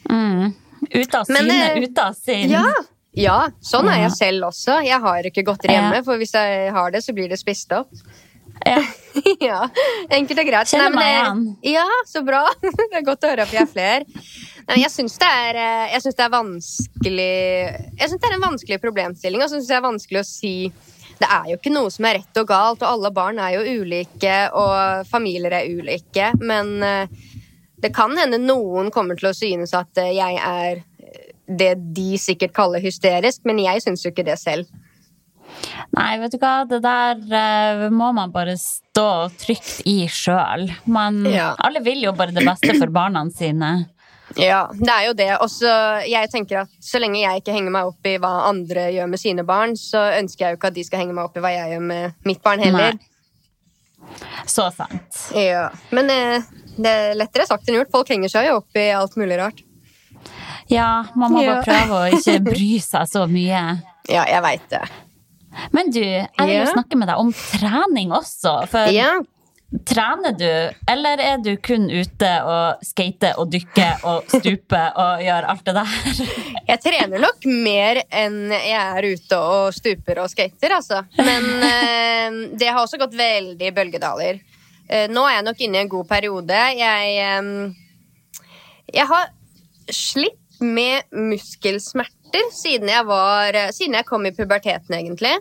Mm. 0.10 0.51
Ut 0.89 1.15
av 1.15 1.25
syne, 1.25 1.55
eh, 1.71 1.79
ute 1.84 2.03
av 2.03 2.13
sinn. 2.13 2.51
Ja, 2.51 2.67
ja 3.15 3.38
sånn 3.63 3.89
er 3.89 4.03
jeg 4.05 4.15
selv 4.17 4.49
også. 4.51 4.81
Jeg 4.86 5.01
har 5.01 5.29
ikke 5.31 5.45
godteri 5.47 5.77
hjemme, 5.77 6.03
for 6.05 6.21
hvis 6.21 6.36
jeg 6.36 6.71
har 6.75 6.93
det, 6.93 7.01
så 7.05 7.15
blir 7.15 7.31
det 7.31 7.39
spist 7.41 7.71
opp. 7.77 7.93
Ja. 8.65 8.81
ja, 9.49 9.62
Enkelt 10.10 10.39
og 10.41 10.47
greit. 10.47 10.69
Kjenner 10.71 10.93
meg 10.95 11.12
igjen. 11.12 11.45
Ja, 11.75 11.88
så 12.08 12.21
bra. 12.25 12.45
Det 12.62 12.99
er 12.99 13.05
godt 13.05 13.25
å 13.25 13.31
høre 13.31 13.47
at 13.47 13.51
vi 13.53 13.60
er 13.62 13.69
flere. 13.69 14.21
Nei, 14.65 14.80
jeg 14.82 14.91
syns 14.93 15.19
det, 15.21 15.32
eh, 15.62 15.95
det 16.01 16.23
er 16.25 16.34
vanskelig 16.34 17.32
Jeg 17.99 18.10
synes 18.10 18.21
det 18.21 18.30
er 18.30 18.38
en 18.38 18.47
vanskelig 18.47 18.82
problemstilling, 18.82 19.43
og 19.43 19.49
så 19.49 19.60
syns 19.60 19.69
jeg 19.69 19.75
det 19.75 19.82
er 19.82 19.89
vanskelig 19.91 20.21
å 20.21 20.30
si 20.30 20.56
det 21.15 21.28
er 21.32 21.45
jo 21.47 21.56
ikke 21.56 21.71
noe 21.71 21.91
som 21.93 22.08
er 22.10 22.17
rett 22.19 22.39
og 22.41 22.47
galt, 22.49 22.82
og 22.84 22.89
alle 22.89 23.12
barn 23.15 23.38
er 23.39 23.54
jo 23.56 23.84
ulike, 23.84 24.34
og 24.51 25.08
familier 25.08 25.54
er 25.62 25.69
ulike. 25.71 26.34
Men 26.41 26.73
eh, 26.84 27.13
det 27.80 27.93
kan 27.95 28.12
hende 28.19 28.41
noen 28.41 28.91
kommer 28.91 29.15
til 29.15 29.30
å 29.30 29.38
synes 29.38 29.71
at 29.78 30.01
eh, 30.01 30.12
jeg 30.17 30.41
er 30.41 30.82
det 31.45 31.71
de 31.95 32.17
sikkert 32.19 32.56
kaller 32.58 32.84
hysterisk, 32.84 33.45
men 33.47 33.62
jeg 33.63 33.86
syns 33.86 34.04
jo 34.04 34.12
ikke 34.12 34.28
det 34.28 34.36
selv. 34.41 34.67
Nei, 35.95 36.17
vet 36.19 36.34
du 36.34 36.39
hva, 36.41 36.65
det 36.67 36.82
der 36.84 37.88
må 37.93 38.10
man 38.17 38.34
bare 38.34 38.58
stå 38.60 39.30
trygt 39.39 39.86
i 39.88 40.10
sjøl. 40.12 40.67
Ja. 41.32 41.54
Alle 41.63 41.80
vil 41.86 42.04
jo 42.04 42.15
bare 42.17 42.36
det 42.36 42.43
beste 42.43 42.75
for 42.82 42.91
barna 42.91 43.23
sine. 43.32 43.75
Ja, 44.41 44.63
det 44.73 44.89
er 44.91 45.03
jo 45.07 45.13
det. 45.13 45.29
Og 45.39 45.49
så 45.53 45.69
jeg 46.09 46.29
tenker 46.33 46.63
at 46.63 46.69
så 46.83 46.99
lenge 46.99 47.21
jeg 47.21 47.41
ikke 47.43 47.53
henger 47.55 47.71
meg 47.75 47.91
opp 47.91 48.07
i 48.09 48.15
hva 48.21 48.31
andre 48.49 48.88
gjør 48.95 49.07
med 49.11 49.21
sine 49.21 49.45
barn, 49.47 49.75
så 49.79 50.01
ønsker 50.17 50.45
jeg 50.47 50.55
jo 50.55 50.59
ikke 50.59 50.71
at 50.73 50.77
de 50.79 50.83
skal 50.88 51.03
henge 51.03 51.13
meg 51.17 51.27
opp 51.29 51.38
i 51.38 51.43
hva 51.45 51.51
jeg 51.53 51.75
gjør 51.75 51.85
med 51.91 52.25
mitt 52.25 52.41
barn 52.45 52.63
heller. 52.65 52.97
Nei. 52.97 53.11
Så 54.49 54.67
sant. 54.75 55.21
Ja. 55.38 55.69
Men 55.95 56.09
eh, 56.13 56.43
det 56.77 56.91
er 56.91 57.15
lettere 57.17 57.47
sagt 57.49 57.69
enn 57.69 57.79
gjort. 57.79 57.93
Folk 57.93 58.09
henger 58.11 58.29
seg 58.33 58.49
jo 58.49 58.59
opp 58.59 58.77
i 58.77 58.89
alt 58.93 59.15
mulig 59.17 59.38
rart. 59.41 59.61
Ja, 60.69 61.05
man 61.15 61.33
må 61.33 61.43
Ja. 61.45 61.59
bare 61.59 61.65
prøve 61.65 61.97
å 62.01 62.17
ikke 62.17 62.39
bry 62.49 62.71
seg 62.81 63.09
så 63.11 63.27
mye. 63.29 63.65
Ja, 64.05 64.21
jeg 64.29 64.41
veit 64.45 64.65
det. 64.69 64.83
Men 65.73 65.88
du, 65.89 65.97
jeg 66.03 66.29
vil 66.45 66.59
jo 66.59 66.65
snakke 66.69 66.97
med 66.99 67.07
deg 67.09 67.17
om 67.17 67.31
trening 67.33 68.11
også. 68.13 68.51
For 68.69 68.91
Ja. 68.93 69.15
Trener 69.85 70.33
du, 70.38 70.49
eller 70.91 71.21
er 71.21 71.38
du 71.43 71.51
kun 71.63 71.88
ute 71.89 72.31
og 72.45 72.83
skater 72.85 73.38
og 73.41 73.49
dykker 73.53 74.05
og 74.07 74.29
stuper 74.31 74.95
og 75.01 75.23
gjør 75.25 75.47
alt 75.51 75.65
det 75.67 75.75
der? 75.77 75.95
Jeg 76.71 76.81
trener 76.83 77.21
nok 77.21 77.45
mer 77.45 78.01
enn 78.09 78.39
jeg 78.49 78.73
er 78.73 79.05
ute 79.13 79.38
og 79.38 79.75
stuper 79.75 80.23
og 80.23 80.31
skater, 80.31 80.73
altså. 80.79 81.03
Men 81.19 81.45
eh, 81.67 82.38
det 82.57 82.71
har 82.71 82.81
også 82.81 82.97
gått 83.01 83.13
veldig 83.17 83.69
bølgedaler. 83.75 84.39
Eh, 84.89 85.05
nå 85.13 85.27
er 85.27 85.38
jeg 85.38 85.45
nok 85.45 85.61
inne 85.61 85.77
i 85.77 85.83
en 85.85 85.91
god 85.91 86.07
periode. 86.09 86.61
Jeg, 86.79 87.13
eh, 87.21 88.89
jeg 88.97 89.07
har 89.11 89.29
slitt 89.93 90.61
med 90.65 91.05
muskelsmerter 91.13 92.49
siden 92.55 92.89
jeg, 92.89 93.05
var, 93.05 93.59
siden 93.75 93.99
jeg 93.99 94.09
kom 94.09 94.25
i 94.25 94.33
puberteten, 94.33 94.97
egentlig. 94.97 95.35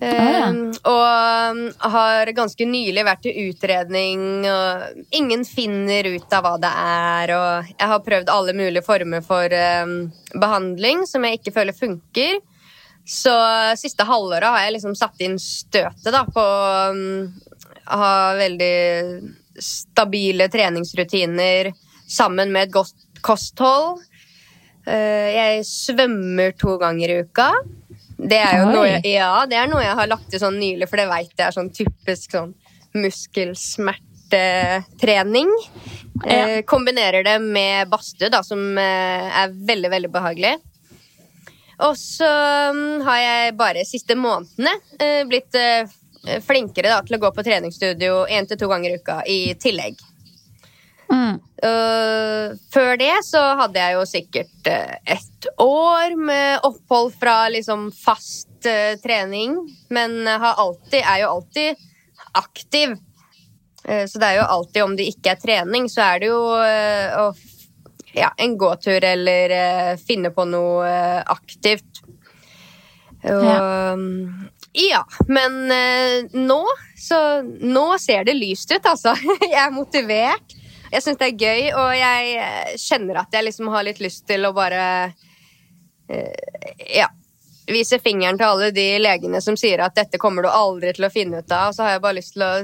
Eh, 0.00 0.40
ja. 0.40 0.46
og 0.88 1.52
um, 1.52 1.58
har 1.92 2.30
ganske 2.32 2.64
nylig 2.64 3.02
vært 3.04 3.20
til 3.26 3.50
utredning, 3.50 4.22
og 4.48 5.16
ingen 5.16 5.42
finner 5.44 6.08
ut 6.08 6.32
av 6.32 6.46
hva 6.46 6.54
det 6.62 6.70
er. 6.72 7.32
Og 7.36 7.74
jeg 7.74 7.88
har 7.92 8.06
prøvd 8.06 8.32
alle 8.32 8.54
mulige 8.56 8.84
former 8.86 9.24
for 9.24 9.52
um, 9.52 9.92
behandling 10.32 11.04
som 11.08 11.26
jeg 11.26 11.40
ikke 11.40 11.52
føler 11.58 11.76
funker. 11.76 12.38
Så 13.04 13.34
siste 13.80 14.06
halvåret 14.08 14.48
har 14.48 14.64
jeg 14.64 14.78
liksom 14.78 14.96
satt 14.96 15.20
inn 15.24 15.36
støtet 15.42 16.08
da, 16.14 16.22
på 16.24 16.46
um, 16.94 17.28
å 17.90 18.00
ha 18.00 18.14
veldig 18.38 18.76
stabile 19.60 20.46
treningsrutiner 20.48 21.74
sammen 22.08 22.54
med 22.54 22.68
et 22.68 22.72
godt 22.72 23.20
kosthold. 23.20 24.00
Jeg 24.90 25.60
svømmer 25.68 26.54
to 26.56 26.78
ganger 26.80 27.12
i 27.12 27.18
uka. 27.26 27.50
Det 28.20 28.36
er 28.36 28.58
jo 28.60 28.66
Oi. 28.68 28.74
noe 28.74 28.88
jeg, 28.88 29.00
ja, 29.14 29.46
det 29.48 29.56
er 29.56 29.66
noe 29.70 29.82
jeg 29.84 29.96
har 29.96 30.06
lagt 30.10 30.30
til 30.32 30.40
sånn 30.42 30.58
nylig, 30.60 30.88
for 30.90 30.96
det 31.00 31.08
veit 31.10 31.32
jeg 31.32 31.46
er 31.46 31.52
sånn 31.56 31.72
typisk 31.72 32.30
sånn 32.36 32.52
muskelsmertetrening. 32.96 35.48
Eh, 36.26 36.62
kombinerer 36.68 37.24
det 37.24 37.38
med 37.40 37.88
badstue, 37.88 38.28
da, 38.32 38.42
som 38.44 38.78
eh, 38.78 39.40
er 39.44 39.48
veldig, 39.54 39.90
veldig 39.94 40.10
behagelig. 40.12 40.56
Og 41.86 41.96
så 41.96 42.28
mm, 42.74 43.00
har 43.06 43.18
jeg 43.22 43.56
bare 43.56 43.84
siste 43.88 44.14
månedene 44.18 44.70
eh, 45.00 45.26
blitt 45.28 45.54
eh, 45.56 45.88
flinkere 46.44 46.88
da, 46.92 47.02
til 47.06 47.16
å 47.16 47.22
gå 47.22 47.30
på 47.32 47.42
treningsstudio 47.46 48.26
én 48.28 48.46
til 48.48 48.58
to 48.60 48.68
ganger 48.70 48.90
i 48.92 48.98
uka 49.00 49.16
i 49.24 49.54
tillegg. 49.60 49.96
Mm. 51.10 51.40
Uh, 51.64 52.56
før 52.72 52.94
det 53.00 53.12
så 53.26 53.40
hadde 53.58 53.82
jeg 53.82 53.96
jo 53.96 54.04
sikkert 54.08 54.68
uh, 54.70 54.94
ett 55.04 55.48
år 55.60 56.14
med 56.16 56.66
opphold 56.66 57.12
fra 57.18 57.48
liksom 57.50 57.88
fast 57.92 58.68
uh, 58.68 58.94
trening, 59.02 59.58
men 59.90 60.22
har 60.26 60.60
alltid, 60.62 61.02
er 61.02 61.24
jo 61.24 61.30
alltid 61.36 61.86
aktiv. 62.32 62.98
Så 63.80 64.20
det 64.20 64.26
er 64.28 64.34
jo 64.36 64.42
alltid, 64.44 64.82
om 64.84 64.92
det 64.94 65.06
ikke 65.08 65.32
er 65.32 65.38
trening, 65.40 65.86
så 65.88 66.02
er 66.04 66.18
det 66.20 66.28
jo 66.28 66.40
å 66.52 67.22
ja, 68.12 68.28
en 68.36 68.52
gåtur 68.60 69.00
eller 69.08 69.54
finne 69.98 70.28
på 70.36 70.44
noe 70.46 70.90
aktivt. 71.24 72.02
Um, 73.24 74.44
ja, 74.76 75.00
men 75.32 75.56
nå 76.44 76.60
så 77.00 77.18
Nå 77.42 77.86
ser 78.04 78.28
det 78.28 78.36
lyst 78.36 78.70
ut, 78.76 78.84
altså. 78.84 79.16
jeg 79.48 79.58
er 79.64 79.72
motivert. 79.74 80.59
Jeg 80.90 81.02
syns 81.04 81.18
det 81.20 81.28
er 81.28 81.38
gøy, 81.38 81.72
og 81.78 81.90
jeg 81.94 82.30
eh, 82.42 82.76
kjenner 82.82 83.20
at 83.22 83.32
jeg 83.36 83.44
liksom 83.46 83.68
har 83.70 83.84
litt 83.86 84.00
lyst 84.02 84.24
til 84.26 84.44
å 84.48 84.52
bare 84.56 85.12
eh, 86.08 86.94
Ja. 86.96 87.08
vise 87.70 88.00
fingeren 88.02 88.38
til 88.40 88.46
alle 88.48 88.70
de 88.74 88.86
legene 88.98 89.38
som 89.44 89.54
sier 89.56 89.78
at 89.84 89.94
dette 89.94 90.18
kommer 90.18 90.42
du 90.42 90.48
aldri 90.50 90.90
til 90.96 91.06
å 91.06 91.12
finne 91.14 91.38
ut 91.44 91.52
av. 91.54 91.72
Så 91.76 91.84
har 91.86 91.92
jeg 91.94 92.02
bare 92.02 92.18
lyst 92.18 92.34
til 92.34 92.42
å 92.42 92.54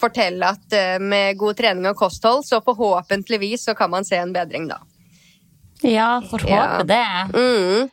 fortelle 0.00 0.50
at 0.52 0.72
eh, 0.76 0.98
med 1.00 1.38
god 1.40 1.56
trening 1.56 1.86
og 1.88 1.96
kosthold, 1.96 2.44
så 2.48 2.60
forhåpentligvis 2.64 3.64
så 3.68 3.74
kan 3.76 3.90
man 3.92 4.04
se 4.04 4.16
en 4.20 4.32
bedring 4.36 4.68
da. 4.68 4.78
Ja, 5.82 6.20
får 6.28 6.44
Ja. 6.48 6.82
det. 6.84 7.04
Mm. 7.32 7.88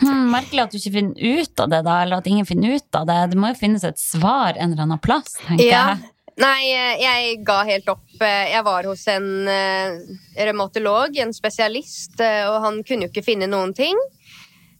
Hmm, 0.00 0.28
merkelig 0.30 0.62
at 0.62 0.70
du 0.74 0.78
ikke 0.78 0.92
finner 0.94 1.14
ut 1.42 1.60
av 1.60 1.70
det, 1.70 1.80
da, 1.86 2.02
eller 2.02 2.18
at 2.20 2.26
ingen 2.30 2.46
finner 2.46 2.74
ut 2.78 2.94
av 2.94 3.06
det. 3.06 3.16
Det 3.32 3.38
må 3.38 3.48
jo 3.50 3.58
finnes 3.58 3.82
et 3.86 3.98
svar 3.98 4.54
en 4.56 4.72
eller 4.72 4.82
annen 4.84 5.00
plass, 5.02 5.34
tenker 5.46 5.64
Ja. 5.66 5.84
jeg. 5.94 6.10
Nei, 6.38 6.68
eh, 6.70 7.00
jeg 7.02 7.40
ga 7.46 7.62
helt 7.66 7.88
opp. 7.90 8.04
Eh, 8.22 8.52
Jeg 8.52 8.62
var 8.66 8.86
hos 8.86 9.06
en 9.10 9.26
uh, 9.48 9.96
revmatolog, 10.38 11.16
en 11.18 11.32
spesialist, 11.34 12.20
eh, 12.22 12.44
og 12.46 12.60
han 12.62 12.82
kunne 12.86 13.08
jo 13.08 13.12
ikke 13.12 13.26
finne 13.26 13.48
noen 13.50 13.74
ting. 13.74 13.98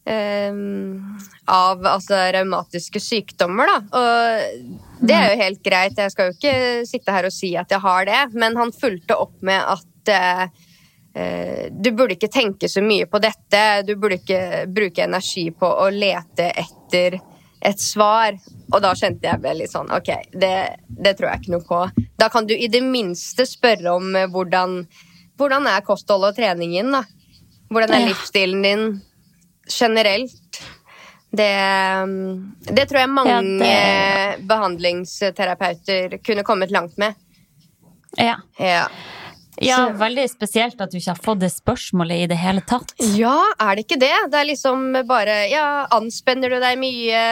eh, 0.08 0.54
av 1.52 1.82
altså 1.84 2.16
revmatiske 2.32 3.00
sykdommer, 3.02 3.68
da. 3.68 3.78
Og 3.98 5.02
det 5.04 5.14
er 5.18 5.34
jo 5.34 5.42
helt 5.42 5.60
greit, 5.66 5.98
jeg 6.00 6.14
skal 6.14 6.30
jo 6.30 6.36
ikke 6.38 6.54
sitte 6.88 7.12
her 7.12 7.26
og 7.28 7.34
si 7.34 7.50
at 7.60 7.68
jeg 7.74 7.82
har 7.84 8.06
det, 8.08 8.22
men 8.32 8.56
han 8.56 8.72
fulgte 8.72 9.18
opp 9.20 9.34
med 9.44 9.60
at 9.74 10.12
eh, 10.14 10.46
eh, 11.14 11.66
du 11.70 11.90
burde 11.92 12.16
ikke 12.16 12.30
tenke 12.32 12.70
så 12.72 12.80
mye 12.80 13.04
på 13.10 13.20
dette, 13.20 13.64
du 13.84 13.96
burde 14.00 14.16
ikke 14.22 14.40
bruke 14.72 15.04
energi 15.04 15.50
på 15.52 15.68
å 15.68 15.90
lete 15.92 16.48
etter 16.56 17.18
et 17.60 17.80
svar. 17.82 18.38
Og 18.72 18.82
da 18.84 18.90
kjente 18.98 19.24
jeg 19.24 19.40
vel 19.40 19.62
litt 19.62 19.72
sånn 19.72 19.88
Ok, 19.96 20.10
det, 20.36 20.52
det 20.88 21.14
tror 21.16 21.30
jeg 21.30 21.40
ikke 21.40 21.54
noe 21.54 21.64
på. 21.68 22.06
Da 22.20 22.28
kan 22.32 22.46
du 22.48 22.52
i 22.54 22.68
det 22.68 22.82
minste 22.84 23.46
spørre 23.48 23.94
om 23.96 24.10
eh, 24.16 24.26
hvordan, 24.28 24.82
hvordan 25.40 25.68
er 25.70 25.84
kostholdet 25.86 26.34
og 26.34 26.40
treningen, 26.42 26.92
da. 26.92 27.04
Hvordan 27.72 27.94
er 27.96 28.06
livsstilen 28.08 28.62
din 28.64 28.84
generelt? 29.68 30.60
Det, 31.28 31.48
det 32.72 32.86
tror 32.88 33.02
jeg 33.02 33.10
mange 33.12 33.34
Ja, 33.36 33.40
det- 33.60 34.46
behandlingsterapeuter 34.48 36.18
kunne 36.24 36.44
kommet 36.44 36.70
langt 36.72 36.96
med. 36.98 37.14
Ja. 38.16 38.38
Ja. 38.58 38.86
ja, 39.60 39.78
veldig 39.92 40.24
spesielt 40.30 40.80
at 40.80 40.90
du 40.90 40.96
ikke 40.96 41.12
har 41.12 41.20
fått 41.20 41.42
det 41.42 41.50
spørsmålet 41.52 42.24
i 42.24 42.30
det 42.30 42.38
hele 42.40 42.62
tatt. 42.64 42.94
Ja, 43.18 43.36
er 43.60 43.76
det 43.76 43.84
ikke 43.84 44.00
det? 44.00 44.14
Det 44.32 44.40
er 44.40 44.48
liksom 44.48 44.88
bare 45.06 45.36
Ja, 45.52 45.86
anspenner 45.92 46.48
du 46.48 46.58
deg 46.62 46.78
mye? 46.80 47.22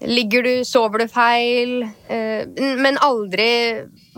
Ligger 0.00 0.42
du 0.46 0.64
Sover 0.64 1.02
du 1.02 1.08
feil? 1.10 1.82
Eh, 2.08 2.44
men 2.78 2.98
aldri 3.02 3.48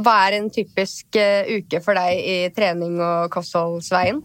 hva 0.01 0.17
er 0.29 0.37
en 0.41 0.51
typisk 0.53 1.17
eh, 1.17 1.49
uke 1.61 1.81
for 1.85 1.97
deg 1.97 2.19
i 2.21 2.35
trening 2.57 2.99
og 3.01 3.31
kostholdsveien? 3.33 4.21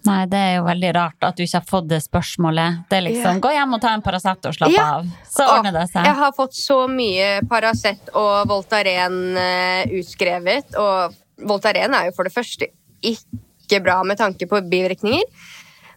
Nei, 0.00 0.20
det 0.32 0.38
er 0.40 0.54
jo 0.56 0.64
veldig 0.64 0.90
rart 0.96 1.26
at 1.28 1.36
du 1.36 1.42
ikke 1.44 1.58
har 1.60 1.68
fått 1.68 1.88
det 1.90 2.00
spørsmålet. 2.02 2.80
Det 2.90 2.98
er 2.98 3.04
liksom, 3.04 3.36
Ja. 3.36 3.42
Gå 3.44 3.52
hjem 3.52 3.74
og 3.76 3.82
ta 3.82 3.92
en 3.94 4.02
Paracet 4.02 4.46
og 4.48 4.56
slapp 4.56 4.72
Ja. 4.74 4.86
av. 4.96 5.06
Så 5.28 5.44
ordner 5.46 5.72
det 5.76 5.86
seg. 5.92 6.04
Jeg 6.08 6.16
har 6.22 6.32
fått 6.32 6.54
så 6.56 6.78
mye 6.88 7.30
Paracet 7.50 8.08
og 8.14 8.48
Voltaren 8.48 9.36
eh, 9.36 9.84
utskrevet, 10.00 10.74
og 10.80 11.14
Voltaren 11.46 11.94
er 11.94 12.08
jo 12.08 12.16
for 12.16 12.24
det 12.24 12.32
første 12.34 12.70
ikke 13.04 13.82
bra 13.84 14.02
med 14.02 14.18
tanke 14.18 14.48
på 14.48 14.62
bivirkninger. 14.72 15.22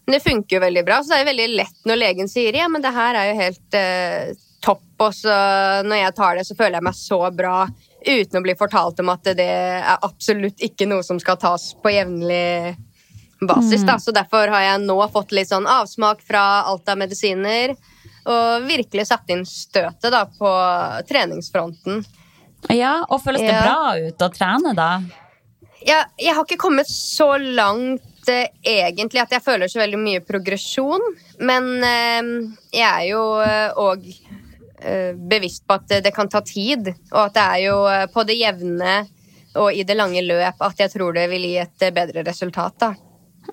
Men 0.05 0.17
det 0.17 0.23
funker 0.25 0.57
jo 0.57 0.65
veldig 0.65 0.83
bra, 0.85 0.97
så 0.99 1.13
det 1.13 1.15
er 1.15 1.23
jo 1.23 1.31
veldig 1.31 1.49
lett 1.55 1.85
når 1.87 1.95
legen 2.01 2.27
sier 2.27 2.53
ja, 2.59 2.67
men 2.67 2.83
det 2.83 2.91
her 2.91 3.15
er 3.15 3.29
jo 3.31 3.35
helt 3.39 3.77
og 5.03 5.13
så 5.15 5.33
når 5.87 5.99
jeg 5.99 6.15
tar 6.17 6.37
det, 6.39 6.45
så 6.47 6.55
føler 6.57 6.79
jeg 6.79 6.87
meg 6.87 6.97
så 6.97 7.19
bra 7.35 7.57
uten 8.03 8.39
å 8.39 8.43
bli 8.43 8.55
fortalt 8.59 8.99
om 9.03 9.11
at 9.13 9.29
det 9.37 9.47
er 9.47 10.01
absolutt 10.03 10.59
ikke 10.65 10.87
noe 10.89 11.03
som 11.07 11.19
skal 11.23 11.37
tas 11.39 11.69
på 11.83 11.93
jevnlig 11.93 12.73
basis. 13.47 13.83
Da. 13.87 13.97
Så 13.99 14.11
derfor 14.15 14.47
har 14.51 14.61
jeg 14.65 14.83
nå 14.85 14.97
fått 15.11 15.31
litt 15.35 15.49
sånn 15.51 15.67
avsmak 15.67 16.21
fra 16.23 16.63
alt 16.69 16.87
av 16.91 16.99
medisiner. 16.99 17.75
Og 18.23 18.63
virkelig 18.69 19.07
satt 19.09 19.27
inn 19.35 19.43
støtet 19.47 20.07
da, 20.13 20.23
på 20.39 20.51
treningsfronten. 21.09 22.03
Ja, 22.71 23.01
Og 23.09 23.19
føles 23.23 23.41
det 23.43 23.51
Ja. 23.51 23.63
bra 23.65 23.97
ut 23.99 24.21
å 24.23 24.29
trene, 24.31 24.71
da? 24.75 25.01
Jeg, 25.83 26.05
jeg 26.17 26.33
har 26.33 26.45
ikke 26.45 26.61
kommet 26.61 26.87
så 26.87 27.33
langt 27.37 28.29
eh, 28.31 28.47
egentlig 28.63 29.19
at 29.19 29.35
jeg 29.35 29.43
føler 29.43 29.67
så 29.67 29.81
veldig 29.81 29.99
mye 29.99 30.21
progresjon. 30.23 31.03
Men 31.43 31.67
eh, 31.83 32.29
jeg 32.71 32.87
er 32.87 33.09
jo 33.09 33.25
òg 33.83 34.07
eh, 34.07 34.32
bevisst 35.29 35.65
på 35.67 35.77
at 35.79 35.91
det, 36.03 36.13
kan 36.15 36.29
ta 36.29 36.41
tid. 36.45 36.91
Og 37.11 37.19
at 37.25 37.35
det 37.37 37.43
er 37.43 37.61
jo 37.67 37.77
eh, 37.91 38.07
på 38.13 38.25
det 38.27 38.39
jevne 38.39 38.95
og 39.59 39.73
i 39.73 39.85
det 39.85 39.97
lange 39.97 40.23
løp 40.25 40.61
at 40.65 40.79
jeg 40.81 40.93
tror 40.95 41.15
det 41.15 41.27
vil 41.31 41.45
gi 41.45 41.57
et 41.61 41.85
eh, 41.85 41.93
bedre 41.95 42.25
resultat. 42.25 42.77
da. 42.81 42.93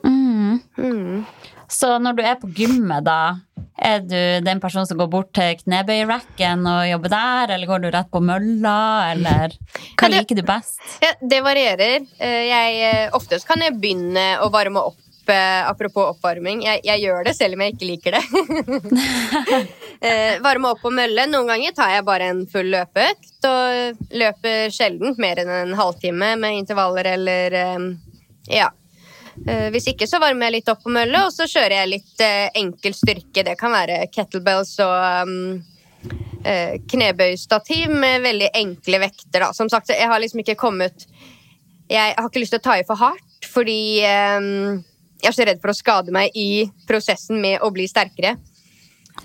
Mm. 0.04 0.60
Mm. 0.78 1.24
Så 1.70 1.92
når 2.02 2.16
du 2.18 2.22
er 2.26 2.38
på 2.40 2.48
gymmet, 2.50 3.04
da, 3.06 3.36
er 3.78 4.00
du 4.02 4.16
den 4.42 4.60
personen 4.62 4.88
som 4.88 4.98
går 4.98 5.10
bort 5.12 5.30
til 5.36 5.54
knebøyracken 5.60 6.66
og 6.66 6.88
jobber 6.88 7.12
der, 7.12 7.52
eller 7.54 7.70
går 7.70 7.84
du 7.84 7.90
rett 7.94 8.10
på 8.10 8.22
mølla, 8.24 8.78
eller 9.12 9.54
hva 10.00 10.10
liker 10.10 10.40
du 10.40 10.42
best? 10.46 10.80
Ja, 11.04 11.14
det 11.20 11.44
varierer. 11.46 12.08
Eh, 12.18 12.42
Jeg, 12.50 12.80
eh, 12.88 13.14
oftest 13.16 13.46
kan 13.48 13.62
jeg 13.62 13.78
begynne 13.78 14.32
å 14.42 14.50
varme 14.52 14.82
opp. 14.90 14.98
Eh, 15.32 15.68
Apropos 15.68 16.12
oppvarming. 16.14 16.62
Jeg, 16.66 16.82
jeg 16.84 17.02
gjør 17.04 17.24
det 17.26 17.34
selv 17.38 17.56
om 17.56 17.64
jeg 17.64 17.76
ikke 17.76 17.90
liker 17.92 18.18
det. 18.18 18.24
Eh, 20.00 20.38
varme 20.40 20.70
opp 20.72 20.78
på 20.80 20.88
mølle. 20.96 21.26
Noen 21.28 21.50
ganger 21.50 21.74
tar 21.76 21.90
jeg 21.92 22.04
bare 22.06 22.30
en 22.32 22.38
full 22.48 22.70
løpeøkt. 22.72 23.34
Og 23.44 24.14
løper 24.16 24.72
sjelden 24.72 25.12
mer 25.20 25.42
enn 25.42 25.50
en 25.52 25.74
halvtime 25.76 26.30
med 26.40 26.56
intervaller 26.62 27.10
eller 27.18 27.56
eh, 27.58 27.84
Ja. 28.48 28.70
Eh, 29.44 29.68
Hvis 29.74 29.90
ikke 29.92 30.08
så 30.08 30.16
varmer 30.22 30.48
jeg 30.48 30.56
litt 30.56 30.72
opp 30.72 30.80
på 30.86 30.94
mølle, 30.94 31.26
og 31.26 31.34
så 31.34 31.44
kjører 31.44 31.82
jeg 31.82 31.92
litt 31.92 32.24
eh, 32.24 32.48
enkel 32.62 32.96
styrke. 32.96 33.44
Det 33.44 33.58
kan 33.60 33.76
være 33.76 34.06
kettlebells 34.08 34.72
og 34.86 35.28
um, 35.28 35.60
knebøystativ 36.88 37.92
med 37.92 38.22
veldig 38.24 38.48
enkle 38.56 39.04
vekter. 39.04 39.44
Da. 39.44 39.52
Som 39.52 39.68
sagt, 39.68 39.92
jeg 39.92 40.08
har 40.08 40.20
liksom 40.24 40.40
ikke 40.40 40.56
kommet 40.64 41.04
Jeg 41.90 42.14
har 42.16 42.24
ikke 42.30 42.40
lyst 42.40 42.56
til 42.56 42.62
å 42.62 42.68
ta 42.70 42.78
i 42.80 42.86
for 42.88 42.96
hardt, 42.96 43.44
fordi 43.52 44.00
eh, 44.06 44.40
jeg 45.22 45.30
er 45.30 45.36
så 45.36 45.46
redd 45.48 45.60
for 45.62 45.72
å 45.72 45.76
skade 45.76 46.12
meg 46.14 46.34
i 46.38 46.64
prosessen 46.88 47.40
med 47.42 47.60
å 47.62 47.70
bli 47.74 47.86
sterkere. 47.90 48.36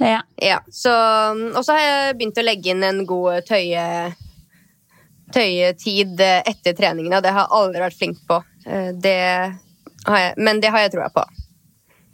Ja. 0.02 0.22
Ja, 0.42 0.60
så, 0.72 0.92
Og 1.56 1.62
så 1.64 1.76
har 1.76 1.84
jeg 1.84 2.18
begynt 2.20 2.40
å 2.42 2.44
legge 2.46 2.74
inn 2.74 2.84
en 2.84 3.06
god 3.08 3.46
tøye, 3.48 3.86
tøyetid 5.36 6.20
eh, 6.22 6.42
etter 6.52 6.76
treningen, 6.78 7.14
og 7.16 7.24
det 7.24 7.32
har 7.34 7.46
jeg 7.46 7.58
aldri 7.60 7.84
vært 7.86 8.00
flink 8.00 8.20
på. 8.28 8.42
Eh, 8.68 8.92
Det 9.02 9.18
har 10.06 10.20
jeg, 10.22 10.34
men 10.38 10.60
det 10.62 10.72
har 10.74 10.86
jeg 10.86 10.96
troa 10.98 11.10
på. 11.14 11.24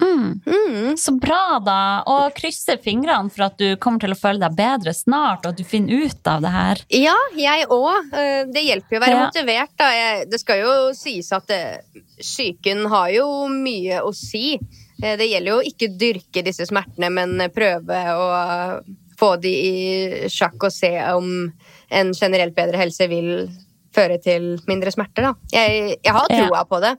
Mm. 0.01 0.41
Mm. 0.45 0.97
Så 0.97 1.11
bra, 1.21 1.59
da. 1.63 1.77
Og 2.09 2.33
krysser 2.37 2.79
fingrene 2.81 3.29
for 3.31 3.45
at 3.47 3.57
du 3.61 3.75
kommer 3.81 3.99
til 4.01 4.11
å 4.15 4.17
føle 4.19 4.41
deg 4.41 4.55
bedre 4.57 4.93
snart, 4.97 5.45
og 5.45 5.51
at 5.53 5.57
du 5.57 5.63
finner 5.67 6.05
ut 6.07 6.27
av 6.31 6.41
det 6.41 6.51
her. 6.55 6.81
Ja, 6.89 7.15
jeg 7.37 7.67
òg. 7.69 8.09
Det 8.53 8.63
hjelper 8.65 8.97
jo 8.97 8.99
å 9.01 9.05
være 9.05 9.17
Ja. 9.17 9.25
motivert. 9.27 9.75
Da. 9.77 9.89
Det 10.25 10.39
skal 10.41 10.59
jo 10.63 10.73
sies 10.97 11.31
at 11.31 11.49
eh, 11.51 11.77
psyken 12.19 12.87
har 12.89 13.09
jo 13.13 13.27
mye 13.47 14.01
å 14.01 14.13
si. 14.15 14.57
Eh, 15.03 15.15
Det 15.17 15.29
gjelder 15.29 15.51
jo 15.51 15.61
ikke 15.71 15.91
dyrke 15.97 16.43
disse 16.43 16.65
smertene, 16.65 17.09
men 17.11 17.37
prøve 17.53 18.01
å 18.15 18.81
få 19.21 19.35
de 19.41 19.49
i 19.53 20.29
sjakk 20.29 20.63
og 20.63 20.71
se 20.73 20.95
om 21.13 21.51
en 21.91 22.13
generelt 22.13 22.55
bedre 22.55 22.77
helse 22.81 23.07
vil 23.07 23.49
føre 23.93 24.17
til 24.23 24.55
mindre 24.67 24.89
smerter. 24.93 25.21
Da. 25.27 25.33
Jeg, 25.51 25.99
jeg 26.03 26.13
har 26.13 26.25
Ja. 26.29 26.47
troa 26.47 26.63
på 26.65 26.79
det. 26.81 26.97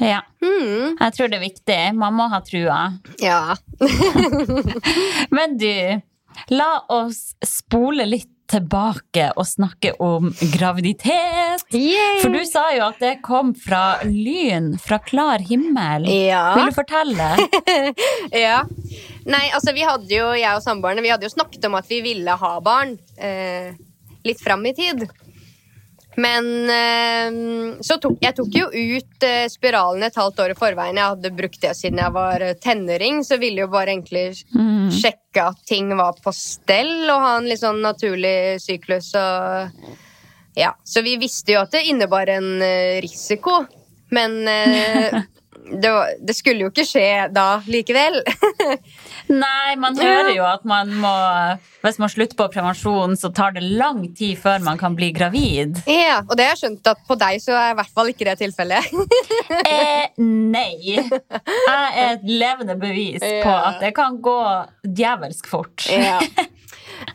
Ja. 0.00 0.22
Mm. 0.42 0.96
Jeg 0.98 1.14
tror 1.16 1.30
det 1.30 1.38
er 1.38 1.44
viktig. 1.44 1.78
Man 1.98 2.16
må 2.18 2.28
ha 2.32 2.40
trua. 2.44 2.80
Ja. 3.22 3.56
Men 5.36 5.58
du, 5.60 5.72
la 6.54 6.72
oss 6.94 7.32
spole 7.44 8.06
litt 8.08 8.30
tilbake 8.48 9.26
og 9.36 9.44
snakke 9.44 9.92
om 10.00 10.30
graviditet. 10.54 11.64
For 12.22 12.32
du 12.32 12.40
sa 12.48 12.68
jo 12.72 12.86
at 12.86 13.00
det 13.02 13.18
kom 13.24 13.52
fra 13.58 13.98
lyn, 14.08 14.72
fra 14.80 15.00
klar 15.04 15.44
himmel. 15.44 16.08
Ja. 16.08 16.54
Vil 16.56 16.70
du 16.72 16.78
fortelle? 16.78 17.28
Ja. 18.32 18.62
Nei, 19.28 19.44
altså 19.52 19.74
vi 19.76 19.84
hadde 19.84 20.08
jo, 20.08 20.30
jeg 20.36 20.56
og 20.56 20.64
samboerne 20.64 21.02
vi 21.04 21.10
hadde 21.12 21.26
jo 21.28 21.32
snakket 21.32 21.66
om 21.68 21.76
at 21.76 21.88
vi 21.90 22.00
ville 22.04 22.32
ha 22.40 22.52
barn 22.64 22.94
eh, 23.20 23.74
litt 24.24 24.40
fram 24.40 24.64
i 24.68 24.72
tid. 24.76 25.04
Men 26.18 26.46
eh, 26.74 27.76
så 27.86 27.94
tok 28.02 28.16
jeg 28.24 28.34
tok 28.34 28.56
jo 28.58 28.66
ut 28.74 29.22
eh, 29.26 29.44
spiralen 29.52 30.02
et 30.02 30.16
halvt 30.18 30.40
år 30.42 30.54
i 30.54 30.56
forveien. 30.58 30.98
Jeg 30.98 31.12
hadde 31.14 31.30
brukt 31.38 31.60
det 31.62 31.70
siden 31.78 32.00
jeg 32.02 32.14
var 32.16 32.42
eh, 32.42 32.56
tenåring, 32.58 33.20
så 33.26 33.38
ville 33.38 33.62
jo 33.64 33.70
bare 33.72 33.94
egentlig 33.94 34.24
Mm. 34.58 34.88
sjekke 34.90 35.42
at 35.52 35.60
ting 35.68 35.90
var 35.96 36.16
på 36.24 36.32
stell 36.34 37.06
og 37.12 37.20
ha 37.22 37.32
en 37.38 37.46
litt 37.46 37.60
sånn 37.60 37.78
naturlig 37.84 38.58
syklus 38.64 39.12
og 39.18 39.70
Ja. 40.58 40.72
Så 40.82 41.04
vi 41.06 41.14
visste 41.22 41.52
jo 41.54 41.60
at 41.62 41.70
det 41.70 41.84
innebar 41.86 42.26
en 42.32 42.58
risiko, 43.04 43.60
men 44.10 44.40
det, 45.82 45.90
var, 45.92 46.14
det 46.18 46.34
skulle 46.34 46.66
jo 46.66 46.72
ikke 46.72 46.86
skje 46.88 47.28
da 47.32 47.60
likevel. 47.70 48.18
Nei, 49.28 49.74
man 49.76 49.96
hører 49.98 50.30
jo 50.32 50.44
at 50.48 50.62
man 50.68 50.88
må 51.02 51.12
Hvis 51.84 51.98
man 52.00 52.08
slutter 52.12 52.36
på 52.38 52.46
prevensjon, 52.52 53.16
så 53.20 53.30
tar 53.34 53.52
det 53.56 53.62
lang 53.62 54.00
tid 54.16 54.38
før 54.40 54.62
man 54.64 54.80
kan 54.80 54.96
bli 54.98 55.10
gravid. 55.16 55.78
Ja, 55.86 56.22
Og 56.24 56.36
det 56.38 56.46
har 56.48 56.54
jeg 56.56 56.62
skjønt 56.62 56.90
at 56.92 57.02
på 57.08 57.16
deg 57.20 57.42
så 57.44 57.56
er 57.58 57.74
i 57.74 57.78
hvert 57.78 57.92
fall 57.94 58.12
ikke 58.14 58.28
det 58.30 58.38
tilfellet. 58.42 58.88
Eh, 59.68 60.08
nei. 60.18 60.94
Jeg 60.94 61.88
er 61.88 62.14
et 62.14 62.24
levende 62.28 62.74
bevis 62.80 63.20
på 63.20 63.52
at 63.52 63.78
det 63.82 63.90
kan 63.96 64.16
gå 64.22 64.36
djevelsk 64.84 65.48
fort. 65.50 65.86
Ja. 65.92 66.18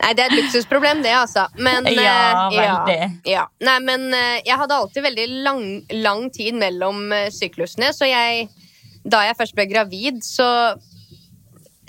Nei, 0.00 0.12
det 0.16 0.24
er 0.24 0.30
et 0.30 0.36
luksusproblem, 0.38 1.02
det, 1.04 1.12
altså. 1.16 1.46
Men, 1.58 1.86
Ja, 1.92 2.48
eh, 2.48 2.56
veldig. 2.56 2.98
Ja. 3.28 3.44
Nei, 3.64 3.76
men 3.84 4.06
eh, 4.16 4.40
jeg 4.46 4.58
hadde 4.60 4.78
alltid 4.80 5.04
veldig 5.06 5.26
lang, 5.46 5.64
lang 6.04 6.26
tid 6.34 6.56
mellom 6.60 7.06
eh, 7.12 7.28
syklusene, 7.34 7.92
så 7.96 8.08
jeg 8.10 8.48
Da 9.04 9.20
jeg 9.26 9.36
først 9.36 9.54
ble 9.56 9.66
gravid, 9.68 10.22
så 10.24 10.46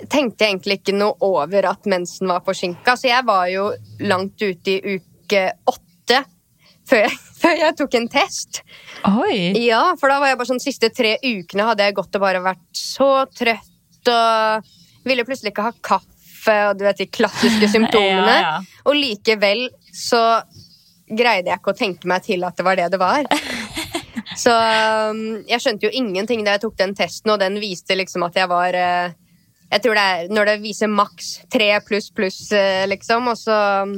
tenkte 0.04 0.44
jeg 0.44 0.54
egentlig 0.54 0.80
ikke 0.80 0.96
noe 0.96 1.16
over 1.24 1.68
at 1.70 1.88
mensen 1.88 2.28
var 2.30 2.44
forsinka, 2.46 2.96
så 2.98 3.08
jeg 3.08 3.26
var 3.26 3.46
jo 3.52 3.70
langt 4.04 4.42
ute 4.42 4.74
i 4.76 4.96
uke 4.96 5.44
åtte 5.72 6.22
før 6.86 7.06
jeg, 7.06 7.14
før 7.42 7.62
jeg 7.62 7.76
tok 7.80 7.96
en 7.98 8.10
test. 8.12 8.60
Oi! 9.08 9.38
Ja, 9.64 9.82
for 10.00 10.12
da 10.12 10.20
var 10.22 10.32
jeg 10.32 10.40
bare 10.40 10.52
sånn 10.52 10.62
siste 10.62 10.92
tre 10.94 11.16
ukene 11.24 11.70
hadde 11.70 11.88
jeg 11.88 11.96
gått 11.96 12.18
og 12.18 12.26
bare 12.26 12.44
vært 12.44 12.68
så 12.76 13.10
trøtt 13.32 14.12
og 14.12 14.68
ville 15.06 15.24
plutselig 15.26 15.54
ikke 15.54 15.66
ha 15.66 15.74
kaffe 15.80 16.60
og 16.68 16.78
du 16.78 16.84
vet 16.86 17.00
de 17.02 17.08
klassiske 17.10 17.72
symptomene. 17.72 18.36
Ja, 18.46 18.56
ja. 18.60 18.82
Og 18.86 18.94
likevel 18.94 19.66
så 19.94 20.22
greide 21.06 21.50
jeg 21.50 21.58
ikke 21.58 21.72
å 21.72 21.78
tenke 21.78 22.10
meg 22.10 22.22
til 22.26 22.44
at 22.46 22.58
det 22.58 22.66
var 22.66 22.78
det 22.78 22.90
det 22.92 23.00
var. 23.02 23.26
Så 24.36 24.52
um, 24.52 25.20
jeg 25.48 25.62
skjønte 25.62 25.86
jo 25.86 25.92
ingenting 25.96 26.42
da 26.44 26.56
jeg 26.56 26.66
tok 26.66 26.74
den 26.80 26.92
testen, 26.98 27.32
og 27.32 27.40
den 27.40 27.56
viste 27.62 27.96
liksom 27.96 28.26
at 28.26 28.36
jeg 28.36 28.50
var 28.50 28.76
eh, 28.76 29.14
Jeg 29.70 29.82
tror 29.82 29.98
det 29.98 30.02
er 30.02 30.28
når 30.30 30.50
det 30.50 30.58
viser 30.62 30.90
maks 30.90 31.30
tre 31.52 31.70
pluss 31.86 32.10
pluss, 32.14 32.40
eh, 32.54 32.84
liksom, 32.90 33.32
og 33.32 33.38
så 33.40 33.56
um, 33.82 33.96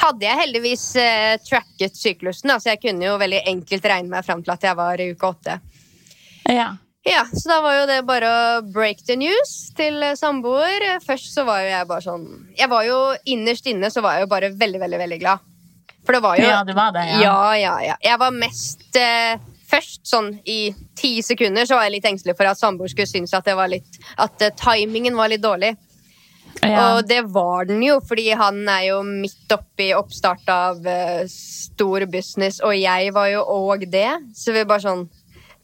hadde 0.00 0.26
jeg 0.26 0.40
heldigvis 0.40 0.86
eh, 1.00 1.34
tracket 1.46 1.98
syklusen, 1.98 2.50
da, 2.50 2.58
så 2.58 2.72
jeg 2.72 2.82
kunne 2.82 3.06
jo 3.06 3.18
veldig 3.20 3.44
enkelt 3.52 3.86
regne 3.92 4.10
meg 4.16 4.26
fram 4.26 4.42
til 4.42 4.54
at 4.56 4.66
jeg 4.66 4.78
var 4.78 5.02
i 5.02 5.12
uke 5.14 5.30
åtte. 5.30 5.60
Ja. 6.50 6.72
Ja, 7.04 7.26
så 7.28 7.50
da 7.50 7.58
var 7.60 7.74
jo 7.76 7.88
det 7.88 7.98
bare 8.08 8.28
å 8.32 8.44
break 8.72 9.02
the 9.04 9.16
news 9.20 9.50
til 9.76 10.00
eh, 10.02 10.16
samboer. 10.16 10.86
Først 11.04 11.34
så 11.36 11.44
var 11.44 11.60
jo 11.60 11.68
jeg 11.68 11.88
bare 11.90 12.04
sånn 12.04 12.24
Jeg 12.56 12.70
var 12.72 12.86
jo 12.88 13.00
innerst 13.28 13.68
inne 13.68 13.90
så 13.92 14.00
var 14.04 14.16
jeg 14.16 14.24
jo 14.24 14.30
bare 14.32 14.48
veldig, 14.56 14.80
veldig, 14.80 15.00
veldig 15.02 15.18
glad. 15.20 15.50
For 16.04 16.16
det 16.16 16.22
var 16.24 16.40
jo 16.40 16.48
Ja, 16.48 16.62
du 16.64 16.72
var 16.76 16.94
det, 16.96 17.04
ja. 17.12 17.18
Ja, 17.20 17.36
ja, 17.60 17.74
ja. 17.90 17.96
Jeg 18.08 18.20
var 18.24 18.32
mest 18.32 18.96
eh, 18.96 19.36
Først 19.74 20.04
sånn 20.06 20.28
i 20.46 20.70
ti 20.94 21.16
sekunder 21.26 21.66
så 21.66 21.74
var 21.74 21.88
jeg 21.88 21.96
litt 21.96 22.06
engstelig 22.12 22.36
for 22.38 22.46
at 22.46 22.60
samboer 22.60 22.92
skulle 22.92 23.10
synes 23.10 23.34
at 23.34 23.46
det 23.48 23.56
var 23.58 23.72
litt 23.72 23.98
At 24.22 24.42
eh, 24.46 24.54
timingen 24.60 25.16
var 25.18 25.32
litt 25.32 25.42
dårlig. 25.42 25.72
Ja. 26.62 26.94
Og 26.94 27.08
det 27.10 27.24
var 27.34 27.66
den 27.66 27.82
jo, 27.82 27.96
fordi 28.06 28.28
han 28.38 28.60
er 28.70 28.84
jo 28.92 29.00
midt 29.02 29.50
oppi 29.52 29.88
oppstart 29.96 30.46
av 30.54 30.78
uh, 30.86 31.24
stor 31.28 32.06
business, 32.06 32.60
og 32.62 32.76
jeg 32.78 33.10
var 33.16 33.32
jo 33.32 33.42
òg 33.50 33.88
det. 33.90 34.06
Så 34.38 34.54
vi 34.54 34.62
bare 34.64 34.84
sånn 34.86 35.08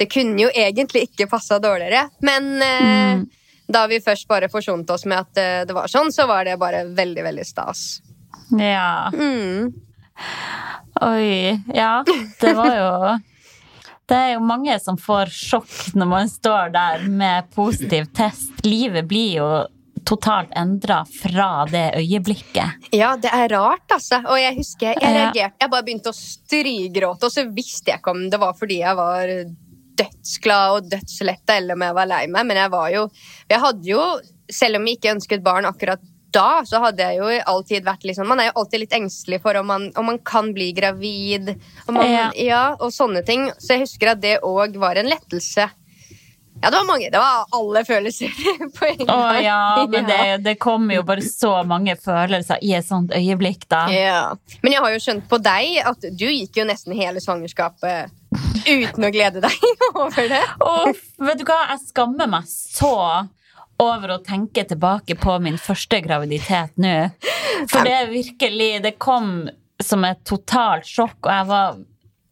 Det 0.00 0.08
kunne 0.10 0.40
jo 0.40 0.48
egentlig 0.50 1.04
ikke 1.10 1.28
passa 1.30 1.60
dårligere. 1.62 2.08
Men 2.26 2.50
uh, 2.58 3.14
Mm. 3.20 3.26
da 3.70 3.86
vi 3.86 4.00
først 4.02 4.26
bare 4.28 4.48
forsonte 4.50 4.92
oss 4.96 5.04
med 5.06 5.18
at 5.22 5.38
uh, 5.38 5.64
det 5.68 5.76
var 5.76 5.86
sånn, 5.92 6.10
så 6.12 6.26
var 6.26 6.44
det 6.48 6.58
bare 6.58 6.82
veldig, 6.88 7.22
veldig 7.30 7.46
stas. 7.46 8.00
ja. 8.58 9.10
Mm. 9.14 9.70
Oi. 11.00 11.60
Ja, 11.74 12.02
det 12.40 12.54
var 12.58 12.74
jo 12.76 12.90
Det 14.10 14.16
er 14.18 14.32
jo 14.34 14.40
mange 14.42 14.74
som 14.82 14.96
får 14.98 15.30
sjokk 15.30 15.74
når 15.94 16.08
man 16.10 16.30
står 16.30 16.72
der 16.74 17.04
med 17.06 17.46
positiv 17.54 18.08
test. 18.16 18.50
Livet 18.66 19.06
blir 19.06 19.36
jo 19.36 19.50
totalt 20.08 20.50
endra 20.58 21.04
fra 21.06 21.66
det 21.70 21.84
øyeblikket. 22.00 22.90
Ja, 22.96 23.12
det 23.20 23.30
er 23.30 23.52
rart, 23.52 23.86
altså. 23.94 24.18
Og 24.26 24.40
jeg 24.40 24.56
husker 24.56 24.90
jeg, 24.90 24.98
reagerte. 25.04 25.62
Jeg 25.62 25.70
bare 25.70 25.86
begynte 25.86 26.10
å 26.10 26.16
strygråte, 26.16 27.28
og 27.28 27.34
så 27.36 27.46
visste 27.54 27.92
jeg 27.92 28.02
ikke 28.02 28.16
om 28.16 28.24
det 28.32 28.40
var 28.42 28.56
fordi 28.58 28.80
jeg 28.80 28.98
var 28.98 29.34
dødsglad 30.00 30.76
og 30.78 30.90
dødsletta, 30.90 31.60
eller 31.60 31.78
om 31.78 31.86
jeg 31.86 31.98
var 32.00 32.10
lei 32.10 32.24
meg, 32.32 32.48
men 32.48 32.62
jeg 32.64 32.72
var 32.72 32.88
jo 32.94 33.06
Jeg 33.50 33.62
hadde 33.62 33.90
jo, 33.92 34.04
selv 34.50 34.80
om 34.80 34.88
jeg 34.88 34.98
ikke 34.98 35.14
ønsket 35.14 35.46
barn 35.46 35.68
akkurat 35.68 36.02
da, 36.34 36.62
så 36.66 36.80
hadde 36.84 37.02
jeg 37.04 37.18
jo 37.20 37.26
alltid 37.28 37.48
all 37.50 37.64
tid 37.68 37.84
vært 37.86 38.04
liksom 38.08 38.28
Man 38.30 38.40
er 38.40 38.50
jo 38.50 38.56
alltid 38.62 38.80
litt 38.84 38.94
engstelig 38.96 39.40
for 39.42 39.56
om 39.60 39.66
man, 39.70 39.88
om 39.98 40.06
man 40.12 40.18
kan 40.26 40.52
bli 40.56 40.70
gravid, 40.76 41.52
om 41.86 41.94
man, 41.98 42.06
Ja. 42.10 42.30
ja, 42.36 42.62
og 42.80 42.92
sånne 42.94 43.24
ting. 43.26 43.48
Så 43.58 43.74
jeg 43.76 43.84
husker 43.86 44.14
at 44.14 44.20
det 44.22 44.38
òg 44.46 44.76
var 44.80 44.96
en 45.00 45.10
lettelse. 45.10 45.68
Ja, 46.60 46.68
det 46.68 46.76
var 46.76 46.84
mange. 46.84 47.08
Det 47.10 47.16
var 47.22 47.46
alle 47.56 47.80
følelser 47.88 48.28
på 48.76 48.84
en 48.90 48.98
gang. 49.06 49.10
Å 49.16 49.40
ja, 49.40 49.86
men 49.88 50.04
det, 50.08 50.18
det 50.44 50.54
kommer 50.60 50.98
jo 50.98 51.04
bare 51.08 51.22
så 51.24 51.54
mange 51.64 51.94
følelser 51.96 52.60
i 52.66 52.74
et 52.76 52.84
sånt 52.84 53.14
øyeblikk, 53.16 53.64
da. 53.72 53.86
Ja. 53.88 54.20
Men 54.60 54.74
jeg 54.74 54.84
har 54.84 54.92
jo 54.92 55.00
skjønt 55.00 55.28
på 55.30 55.38
deg 55.40 55.78
at 55.88 56.04
du 56.12 56.26
gikk 56.28 56.60
jo 56.60 56.66
nesten 56.68 56.92
hele 56.98 57.22
svangerskapet 57.24 58.12
uten 58.68 59.06
å 59.08 59.12
glede 59.14 59.40
deg 59.40 59.68
over 60.02 60.28
det. 60.28 60.42
Uff, 60.60 61.00
vet 61.30 61.40
du 61.40 61.46
hva, 61.48 61.62
jeg 61.72 61.86
skammer 61.88 62.28
meg 62.28 62.44
så 62.50 62.92
over 63.80 64.14
å 64.14 64.20
tenke 64.24 64.64
tilbake 64.68 65.16
på 65.20 65.38
min 65.42 65.58
første 65.60 66.00
graviditet 66.04 66.76
nå. 66.80 66.94
For 67.70 67.86
det 67.86 67.94
er 67.96 68.12
virkelig 68.12 68.82
Det 68.84 68.98
kom 69.00 69.48
som 69.80 70.04
et 70.04 70.20
totalt 70.28 70.84
sjokk, 70.84 71.18
og 71.24 71.32
jeg 71.32 71.46
var 71.48 71.78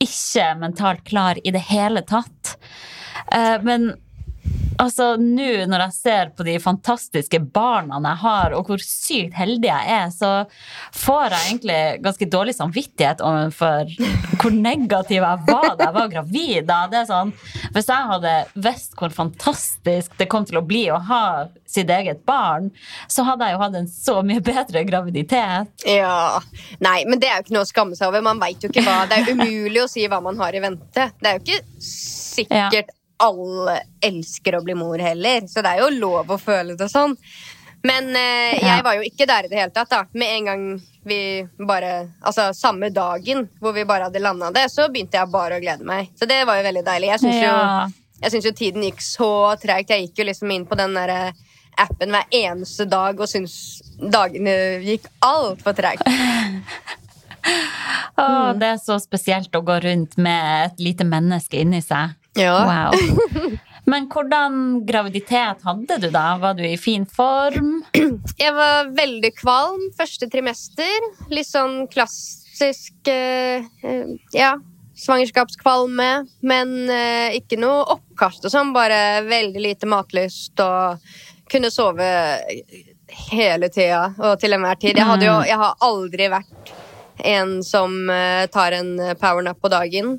ikke 0.04 0.48
mentalt 0.60 1.04
klar 1.08 1.40
i 1.42 1.52
det 1.54 1.64
hele 1.70 2.02
tatt. 2.06 2.58
Eh, 3.32 3.56
Men 3.64 3.94
altså, 4.82 5.08
nå 5.20 5.66
når 5.68 5.84
jeg 5.86 5.96
ser 5.96 6.30
på 6.36 6.46
de 6.46 6.56
fantastiske 6.62 7.40
barna 7.54 8.00
jeg 8.04 8.20
har, 8.22 8.54
og 8.56 8.70
hvor 8.70 8.82
sykt 8.82 9.36
heldig 9.38 9.68
jeg 9.70 9.94
er, 9.98 10.08
så 10.14 10.32
får 10.96 11.34
jeg 11.34 11.46
egentlig 11.50 11.80
ganske 12.04 12.28
dårlig 12.32 12.54
samvittighet 12.56 13.22
overfor 13.24 13.92
hvor 14.38 14.54
negativ 14.54 15.18
jeg 15.20 15.44
var 15.48 15.70
da 15.78 15.88
jeg 15.88 15.96
var 15.98 16.12
gravid. 16.12 16.58
Da. 16.68 16.80
Det 16.90 17.00
er 17.02 17.08
sånn, 17.10 17.32
hvis 17.74 17.90
jeg 17.90 18.10
hadde 18.12 18.34
visst 18.68 18.98
hvor 18.98 19.14
fantastisk 19.14 20.18
det 20.18 20.28
kom 20.30 20.46
til 20.48 20.60
å 20.60 20.66
bli 20.66 20.86
å 20.92 21.00
ha 21.08 21.24
sitt 21.68 21.90
eget 21.92 22.24
barn, 22.28 22.70
så 23.10 23.26
hadde 23.28 23.48
jeg 23.48 23.56
jo 23.56 23.62
hatt 23.62 23.78
en 23.78 23.90
så 23.92 24.18
mye 24.26 24.42
bedre 24.44 24.84
graviditet. 24.88 25.72
Ja. 25.88 26.38
Nei, 26.84 27.02
men 27.08 27.20
det 27.20 27.30
er 27.30 27.40
jo 27.40 27.48
ikke 27.48 27.58
noe 27.58 27.66
å 27.66 27.72
skamme 27.72 27.98
seg 27.98 28.08
over. 28.10 28.24
Man 28.24 28.40
vet 28.42 28.64
jo 28.64 28.70
ikke 28.72 28.84
hva 28.86 29.02
Det 29.08 29.20
er 29.20 29.34
umulig 29.34 29.82
å 29.82 29.90
si 29.90 30.06
hva 30.08 30.20
man 30.24 30.38
har 30.40 30.56
i 30.56 30.62
vente. 30.64 31.10
Det 31.18 31.28
er 31.28 31.38
jo 31.38 31.44
ikke 31.44 31.82
sikkert 31.84 32.94
alle 33.22 33.78
elsker 34.04 34.58
å 34.58 34.64
bli 34.64 34.76
mor 34.78 34.98
heller, 35.02 35.46
så 35.50 35.62
det 35.64 35.74
er 35.74 35.84
jo 35.84 35.94
lov 35.98 36.30
å 36.30 36.38
føle 36.40 36.76
det 36.78 36.90
sånn. 36.92 37.16
Men 37.86 38.10
eh, 38.16 38.58
jeg 38.58 38.82
var 38.82 38.98
jo 38.98 39.04
ikke 39.06 39.26
der 39.28 39.46
i 39.46 39.50
det 39.50 39.58
hele 39.60 39.74
tatt. 39.74 39.90
da 39.90 40.00
Med 40.18 40.32
en 40.34 40.48
gang 40.48 40.62
vi 41.06 41.46
bare 41.62 42.08
Altså 42.26 42.48
samme 42.54 42.90
dagen 42.90 43.44
hvor 43.62 43.72
vi 43.76 43.84
bare 43.86 44.08
hadde 44.08 44.22
landa 44.22 44.50
det, 44.50 44.66
så 44.72 44.88
begynte 44.90 45.20
jeg 45.20 45.30
bare 45.30 45.58
å 45.58 45.62
glede 45.62 45.86
meg. 45.86 46.10
Så 46.18 46.26
det 46.26 46.40
var 46.48 46.58
jo 46.58 46.66
veldig 46.66 46.84
deilig. 46.86 47.12
Jeg 47.14 47.22
syns 47.22 47.38
jo 47.44 47.54
Jeg 48.18 48.34
syns 48.34 48.48
jo 48.48 48.54
tiden 48.58 48.86
gikk 48.88 49.04
så 49.04 49.30
treigt. 49.62 49.94
Jeg 49.94 50.08
gikk 50.08 50.22
jo 50.22 50.26
liksom 50.26 50.50
inn 50.50 50.66
på 50.66 50.78
den 50.78 50.98
der 50.98 51.14
eh, 51.14 51.44
appen 51.78 52.10
hver 52.10 52.26
eneste 52.34 52.88
dag 52.90 53.20
og 53.20 53.30
syns 53.30 53.54
dagene 53.98 54.54
gikk 54.82 55.06
altfor 55.22 55.76
treigt. 55.78 56.02
Å, 58.18 58.52
det 58.58 58.72
er 58.74 58.80
så 58.82 58.98
spesielt 59.00 59.54
å 59.54 59.62
gå 59.64 59.78
rundt 59.84 60.16
med 60.20 60.64
et 60.66 60.82
lite 60.82 61.06
menneske 61.06 61.62
inni 61.62 61.78
seg. 61.84 62.16
Ja. 62.36 62.90
Wow. 62.92 63.56
Men 63.88 64.04
hvordan 64.12 64.82
graviditet 64.86 65.62
hadde 65.64 65.96
du 66.02 66.10
da? 66.12 66.36
Var 66.40 66.54
du 66.58 66.64
i 66.68 66.76
fin 66.76 67.06
form? 67.08 67.78
Jeg 68.42 68.52
var 68.52 68.90
veldig 68.92 69.30
kvalm 69.38 69.86
første 69.96 70.28
trimester. 70.28 71.06
Litt 71.32 71.48
sånn 71.48 71.86
klassisk 71.88 73.08
eh, 73.08 73.64
eh, 73.64 74.10
ja, 74.36 74.52
svangerskapskvalme. 74.92 76.10
Men 76.44 76.74
eh, 76.92 77.38
ikke 77.40 77.56
noe 77.62 77.86
oppkast 77.96 78.44
og 78.44 78.52
sånn, 78.52 78.74
bare 78.76 79.22
veldig 79.24 79.64
lite 79.70 79.88
matlyst 79.88 80.60
og 80.60 81.00
kunne 81.48 81.72
sove 81.72 82.10
hele 83.30 83.70
tida 83.72 84.10
og 84.18 84.36
til 84.42 84.52
enhver 84.52 84.76
tid. 84.84 85.00
Jeg, 85.00 85.24
jo, 85.24 85.38
jeg 85.48 85.56
har 85.64 85.80
aldri 85.88 86.28
vært 86.28 86.74
en 87.24 87.62
som 87.66 87.96
tar 88.52 88.76
en 88.76 88.90
powernap 89.18 89.58
på 89.64 89.72
dagen. 89.72 90.18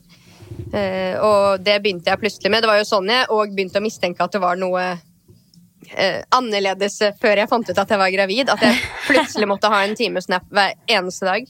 Eh, 0.73 1.15
og 1.19 1.61
det 1.65 1.79
begynte 1.83 2.11
jeg 2.11 2.21
plutselig 2.21 2.51
med. 2.51 2.63
Det 2.63 2.71
var 2.71 2.81
jo 2.81 2.87
sånn 2.89 3.09
jeg 3.09 3.29
og 3.33 3.53
begynte 3.55 3.81
å 3.81 3.85
mistenke 3.85 4.25
at 4.25 4.35
det 4.35 4.41
var 4.43 4.59
noe 4.59 4.83
eh, 4.89 6.19
annerledes 6.35 6.99
før 7.21 7.41
jeg 7.41 7.49
fant 7.51 7.69
ut 7.69 7.81
at 7.83 7.95
jeg 7.95 8.01
var 8.01 8.13
gravid. 8.13 8.51
At 8.53 8.65
jeg 8.65 8.77
plutselig 9.09 9.49
måtte 9.49 9.71
ha 9.73 9.83
en 9.85 9.97
timesnap 9.99 10.47
hver 10.53 10.75
eneste 10.99 11.29
dag. 11.29 11.49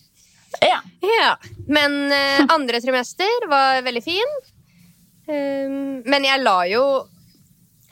Ja. 0.66 0.80
Ja. 1.06 1.36
Men 1.68 2.12
eh, 2.12 2.46
andre 2.56 2.82
trimester 2.82 3.50
var 3.52 3.84
veldig 3.86 4.04
fin. 4.06 4.38
Um, 5.30 6.02
men 6.10 6.26
jeg 6.26 6.42
la 6.42 6.58
jo 6.66 6.84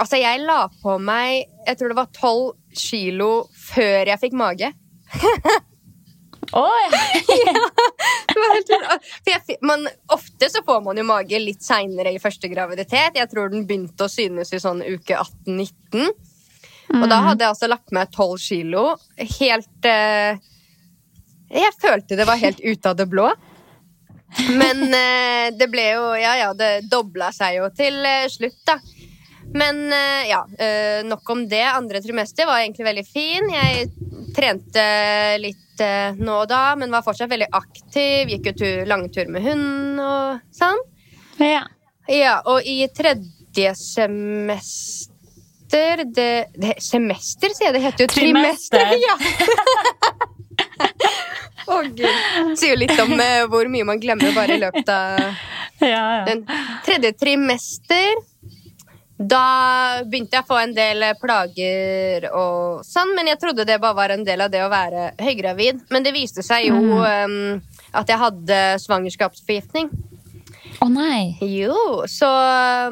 Altså, 0.02 0.18
jeg 0.18 0.40
la 0.42 0.64
på 0.82 0.96
meg 0.98 1.44
Jeg 1.68 1.78
tror 1.78 1.92
det 1.92 1.98
var 2.00 2.08
tolv 2.16 2.56
kilo 2.74 3.48
før 3.54 4.10
jeg 4.10 4.22
fikk 4.22 4.36
mage. 4.38 4.72
Oi! 6.52 6.84
Det 8.28 8.40
var 8.40 8.54
helt. 8.54 8.72
For 9.24 9.32
jeg, 9.32 9.58
man, 9.66 9.88
ofte 10.14 10.50
så 10.52 10.62
får 10.66 10.82
man 10.86 11.00
jo 11.00 11.06
mage 11.08 11.40
litt 11.42 11.66
seinere 11.66 12.14
i 12.14 12.22
første 12.22 12.50
graviditet. 12.52 13.18
Jeg 13.18 13.30
tror 13.32 13.50
den 13.52 13.66
begynte 13.68 14.06
å 14.06 14.12
synes 14.12 14.54
i 14.54 14.62
sånn 14.62 14.84
uke 14.86 15.18
18-19. 15.18 16.12
Og 16.96 17.08
da 17.12 17.20
hadde 17.26 17.44
jeg 17.44 17.52
altså 17.52 17.68
lagt 17.68 17.92
meg 17.96 18.14
tolv 18.16 18.38
kilo. 18.40 18.94
Helt 19.18 19.88
eh, 19.90 20.40
Jeg 21.52 21.74
følte 21.82 22.16
det 22.20 22.28
var 22.30 22.40
helt 22.40 22.62
ute 22.64 22.94
av 22.94 23.00
det 23.00 23.10
blå. 23.12 23.28
Men 24.56 24.86
eh, 24.94 25.50
det 25.58 25.70
ble 25.72 25.90
jo 25.96 26.08
Ja, 26.20 26.36
ja, 26.40 26.54
det 26.56 26.88
dobla 26.92 27.32
seg 27.36 27.58
jo 27.60 27.68
til 27.76 28.00
eh, 28.06 28.30
slutt, 28.32 28.62
da. 28.68 28.78
Men 29.58 29.88
eh, 29.92 30.30
ja, 30.30 30.42
eh, 30.60 31.04
nok 31.08 31.30
om 31.30 31.48
det. 31.50 31.64
Andre 31.64 32.02
trimester 32.04 32.48
var 32.48 32.62
egentlig 32.62 32.88
veldig 32.88 33.06
fin. 33.08 33.52
Jeg 33.52 33.90
trente 34.38 34.84
litt 35.42 35.82
eh, 35.84 36.14
nå 36.18 36.36
og 36.44 36.48
da, 36.52 36.62
men 36.78 36.94
var 36.94 37.04
fortsatt 37.06 37.32
veldig 37.32 37.50
aktiv. 37.58 38.30
Gikk 38.36 38.52
jo 38.52 38.56
tur, 38.62 38.86
lange 38.90 39.10
turer 39.14 39.32
med 39.34 39.46
hund 39.48 40.02
og 40.04 40.40
sånn. 40.56 40.80
Ja. 41.42 41.64
Ja, 42.08 42.38
og 42.48 42.64
i 42.64 42.80
tredje 42.96 43.74
semester 43.76 45.16
det, 45.68 46.48
det, 46.56 46.78
Semester, 46.80 47.52
sier 47.52 47.68
jeg. 47.68 47.76
Det 47.76 47.84
heter 47.84 48.06
jo 48.06 48.14
trimester. 48.14 48.86
Trimester. 48.88 48.96
Ja. 49.08 49.16
Å, 51.68 51.82
gud. 51.84 52.56
Sier 52.58 52.72
jo 52.72 52.78
litt 52.80 53.00
om 53.04 53.12
eh, 53.20 53.44
hvor 53.52 53.68
mye 53.70 53.86
man 53.86 54.00
glemmer 54.00 54.32
bare 54.36 54.56
i 54.56 54.62
løpet 54.62 54.88
av 54.94 55.20
Ja, 55.84 55.90
ja. 55.90 56.24
den 56.30 56.46
tredje 56.86 57.12
trimester. 57.20 58.16
Da 59.18 60.04
begynte 60.06 60.38
jeg 60.38 60.46
å 60.46 60.48
få 60.48 60.60
en 60.62 60.74
del 60.78 61.02
plager 61.18 62.28
og 62.38 62.84
sånn, 62.86 63.16
men 63.18 63.32
jeg 63.32 63.40
trodde 63.42 63.66
det 63.66 63.80
bare 63.82 63.98
var 63.98 64.14
en 64.14 64.26
del 64.28 64.44
av 64.46 64.52
det 64.54 64.62
å 64.62 64.70
være 64.70 65.08
høygravid. 65.18 65.88
Men 65.90 66.06
det 66.06 66.14
viste 66.14 66.46
seg 66.46 66.68
jo 66.70 67.02
em, 67.02 67.58
at 67.98 68.12
jeg 68.14 68.22
hadde 68.22 68.60
svangerskapsforgiftning. 68.84 69.90
Å 70.86 70.88
nei. 70.94 71.34
Jo, 71.42 72.06
så 72.06 72.30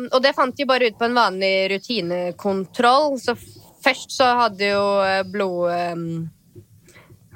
Og 0.09 0.17
det 0.23 0.33
fant 0.33 0.55
de 0.57 0.65
bare 0.65 0.89
ut 0.89 0.97
på 0.97 1.05
en 1.05 1.17
vanlig 1.17 1.69
rutinekontroll. 1.75 3.19
Så 3.21 3.35
først 3.85 4.15
så 4.17 4.31
hadde 4.41 4.71
jo 4.71 4.85
eh, 5.05 5.21
blod 5.29 5.69
Um, 5.69 6.31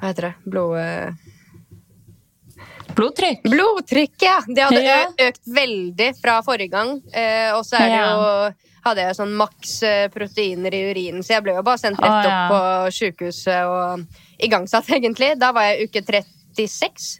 Hva 0.00 0.10
heter 0.10 0.26
det? 0.30 0.32
Blod... 0.50 0.78
eh, 0.80 1.12
Blodtrykk. 2.96 3.44
Blodtrykk, 3.46 4.16
ja! 4.26 4.40
Det 4.48 4.64
hadde 4.66 5.28
økt 5.28 5.46
veldig 5.46 6.08
fra 6.18 6.40
forrige 6.42 6.72
gang. 6.74 6.96
Eh, 7.14 7.54
og 7.54 7.62
så 7.68 7.78
er 7.78 7.92
det 7.92 8.00
jo 8.00 8.69
hadde 8.84 9.04
jeg 9.04 9.18
sånn 9.18 9.34
maks 9.38 9.74
eh, 9.86 10.06
proteiner 10.12 10.74
i 10.76 10.82
urinen, 10.90 11.24
så 11.24 11.36
jeg 11.36 11.44
ble 11.46 11.56
jo 11.58 11.66
bare 11.66 11.82
sendt 11.82 12.00
rett 12.02 12.30
opp 12.30 12.54
på 12.54 12.62
sykehuset 12.96 13.68
og 13.68 14.42
igangsatt, 14.42 14.90
egentlig. 14.98 15.34
Da 15.40 15.52
var 15.56 15.70
jeg 15.70 15.90
uke 15.90 16.04
36. 16.06 17.12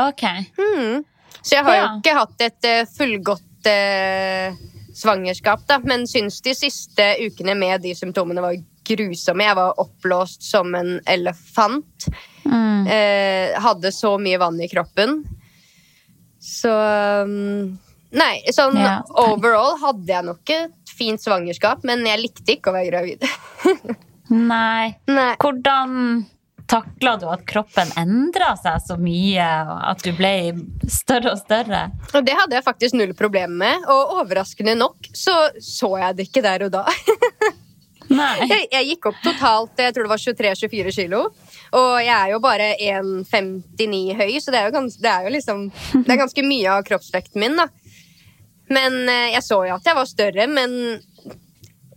Ok. 0.00 0.24
Hmm. 0.58 1.02
Så 1.40 1.58
jeg 1.58 1.66
har 1.66 1.78
jo 1.78 1.88
ikke 1.98 2.16
hatt 2.16 2.46
et 2.46 2.68
eh, 2.68 2.86
fullgodt 2.88 3.68
eh, 3.68 4.60
svangerskap, 4.94 5.64
da, 5.68 5.80
men 5.84 6.06
syns 6.08 6.38
de 6.44 6.54
siste 6.56 7.08
ukene 7.24 7.56
med 7.58 7.82
de 7.84 7.92
symptomene 7.98 8.44
var 8.44 8.56
grusomme. 8.84 9.44
Jeg 9.44 9.58
var 9.58 9.80
oppblåst 9.80 10.44
som 10.46 10.74
en 10.78 10.98
elefant. 11.10 12.08
Mm. 12.44 12.86
Eh, 12.86 13.56
hadde 13.64 13.92
så 13.92 14.14
mye 14.20 14.40
vann 14.40 14.60
i 14.60 14.68
kroppen. 14.70 15.22
Så 16.44 16.70
um, 17.24 17.78
Nei, 18.14 18.42
sånn 18.54 18.76
Ja. 18.78 19.00
overall 19.18 19.76
hadde 19.82 20.12
jeg 20.12 20.24
nok 20.28 20.50
et 20.54 20.94
fint 20.94 21.20
svangerskap, 21.22 21.82
men 21.82 22.04
jeg 22.06 22.20
likte 22.22 22.54
ikke 22.54 22.70
å 22.70 22.76
være 22.76 22.92
gravid. 22.92 23.26
Nei. 24.30 24.94
nei. 25.10 25.34
Hvordan 25.42 26.24
takla 26.70 27.16
du 27.20 27.26
at 27.28 27.42
kroppen 27.44 27.90
endra 28.00 28.54
seg 28.56 28.78
så 28.86 28.96
mye, 28.96 29.48
og 29.68 29.82
at 29.90 30.00
du 30.06 30.14
ble 30.16 30.30
større 30.88 31.34
og 31.34 31.42
større? 31.42 31.82
Og 32.14 32.24
det 32.24 32.32
hadde 32.38 32.56
jeg 32.56 32.64
faktisk 32.64 32.96
null 32.96 33.12
problem 33.18 33.58
med, 33.60 33.84
og 33.84 34.14
overraskende 34.22 34.72
nok 34.78 35.10
så 35.12 35.34
så 35.60 35.92
jeg 36.00 36.16
det 36.16 36.28
ikke 36.30 36.42
der 36.46 36.64
og 36.68 36.72
da. 36.78 36.86
Jeg, 38.14 38.66
jeg 38.68 38.84
gikk 38.90 39.06
opp 39.08 39.20
totalt 39.24 39.80
jeg 39.80 39.94
tror 39.96 40.04
det 40.04 40.10
var 40.12 40.20
23-24 40.20 40.92
kilo. 40.92 41.20
Og 41.74 41.92
jeg 42.04 42.12
er 42.12 42.32
jo 42.34 42.40
bare 42.44 42.66
1,59 42.76 44.12
høy, 44.18 44.34
så 44.44 44.52
det 44.52 44.60
er 44.60 44.68
jo, 44.68 44.74
gans, 44.76 44.98
det 45.00 45.10
er 45.10 45.24
jo 45.24 45.32
liksom 45.32 45.62
Det 46.04 46.12
er 46.12 46.20
ganske 46.20 46.44
mye 46.46 46.74
av 46.76 46.84
kroppsvekten 46.86 47.40
min, 47.40 47.56
da. 47.58 47.66
Men 48.72 49.02
eh, 49.08 49.32
jeg 49.34 49.44
så 49.44 49.60
jo 49.68 49.74
at 49.76 49.88
jeg 49.88 49.98
var 49.98 50.08
større, 50.08 50.46
men 50.50 50.78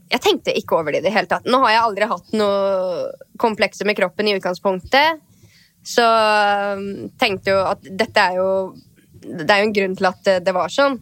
jeg 0.08 0.24
tenkte 0.24 0.56
ikke 0.56 0.78
over 0.80 0.94
det 0.94 1.02
i 1.02 1.08
det 1.08 1.14
hele 1.16 1.30
tatt. 1.30 1.48
Nå 1.48 1.60
har 1.66 1.74
jeg 1.74 1.84
aldri 1.84 2.10
hatt 2.12 2.36
noe 2.40 3.08
komplekser 3.40 3.88
med 3.88 3.98
kroppen 4.00 4.30
i 4.30 4.36
utgangspunktet, 4.38 5.24
så 5.88 6.06
um, 6.76 7.08
tenkte 7.20 7.54
jo 7.54 7.60
at 7.64 7.86
dette 7.96 8.20
er 8.20 8.42
jo 8.42 8.48
Det 9.24 9.46
er 9.48 9.62
jo 9.62 9.68
en 9.70 9.76
grunn 9.76 9.94
til 9.96 10.08
at 10.10 10.18
det, 10.26 10.34
det 10.44 10.54
var 10.56 10.72
sånn. 10.72 10.98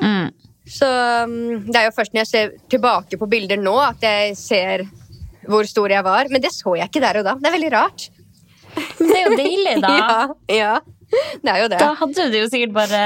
Mm. 0.00 0.30
Så 0.68 0.88
um, 1.28 1.34
det 1.68 1.80
er 1.80 1.88
jo 1.88 1.94
først 1.96 2.14
når 2.14 2.22
jeg 2.22 2.30
ser 2.30 2.54
tilbake 2.72 3.18
på 3.20 3.28
bilder 3.30 3.60
nå, 3.60 3.74
at 3.80 4.04
jeg 4.04 4.36
ser 4.40 4.84
hvor 5.48 5.68
stor 5.68 5.92
jeg 5.92 6.04
var. 6.04 6.28
Men 6.32 6.44
det 6.44 6.52
så 6.56 6.74
jeg 6.76 6.90
ikke 6.90 7.04
der 7.04 7.20
og 7.20 7.28
da. 7.28 7.36
Det 7.40 7.48
er 7.48 7.56
veldig 7.56 7.72
rart. 7.72 8.08
Det 8.98 9.14
er 9.16 9.24
jo 9.24 9.38
deilig, 9.38 9.76
da. 9.84 9.94
Ja, 9.98 10.28
ja. 10.52 10.72
Det 11.42 11.48
er 11.52 11.62
jo 11.62 11.68
det. 11.72 11.78
Da 11.80 11.94
hadde 11.96 12.14
du 12.26 12.32
det 12.34 12.40
jo 12.42 12.48
sikkert 12.52 12.74
bare 12.76 13.02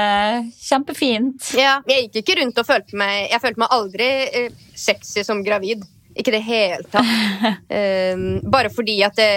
kjempefint. 0.59 1.53
Ja, 1.59 1.77
jeg 1.87 2.09
gikk 2.09 2.21
ikke 2.23 2.39
rundt 2.41 2.57
og 2.59 2.67
følte 2.67 2.97
meg 2.99 3.29
Jeg 3.31 3.41
følte 3.43 3.61
meg 3.63 3.75
aldri 3.75 4.07
eh, 4.27 4.61
sexy 4.75 5.23
som 5.23 5.43
gravid. 5.45 5.85
Ikke 6.19 6.33
det 6.35 6.43
hele 6.45 6.83
tatt. 6.93 7.63
Um, 7.73 8.25
bare 8.53 8.69
fordi 8.73 8.99
at 9.07 9.15
det, 9.17 9.29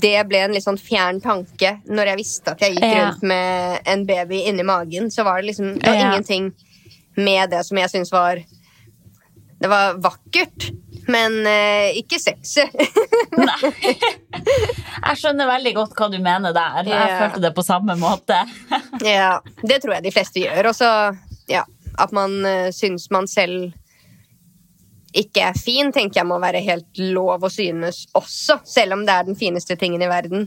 det 0.00 0.14
ble 0.30 0.44
en 0.46 0.54
litt 0.56 0.64
sånn 0.64 0.78
fjern 0.80 1.18
tanke 1.24 1.74
når 1.90 2.12
jeg 2.12 2.20
visste 2.22 2.54
at 2.54 2.62
jeg 2.64 2.78
gikk 2.78 2.86
Ja. 2.86 3.02
rundt 3.10 3.26
med 3.28 3.90
en 3.92 4.06
baby 4.08 4.44
inni 4.48 4.64
magen. 4.64 5.10
Så 5.12 5.24
var 5.26 5.40
det 5.42 5.50
liksom 5.50 5.74
Det 5.80 5.88
var 5.90 5.98
Ja. 5.98 6.06
ingenting 6.12 6.52
med 7.16 7.50
det 7.52 7.64
som 7.68 7.76
jeg 7.76 7.90
syntes 7.92 8.12
var 8.14 8.40
Det 9.60 9.68
var 9.70 9.98
vakkert, 10.02 10.70
men 11.10 11.46
eh, 11.46 11.96
ikke 11.98 12.18
sexy. 12.22 12.64
Jeg 15.02 15.18
skjønner 15.18 15.48
veldig 15.50 15.72
godt 15.76 15.94
hva 15.98 16.08
du 16.12 16.18
mener 16.22 16.54
der. 16.54 16.82
Jeg 16.86 16.94
yeah. 16.94 17.18
følte 17.24 17.42
det 17.44 17.52
på 17.56 17.64
samme 17.66 17.96
måte. 17.98 18.38
ja, 19.06 19.34
det 19.66 19.80
tror 19.82 19.96
jeg 19.96 20.06
de 20.06 20.12
fleste 20.14 20.42
gjør. 20.44 20.70
Og 20.70 20.76
så 20.78 20.90
ja, 21.50 21.64
at 22.00 22.12
man 22.16 22.38
uh, 22.46 22.68
syns 22.74 23.08
man 23.14 23.26
selv 23.30 23.72
ikke 25.12 25.42
er 25.50 25.58
fin, 25.58 25.90
tenker 25.92 26.22
jeg 26.22 26.28
må 26.30 26.38
være 26.40 26.62
helt 26.64 27.00
lov 27.12 27.42
å 27.44 27.50
synes 27.52 28.06
også. 28.16 28.60
Selv 28.64 28.96
om 28.96 29.02
det 29.08 29.12
er 29.12 29.26
den 29.28 29.36
fineste 29.36 29.76
tingen 29.80 30.00
i 30.00 30.08
verden. 30.08 30.46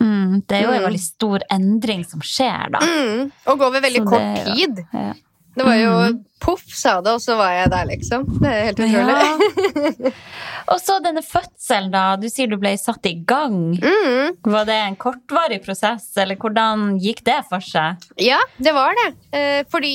Mm, 0.00 0.40
det 0.48 0.56
er 0.58 0.64
jo 0.64 0.72
en 0.74 0.80
Mm. 0.82 0.88
veldig 0.88 1.02
stor 1.04 1.44
endring 1.54 2.02
som 2.08 2.18
skjer, 2.24 2.72
da. 2.74 2.80
Mm, 2.82 3.28
og 3.46 3.58
går 3.60 3.66
over 3.68 3.84
veldig 3.84 4.02
Så 4.02 4.08
kort 4.10 4.26
det- 4.34 4.44
tid. 4.56 4.82
Ja. 4.92 5.12
Det 5.54 5.64
var 5.64 5.76
jo 5.78 5.90
Mm. 6.10 6.24
poff, 6.40 6.62
sa 6.66 7.00
det, 7.00 7.12
og 7.14 7.20
så 7.22 7.36
var 7.38 7.52
jeg 7.54 7.70
der, 7.70 7.84
liksom. 7.86 8.24
Det 8.42 8.48
er 8.50 8.64
helt 8.66 8.80
utrolig. 8.84 9.14
Ja. 9.14 10.10
Og 10.72 10.78
så 10.80 10.94
denne 11.04 11.20
fødselen, 11.20 11.90
da. 11.92 12.16
Du 12.16 12.24
sier 12.32 12.48
du 12.48 12.56
ble 12.56 12.70
satt 12.80 13.04
i 13.06 13.12
gang. 13.28 13.76
Mm, 13.76 14.36
Var 14.48 14.64
det 14.64 14.76
en 14.80 14.96
kortvarig 14.96 15.58
prosess, 15.64 16.06
eller 16.16 16.36
hvordan 16.40 16.94
gikk 17.04 17.20
det 17.26 17.38
for 17.50 17.60
seg? 17.64 18.00
ja, 18.20 18.38
det 18.58 18.72
var 18.72 18.96
det. 18.96 19.06
Eh, 19.36 19.60
fordi 19.68 19.92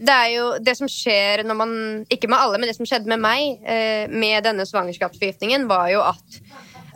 det 0.00 0.14
er 0.16 0.30
jo 0.32 0.46
det 0.64 0.76
som 0.78 0.88
skjer 0.88 1.44
når 1.44 1.58
man 1.60 1.74
Ikke 2.08 2.28
med 2.32 2.38
alle, 2.40 2.58
men 2.58 2.68
det 2.70 2.76
som 2.78 2.88
skjedde 2.88 3.06
med 3.12 3.20
meg 3.20 3.60
eh, 3.68 4.06
med 4.08 4.44
denne 4.48 4.64
svangerskapsforgiftningen, 4.64 5.68
var 5.68 5.90
jo 5.92 6.00
at 6.08 6.40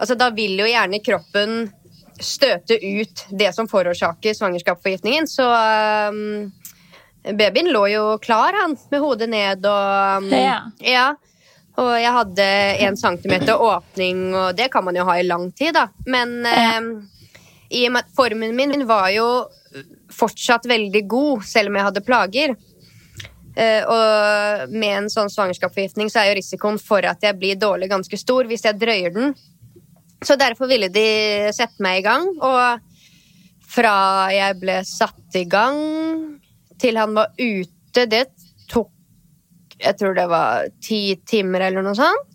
altså, 0.00 0.16
Da 0.16 0.30
vil 0.30 0.56
jo 0.58 0.64
gjerne 0.68 1.02
kroppen 1.04 1.70
støte 2.20 2.76
ut 2.80 3.26
det 3.32 3.52
som 3.56 3.68
forårsaker 3.68 4.34
svangerskapsforgiftningen. 4.36 5.28
Så 5.28 5.44
babyen 7.24 7.68
lå 7.72 7.86
jo 7.92 8.04
klar, 8.22 8.52
han, 8.56 8.76
med 8.90 9.00
hodet 9.00 9.28
ned 9.28 9.66
og 9.68 10.22
um, 10.24 10.30
Ja. 10.32 10.60
ja. 10.80 11.08
Og 11.80 11.94
jeg 11.96 12.12
hadde 12.12 12.46
en 12.84 12.96
centimeter 12.98 13.56
åpning, 13.62 14.34
og 14.36 14.56
det 14.58 14.66
kan 14.72 14.84
man 14.84 14.96
jo 14.98 15.04
ha 15.08 15.14
i 15.20 15.24
lang 15.24 15.50
tid, 15.56 15.74
da. 15.78 15.86
Men 16.06 16.42
Ja. 16.44 16.78
eh, 16.78 16.90
i 17.70 17.86
og 17.86 17.92
med 17.94 18.04
at 18.04 18.10
formen 18.16 18.56
min 18.56 18.86
var 18.88 19.08
jo 19.14 19.28
fortsatt 20.10 20.66
veldig 20.66 21.04
god, 21.08 21.44
selv 21.46 21.70
om 21.70 21.76
jeg 21.78 21.86
hadde 21.86 22.02
plager. 22.04 22.56
Eh, 23.56 23.84
og 23.86 24.70
med 24.74 24.96
en 25.04 25.08
sånn 25.10 25.30
svangerskapsforgiftning 25.30 26.10
så 26.10 26.20
er 26.22 26.30
jo 26.30 26.38
risikoen 26.40 26.78
for 26.82 27.06
at 27.06 27.22
jeg 27.22 27.38
blir 27.38 27.58
dårlig, 27.58 27.88
ganske 27.90 28.18
stor 28.18 28.44
hvis 28.50 28.66
jeg 28.66 28.78
drøyer 28.80 29.14
den. 29.14 29.34
Så 30.22 30.36
derfor 30.36 30.68
ville 30.68 30.90
de 30.92 31.06
sette 31.54 31.80
meg 31.80 32.00
i 32.02 32.04
gang. 32.06 32.26
Og 32.42 32.80
fra 33.70 34.28
jeg 34.34 34.58
ble 34.60 34.80
satt 34.84 35.38
i 35.38 35.44
gang 35.46 36.39
til 36.80 36.96
han 37.00 37.14
var 37.16 37.30
ute, 37.38 38.06
det 38.10 38.24
tok 38.70 38.90
Jeg 39.80 39.96
tror 40.00 40.14
det 40.18 40.26
var 40.28 40.66
ti 40.84 41.16
timer 41.28 41.60
eller 41.68 41.82
noe 41.86 41.96
sånt. 41.96 42.26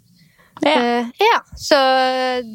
Ja. 0.64 0.76
Uh, 0.80 1.10
ja, 1.20 1.40
så 1.60 1.78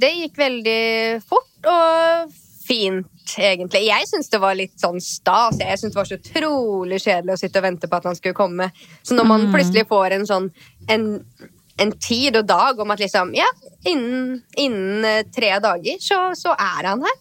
det 0.01 0.09
gikk 0.17 0.39
veldig 0.41 1.21
fort 1.29 1.69
og 1.69 2.31
fint, 2.65 3.35
egentlig. 3.37 3.83
Jeg 3.91 4.07
syns 4.09 4.31
det 4.33 4.41
var 4.41 4.55
litt 4.57 4.77
sånn 4.81 5.01
stas. 5.05 5.59
Jeg 5.61 5.79
syns 5.79 5.93
det 5.93 5.99
var 6.01 6.09
så 6.09 6.17
utrolig 6.21 7.01
kjedelig 7.03 7.35
å 7.35 7.41
sitte 7.43 7.61
og 7.61 7.67
vente 7.67 7.91
på 7.91 7.99
at 7.99 8.07
han 8.09 8.17
skulle 8.17 8.39
komme. 8.39 8.71
Så 9.03 9.15
når 9.19 9.27
man 9.29 9.47
Mm. 9.49 9.53
plutselig 9.55 9.85
får 9.91 10.13
en 10.17 10.27
sånn 10.27 10.47
en, 10.89 11.05
en 11.79 11.93
tid 11.99 12.37
og 12.41 12.47
dag 12.47 12.79
om 12.81 12.91
at 12.95 13.01
liksom 13.05 13.35
Ja, 13.37 13.47
innen, 13.85 14.43
innen 14.57 15.05
eh, 15.05 15.23
tre 15.35 15.53
dager 15.61 15.99
så, 16.01 16.23
så 16.39 16.55
er 16.57 16.89
han 16.89 17.03
her. 17.05 17.19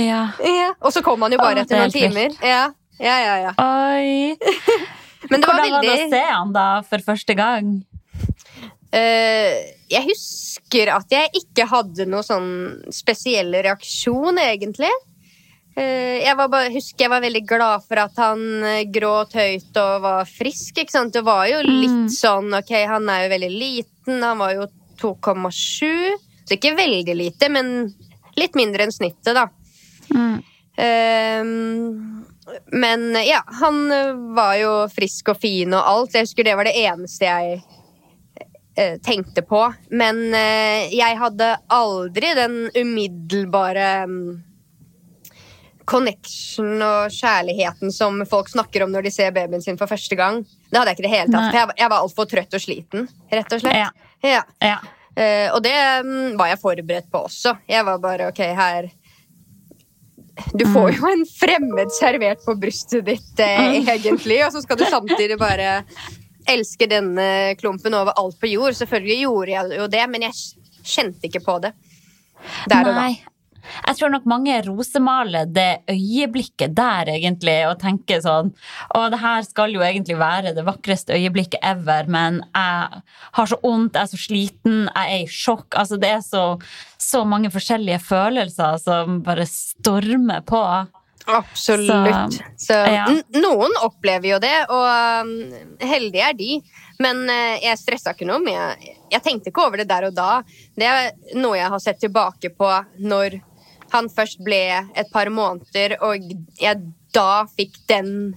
ja. 0.00 0.22
Ja. 0.42 0.72
Og 0.80 0.92
så 0.92 1.02
kom 1.04 1.20
han 1.22 1.32
jo 1.32 1.38
bare 1.38 1.60
etter 1.66 1.76
er 1.76 1.86
noen 1.86 1.92
timer. 1.92 2.32
Ja, 2.42 2.70
ja, 2.98 3.16
ja. 3.20 3.36
ja. 3.46 3.52
Oi. 3.60 4.36
Men 5.30 5.42
det 5.42 5.48
var 5.48 5.58
Hvordan 5.58 5.74
var 5.74 5.86
det 5.86 5.96
å 5.96 6.08
se 6.12 6.22
han 6.28 6.54
da 6.54 6.68
for 6.86 7.02
første 7.04 7.34
gang? 7.38 7.74
Uh, 8.94 9.56
jeg 9.90 10.02
husker 10.06 10.92
at 10.94 11.10
jeg 11.12 11.42
ikke 11.42 11.66
hadde 11.68 12.06
noen 12.08 12.26
sånn 12.26 12.50
spesiell 12.94 13.52
reaksjon, 13.66 14.38
egentlig. 14.40 14.92
Eh, 15.76 16.22
jeg 16.24 16.32
var 16.38 16.48
bare, 16.48 16.72
husker 16.72 17.04
jeg 17.04 17.12
var 17.12 17.20
veldig 17.20 17.42
glad 17.44 17.82
for 17.84 18.00
at 18.00 18.16
han 18.16 18.40
eh, 18.64 18.86
gråt 18.88 19.34
høyt 19.36 19.76
og 19.76 20.06
var 20.06 20.30
frisk. 20.30 20.78
ikke 20.80 20.94
sant? 20.94 21.12
Det 21.12 21.20
var 21.26 21.44
jo 21.50 21.58
litt 21.66 22.14
sånn 22.16 22.48
Ok, 22.56 22.72
han 22.88 23.10
er 23.12 23.26
jo 23.26 23.32
veldig 23.34 23.50
liten. 23.52 24.22
Han 24.24 24.40
var 24.40 24.54
jo 24.56 24.70
2,7. 25.02 26.16
Så 26.46 26.56
ikke 26.56 26.72
veldig 26.78 27.16
lite, 27.18 27.50
men 27.52 27.90
litt 28.40 28.56
mindre 28.56 28.86
enn 28.86 28.94
snittet, 28.94 29.36
da. 29.36 29.50
Ehm, 30.76 32.24
men 32.72 33.14
ja, 33.26 33.40
han 33.60 33.88
var 34.34 34.56
jo 34.60 34.74
frisk 34.92 35.32
og 35.32 35.40
fin 35.42 35.74
og 35.74 35.82
alt. 35.82 36.14
Jeg 36.14 36.28
husker 36.28 36.46
det 36.46 36.54
var 36.58 36.68
det 36.68 36.76
eneste 36.78 37.26
jeg 37.26 37.60
eh, 38.76 38.98
tenkte 39.02 39.42
på. 39.42 39.62
Men 39.90 40.20
eh, 40.34 40.92
jeg 40.94 41.18
hadde 41.18 41.52
aldri 41.74 42.34
den 42.38 42.58
umiddelbare 42.76 43.88
mm, 44.06 44.28
connection 45.86 46.82
og 46.82 47.14
kjærligheten 47.14 47.94
som 47.94 48.18
folk 48.26 48.50
snakker 48.50 48.84
om 48.84 48.92
når 48.94 49.06
de 49.06 49.14
ser 49.14 49.34
babyen 49.34 49.62
sin 49.62 49.78
for 49.78 49.90
første 49.90 50.18
gang. 50.18 50.42
Det 50.70 50.78
hadde 50.78 50.92
jeg 50.92 50.98
ikke 50.98 51.08
det 51.08 51.14
hele 51.14 51.32
tatt. 51.32 51.48
For 51.50 51.60
jeg, 51.60 51.78
jeg 51.82 51.92
var 51.92 52.04
altfor 52.04 52.30
trøtt 52.30 52.58
og 52.58 52.62
sliten, 52.62 53.08
rett 53.32 53.56
og 53.56 53.64
slett. 53.64 53.80
Ja. 53.80 54.12
Ja. 54.26 54.42
Ja. 54.62 54.78
Eh, 55.16 55.48
og 55.54 55.62
det 55.64 55.76
mm, 56.04 56.36
var 56.38 56.50
jeg 56.52 56.60
forberedt 56.62 57.10
på 57.12 57.24
også. 57.28 57.56
Jeg 57.70 57.86
var 57.86 58.02
bare 58.02 58.30
ok, 58.32 58.42
her 58.58 58.90
Du 60.52 60.66
får 60.68 60.98
jo 60.98 61.08
en 61.08 61.24
fremmed 61.28 61.92
servert 61.96 62.42
på 62.44 62.54
brystet 62.60 63.06
ditt, 63.06 63.32
eh, 63.40 63.78
egentlig, 63.94 64.42
og 64.44 64.52
så 64.52 64.62
skal 64.64 64.78
du 64.80 64.84
samtidig 64.84 65.38
bare 65.40 65.78
elske 66.46 66.88
denne 66.90 67.54
klumpen 67.60 67.96
over 67.96 68.16
alt 68.20 68.36
på 68.40 68.50
jord. 68.52 68.76
Selvfølgelig 68.76 69.22
gjorde 69.24 69.54
jeg 69.54 69.80
jo 69.80 69.88
det, 69.96 70.04
men 70.12 70.26
jeg 70.28 70.36
kjente 70.86 71.30
ikke 71.30 71.42
på 71.46 71.58
det 71.64 71.72
der 72.70 72.84
og 72.84 72.92
da. 72.92 73.06
Nei. 73.06 73.35
Jeg 73.86 73.98
tror 73.98 74.12
nok 74.12 74.26
mange 74.28 74.58
rosemaler 74.66 75.48
det 75.50 75.82
øyeblikket 75.90 76.74
der, 76.76 77.10
egentlig, 77.14 77.58
og 77.68 77.78
tenker 77.82 78.22
sånn 78.24 78.52
Og 78.96 79.06
det 79.12 79.20
her 79.22 79.46
skal 79.46 79.74
jo 79.74 79.84
egentlig 79.84 80.18
være 80.20 80.54
det 80.56 80.66
vakreste 80.66 81.16
øyeblikket 81.16 81.62
ever, 81.66 82.10
men 82.10 82.42
jeg 82.54 83.02
har 83.38 83.50
så 83.50 83.58
vondt, 83.62 83.96
jeg 83.96 84.02
er 84.02 84.12
så 84.12 84.20
sliten, 84.20 84.78
jeg 84.90 85.16
er 85.16 85.24
i 85.24 85.30
sjokk. 85.30 85.74
Altså, 85.78 85.98
det 86.00 86.12
er 86.18 86.22
så, 86.24 86.44
så 87.00 87.24
mange 87.28 87.50
forskjellige 87.54 88.02
følelser 88.06 88.78
som 88.82 89.20
bare 89.26 89.46
stormer 89.50 90.44
på. 90.46 90.62
Absolutt. 91.26 92.38
Så, 92.56 92.72
ja. 92.72 93.06
Noen 93.34 93.74
opplever 93.82 94.28
jo 94.30 94.38
det, 94.42 94.56
og 94.70 94.86
um, 95.26 95.32
heldige 95.82 96.28
er 96.28 96.36
de. 96.38 96.60
Men 97.02 97.26
eh, 97.28 97.58
jeg 97.64 97.80
stressa 97.80 98.14
ikke 98.14 98.28
noe. 98.28 98.38
Men 98.44 98.54
jeg, 98.54 98.94
jeg 99.16 99.24
tenkte 99.24 99.50
ikke 99.50 99.66
over 99.66 99.82
det 99.82 99.88
der 99.90 100.08
og 100.08 100.14
da. 100.16 100.30
Det 100.78 100.86
er 100.86 101.10
noe 101.36 101.58
jeg 101.58 101.72
har 101.74 101.82
sett 101.82 102.00
tilbake 102.04 102.52
på 102.56 102.70
når 103.02 103.40
han 103.96 104.10
først 104.12 104.42
ble 104.44 104.62
et 104.96 105.10
par 105.12 105.30
måneder, 105.32 105.96
og 106.04 106.22
jeg 106.60 106.84
da 107.16 107.46
fikk 107.56 107.80
den 107.90 108.34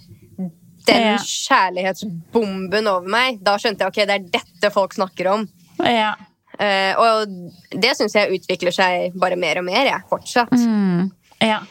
den 0.89 1.03
Ja. 1.05 1.18
kjærlighetsbomben 1.22 2.88
over 2.88 3.07
meg. 3.07 3.43
Da 3.45 3.57
skjønte 3.62 3.86
jeg 3.86 3.91
ok, 3.91 3.99
det 4.07 4.16
er 4.16 4.30
dette 4.39 4.72
folk 4.74 4.95
snakker 4.95 5.28
om. 5.34 5.47
Ja. 5.86 6.16
Uh, 6.60 6.93
og 6.99 7.36
det 7.72 7.93
syns 7.95 8.16
jeg 8.18 8.39
utvikler 8.39 8.74
seg 8.76 9.14
bare 9.20 9.38
mer 9.39 9.62
og 9.62 9.68
mer, 9.68 9.86
jeg, 9.88 10.07
fortsatt. 10.10 10.51
Mm. 10.51 11.12
Ja. 11.45 11.62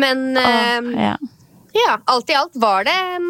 Men 0.00 0.30
uh, 0.38 0.78
oh, 0.78 0.92
ja. 0.94 1.16
Ja, 1.76 1.98
alt 2.08 2.30
i 2.30 2.36
alt 2.38 2.56
var 2.56 2.86
det 2.88 2.94
en, 2.94 3.26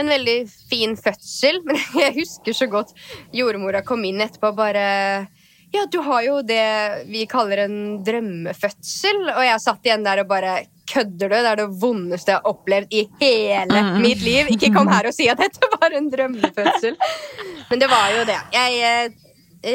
en 0.00 0.08
veldig 0.14 0.38
fin 0.70 0.96
fødsel. 0.96 1.60
Men 1.66 1.82
jeg 1.98 2.14
husker 2.22 2.56
så 2.56 2.70
godt 2.70 2.94
jordmora 3.34 3.82
kom 3.84 4.06
inn 4.08 4.22
etterpå 4.24 4.54
og 4.54 4.62
bare 4.62 4.86
Ja, 5.74 5.84
du 5.92 5.98
har 6.00 6.22
jo 6.24 6.40
det 6.42 7.04
vi 7.10 7.26
kaller 7.28 7.64
en 7.66 7.78
drømmefødsel. 8.04 9.18
Og 9.34 9.42
jeg 9.44 9.60
satt 9.60 9.84
igjen 9.88 10.06
der 10.06 10.22
og 10.24 10.30
bare 10.30 10.58
Kødder 10.88 11.28
du? 11.28 11.34
Det 11.36 11.48
er 11.50 11.58
det 11.60 11.66
vondeste 11.82 12.32
jeg 12.32 12.38
har 12.40 12.46
opplevd 12.48 12.94
i 12.96 13.02
hele 13.20 13.80
mitt 14.00 14.22
liv. 14.24 14.48
Ikke 14.54 14.70
kom 14.72 14.88
her 14.88 15.04
og 15.10 15.12
si 15.12 15.26
at 15.28 15.36
dette 15.36 15.68
var 15.74 15.92
en 15.98 16.06
drømmefødsel. 16.08 16.96
Men 17.68 17.82
det 17.82 17.90
var 17.92 18.06
jo 18.14 18.22
det. 18.24 18.38
Jeg 18.54 18.78
eh, 18.88 19.18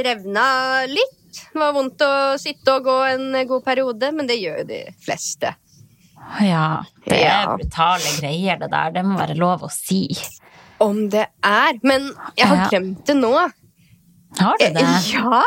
revna 0.08 0.46
litt. 0.90 1.20
Det 1.54 1.62
var 1.62 1.76
vondt 1.78 2.02
å 2.02 2.12
sitte 2.42 2.80
og 2.80 2.88
gå 2.90 2.96
en 3.12 3.28
god 3.50 3.62
periode, 3.66 4.10
men 4.14 4.28
det 4.30 4.36
gjør 4.38 4.60
jo 4.62 4.66
de 4.70 4.80
fleste. 5.02 5.54
ja. 6.42 6.66
Det 7.06 7.14
er 7.20 7.24
Ja. 7.26 7.56
brutale 7.58 8.12
greier, 8.20 8.58
det 8.62 8.70
der. 8.74 8.92
Det 8.98 9.04
må 9.06 9.18
være 9.18 9.38
lov 9.38 9.66
å 9.66 9.70
si. 9.74 10.08
Om 10.82 11.10
det 11.14 11.28
er. 11.46 11.78
Men 11.84 12.10
jeg 12.38 12.48
har 12.50 12.70
glemt 12.70 13.06
det 13.06 13.16
nå. 13.18 13.34
Har 14.40 14.58
du 14.60 14.66
det? 14.74 14.88
Ja! 15.14 15.44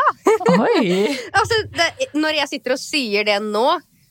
Altså, 1.33 1.59
det, 1.75 1.89
når 2.15 2.39
jeg 2.41 2.51
sitter 2.53 2.75
og 2.77 2.81
sier 2.81 3.27
det 3.27 3.37
nå, 3.43 3.65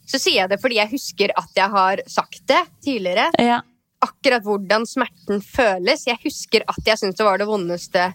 så 0.07 0.21
sier 0.23 0.43
jeg 0.45 0.53
det 0.53 0.61
fordi 0.63 0.79
jeg 0.79 0.93
husker 0.93 1.33
at 1.39 1.57
jeg 1.59 1.73
har 1.73 2.03
sagt 2.11 2.43
det 2.51 2.63
tidligere. 2.85 3.31
Ja. 3.43 3.63
Akkurat 4.05 4.45
hvordan 4.45 4.85
smerten 4.87 5.41
føles. 5.43 6.07
Jeg 6.07 6.21
husker 6.23 6.67
at 6.69 6.81
jeg 6.87 7.01
syntes 7.01 7.19
det 7.19 7.27
var 7.27 7.41
det 7.41 7.49
vondeste 7.49 8.11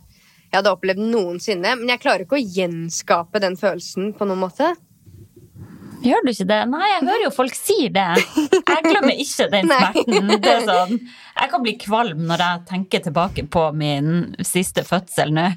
jeg 0.52 0.60
hadde 0.60 0.72
opplevd 0.76 1.00
noensinne. 1.00 1.76
Men 1.80 1.94
jeg 1.94 2.02
klarer 2.04 2.26
ikke 2.26 2.36
å 2.40 2.44
gjenskape 2.44 3.40
den 3.40 3.56
følelsen 3.60 4.12
på 4.18 4.28
noen 4.28 4.42
måte. 4.44 4.74
Gjør 6.02 6.24
du 6.26 6.32
ikke 6.32 6.48
det? 6.50 6.60
Nei, 6.72 6.86
jeg 6.90 7.04
hører 7.06 7.24
jo 7.24 7.32
folk 7.36 7.56
sier 7.56 7.92
det. 7.94 8.06
Jeg 8.58 8.84
glemmer 8.88 9.20
ikke 9.22 9.48
den 9.54 9.70
smerten. 9.70 10.32
Det 10.42 10.54
er 10.56 10.64
sånn, 10.66 10.96
jeg 11.38 11.52
kan 11.52 11.64
bli 11.64 11.76
kvalm 11.80 12.24
når 12.28 12.44
jeg 12.44 12.64
tenker 12.72 13.04
tilbake 13.06 13.46
på 13.54 13.68
min 13.78 14.32
siste 14.46 14.84
fødsel 14.88 15.32
nå. 15.36 15.52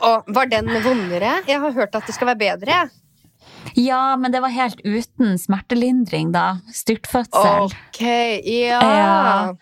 Og 0.00 0.28
var 0.36 0.46
den 0.50 0.68
vondere? 0.84 1.40
Jeg 1.48 1.60
har 1.62 1.72
hørt 1.74 1.94
at 1.98 2.06
det 2.06 2.14
skal 2.16 2.30
være 2.34 2.42
bedre. 2.44 2.84
Ja, 3.76 4.16
men 4.16 4.32
det 4.32 4.40
var 4.44 4.52
helt 4.54 4.78
uten 4.86 5.34
smertelindring, 5.42 6.30
da. 6.32 6.60
Styrtfødsel. 6.72 7.66
Ok, 7.66 8.00
ja. 8.46 8.78
Ja. 8.80 9.54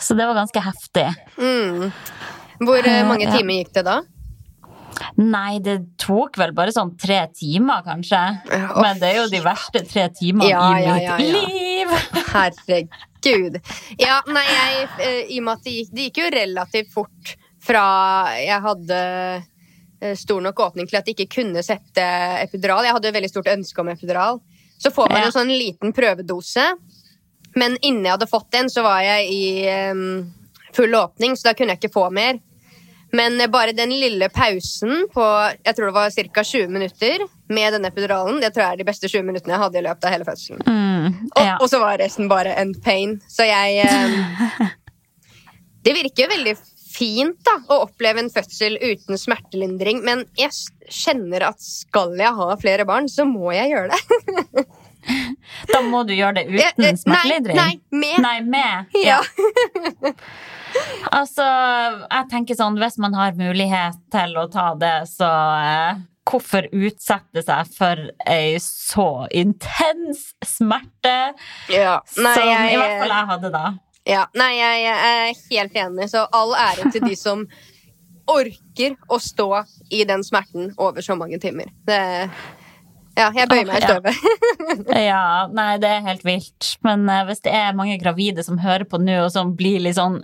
Så 0.00 0.16
det 0.16 0.24
var 0.26 0.38
ganske 0.40 0.62
heftig. 0.64 1.06
Mm. 1.36 1.90
Hvor 2.64 2.80
eh, 2.88 3.02
mange 3.08 3.28
Ja. 3.28 3.36
timer 3.36 3.60
gikk 3.60 3.74
det 3.76 3.84
da? 3.84 3.98
Nei, 5.20 5.58
det 5.64 5.76
tok 6.00 6.36
vel 6.40 6.52
bare 6.56 6.72
sånn 6.74 6.90
tre 7.00 7.22
timer, 7.36 7.82
kanskje. 7.86 8.18
Oh, 8.52 8.80
Men 8.82 8.98
det 9.00 9.12
er 9.12 9.20
jo 9.20 9.28
de 9.32 9.40
verste 9.44 9.84
tre 9.88 10.08
timene 10.16 10.48
Ja, 10.50 10.64
i 10.72 10.88
mitt 10.88 11.04
ja, 11.04 11.16
liv. 11.20 11.94
Herregud. 12.32 13.60
Ja, 14.00 14.18
nei, 14.28 14.44
jeg, 14.48 14.88
eh, 15.04 15.20
i 15.36 15.38
og 15.40 15.46
med 15.46 15.58
at 15.60 15.64
det 15.68 15.76
gikk, 15.76 15.92
det 15.94 16.08
gikk 16.08 16.20
jo 16.24 16.30
relativt 16.36 16.92
fort 16.96 17.34
fra 17.60 17.84
jeg 18.40 18.60
hadde 18.64 18.96
eh, 18.96 19.48
stor 20.16 20.40
nok 20.40 20.60
åpning 20.64 20.86
til 20.88 20.96
at 21.00 21.08
jeg 21.08 21.16
ikke 21.18 21.40
kunne 21.42 21.62
sette 21.66 22.04
epidural. 22.40 22.86
Jeg 22.86 22.96
hadde 22.96 23.10
jo 23.10 23.16
veldig 23.18 23.30
stort 23.32 23.50
ønske 23.52 23.82
om 23.82 23.90
epidural. 23.92 24.40
Så 24.80 24.92
får 24.94 25.10
man 25.12 25.26
en 25.26 25.34
sånn 25.34 25.52
liten 25.52 25.92
prøvedose. 25.92 26.64
Men 27.58 27.74
innen 27.82 28.06
jeg 28.06 28.14
hadde 28.14 28.30
fått 28.30 28.48
den, 28.54 28.70
så 28.72 28.84
var 28.86 29.02
jeg 29.04 29.26
i 29.34 29.42
eh, 29.68 30.04
full 30.76 30.94
åpning, 30.94 31.36
så 31.36 31.50
da 31.50 31.54
kunne 31.58 31.74
jeg 31.74 31.82
ikke 31.82 31.92
få 31.98 32.06
mer. 32.14 32.38
Men 33.12 33.40
eh, 33.40 33.50
bare 33.50 33.74
den 33.76 33.90
lille 33.90 34.28
pausen 34.32 35.06
på 35.12 35.26
jeg 35.64 35.76
tror 35.76 35.90
det 35.90 35.96
var 35.96 36.14
ca. 36.14 36.44
20 36.46 36.70
minutter 36.70 37.26
med 37.50 37.74
denne 37.74 37.90
epiduralen, 37.90 38.38
det 38.40 38.52
tror 38.54 38.64
jeg 38.64 38.76
er 38.76 38.82
de 38.82 38.86
beste 38.86 39.10
20 39.10 39.26
minuttene 39.26 39.56
jeg 39.56 39.64
hadde 39.64 39.80
i 39.80 39.86
løpet 39.88 40.06
av 40.06 40.14
hele 40.14 40.28
fødselen. 40.28 40.62
Mm, 40.66 41.06
Og, 41.34 41.42
ja. 41.44 41.56
og 41.58 41.66
så 41.72 41.80
var 41.82 41.98
resten 41.98 42.30
bare 42.30 42.54
en 42.62 42.70
pain. 42.84 43.18
Så 43.28 43.48
jeg 43.48 43.82
eh, 43.84 44.68
Det 45.84 45.96
virker 45.96 46.26
jo 46.26 46.32
veldig 46.36 46.52
fint 47.00 47.38
da, 47.46 47.56
å 47.72 47.80
oppleve 47.86 48.20
en 48.22 48.30
fødsel 48.32 48.76
uten 48.76 49.18
smertelindring, 49.18 50.04
men 50.06 50.26
jeg 50.38 50.52
kjenner 50.90 51.48
at 51.48 51.64
skal 51.64 52.14
jeg 52.20 52.36
ha 52.36 52.54
flere 52.60 52.86
barn, 52.88 53.08
så 53.10 53.26
må 53.28 53.54
jeg 53.56 53.72
gjøre 53.72 53.96
det. 53.96 54.66
Da 55.70 55.80
må 55.80 56.02
du 56.04 56.12
gjøre 56.12 56.42
det 56.42 56.46
uten 56.52 56.98
smertelindring. 57.00 57.56
Nei, 57.56 57.80
nei, 57.88 58.02
med. 58.04 58.20
Nei, 58.26 58.38
med. 58.44 58.96
Ja. 59.00 59.20
Altså, 61.10 61.42
jeg 61.42 62.26
tenker 62.30 62.54
sånn, 62.54 62.76
hvis 62.78 62.94
man 63.02 63.16
har 63.18 63.34
mulighet 63.34 63.96
til 64.14 64.36
å 64.38 64.44
ta 64.52 64.68
det, 64.78 64.92
så 65.10 65.26
eh, 65.58 66.02
hvorfor 66.30 66.68
utsette 66.70 67.42
seg 67.42 67.72
for 67.74 68.02
ei 68.28 68.54
så 68.62 69.26
intens 69.34 70.28
smerte 70.46 71.16
Ja. 71.72 71.98
Nei, 72.14 72.34
som 72.36 72.46
jeg, 72.46 72.74
i 72.74 72.78
hvert 72.78 72.98
fall 73.02 73.14
jeg 73.16 73.30
hadde 73.32 73.52
da? 73.56 73.64
Ja. 74.10 74.24
Nei, 74.38 74.52
jeg, 74.58 74.86
jeg 74.86 75.10
er 75.10 75.42
helt 75.50 75.82
enig, 75.84 76.08
så 76.12 76.26
all 76.36 76.56
ære 76.58 76.90
til 76.94 77.06
de 77.06 77.18
som 77.18 77.44
orker 78.30 78.96
å 79.10 79.18
stå 79.22 79.50
i 79.90 80.04
den 80.06 80.24
smerten 80.26 80.72
over 80.78 81.02
så 81.04 81.16
mange 81.18 81.40
timer. 81.42 81.70
Det, 81.88 81.98
ja, 83.18 83.28
jeg 83.34 83.48
bøyer 83.50 83.66
meg 83.68 83.80
i 83.80 83.84
ja. 83.84 83.90
støvet. 83.90 84.26
Ja, 85.10 85.24
nei, 85.50 85.74
det 85.82 85.88
er 85.90 86.04
helt 86.04 86.22
vilt. 86.24 86.68
Men 86.86 87.02
uh, 87.10 87.24
hvis 87.28 87.42
det 87.44 87.52
er 87.56 87.76
mange 87.76 87.98
gravide 88.00 88.44
som 88.46 88.60
hører 88.62 88.86
på 88.88 89.00
nå, 89.02 89.16
og 89.24 89.32
som 89.34 89.54
blir 89.58 89.82
litt 89.82 89.98
sånn 89.98 90.20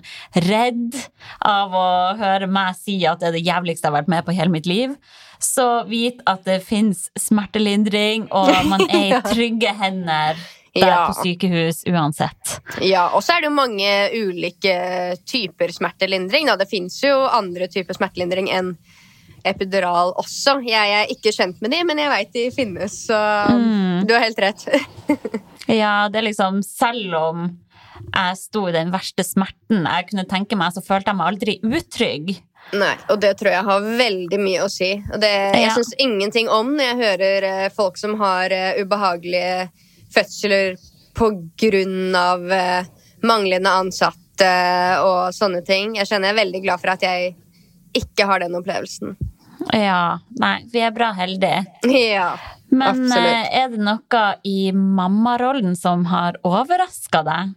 redd 0.46 0.96
av 1.44 1.74
å 1.76 1.88
høre 2.20 2.48
meg 2.50 2.76
si 2.78 3.00
at 3.08 3.20
det 3.20 3.30
er 3.30 3.38
det 3.38 3.46
jævligste 3.46 3.88
jeg 3.88 3.92
har 3.92 3.98
vært 3.98 4.12
med 4.12 4.26
på 4.26 4.34
i 4.34 4.38
hele 4.38 4.54
mitt 4.54 4.68
liv, 4.70 4.94
så 5.42 5.84
vit 5.88 6.22
at 6.30 6.46
det 6.46 6.60
fins 6.64 7.08
smertelindring, 7.20 8.28
og 8.30 8.52
man 8.70 8.86
er 8.86 9.18
i 9.18 9.22
trygge 9.32 9.74
hender 9.76 10.38
der 10.80 10.86
Ja. 10.88 11.06
på 11.08 11.14
sykehus 11.22 11.82
uansett. 11.88 12.60
Ja, 12.84 13.08
og 13.14 13.22
så 13.22 13.36
er 13.36 13.40
det 13.40 13.50
jo 13.50 13.56
mange 13.56 13.90
ulike 14.14 14.76
typer 15.26 15.72
smertelindring. 15.72 16.46
Da. 16.46 16.56
Det 16.56 16.68
fins 16.70 17.00
jo 17.02 17.26
andre 17.26 17.68
typer 17.68 17.94
smertelindring 17.94 18.48
enn 18.52 18.76
epidural 19.46 20.12
også. 20.18 20.56
Jeg 20.66 20.90
er 20.96 21.06
ikke 21.12 21.32
kjent 21.34 21.60
med 21.62 21.70
de, 21.70 21.82
men 21.86 21.98
jeg 22.02 22.10
veit 22.10 22.32
de 22.34 22.50
finnes, 22.50 22.96
så 23.06 23.20
Mm. 23.50 24.06
du 24.06 24.14
har 24.14 24.20
helt 24.26 24.38
rett. 24.38 24.66
Ja, 25.68 26.06
det 26.08 26.20
er 26.20 26.26
liksom 26.28 26.60
Selv 26.62 27.14
om 27.18 27.58
jeg 28.14 28.36
sto 28.38 28.68
i 28.68 28.72
den 28.72 28.92
verste 28.92 29.24
smerten 29.26 29.82
jeg 29.86 30.06
kunne 30.10 30.24
tenke 30.28 30.54
meg, 30.56 30.72
så 30.72 30.82
følte 30.84 31.10
jeg 31.10 31.16
meg 31.16 31.26
aldri 31.32 31.54
utrygg. 31.64 32.36
Nei, 32.74 32.96
og 33.10 33.20
det 33.20 33.36
tror 33.38 33.50
jeg 33.52 33.64
har 33.64 33.80
veldig 33.80 34.38
mye 34.42 34.62
å 34.64 34.70
si. 34.70 34.92
Og 35.12 35.20
det, 35.20 35.30
jeg 35.54 35.66
Ja. 35.68 35.74
syns 35.74 35.92
ingenting 35.98 36.48
om 36.48 36.76
når 36.76 36.84
jeg 36.84 36.96
hører 37.02 37.42
eh, 37.44 37.68
folk 37.70 37.96
som 37.96 38.16
har 38.18 38.50
eh, 38.50 38.82
ubehagelige 38.82 39.70
fødsler 40.14 40.76
av 42.16 42.52
eh, 42.52 42.88
manglende 43.26 43.72
ansatte 43.72 44.50
og 45.00 45.32
sånne 45.34 45.62
ting. 45.64 45.96
Jeg 45.96 46.10
kjenner 46.10 46.28
jeg 46.30 46.36
er 46.36 46.42
veldig 46.42 46.62
glad 46.66 46.82
for 46.82 46.92
at 46.92 47.06
jeg 47.06 47.32
ikke 47.96 48.26
har 48.28 48.44
den 48.44 48.56
opplevelsen. 48.58 49.16
Ja, 49.72 50.18
nei, 50.38 50.58
vi 50.72 50.82
er 50.84 50.92
bra 50.94 51.12
heldige. 51.16 51.64
Ja, 51.88 52.36
Men 52.68 53.06
absolutt. 53.06 53.30
eh, 53.30 53.62
er 53.62 53.70
det 53.72 53.80
noe 53.80 54.24
i 54.44 54.72
mammarollen 54.72 55.76
som 55.78 56.04
har 56.10 56.36
overraska 56.44 57.22
deg? 57.26 57.54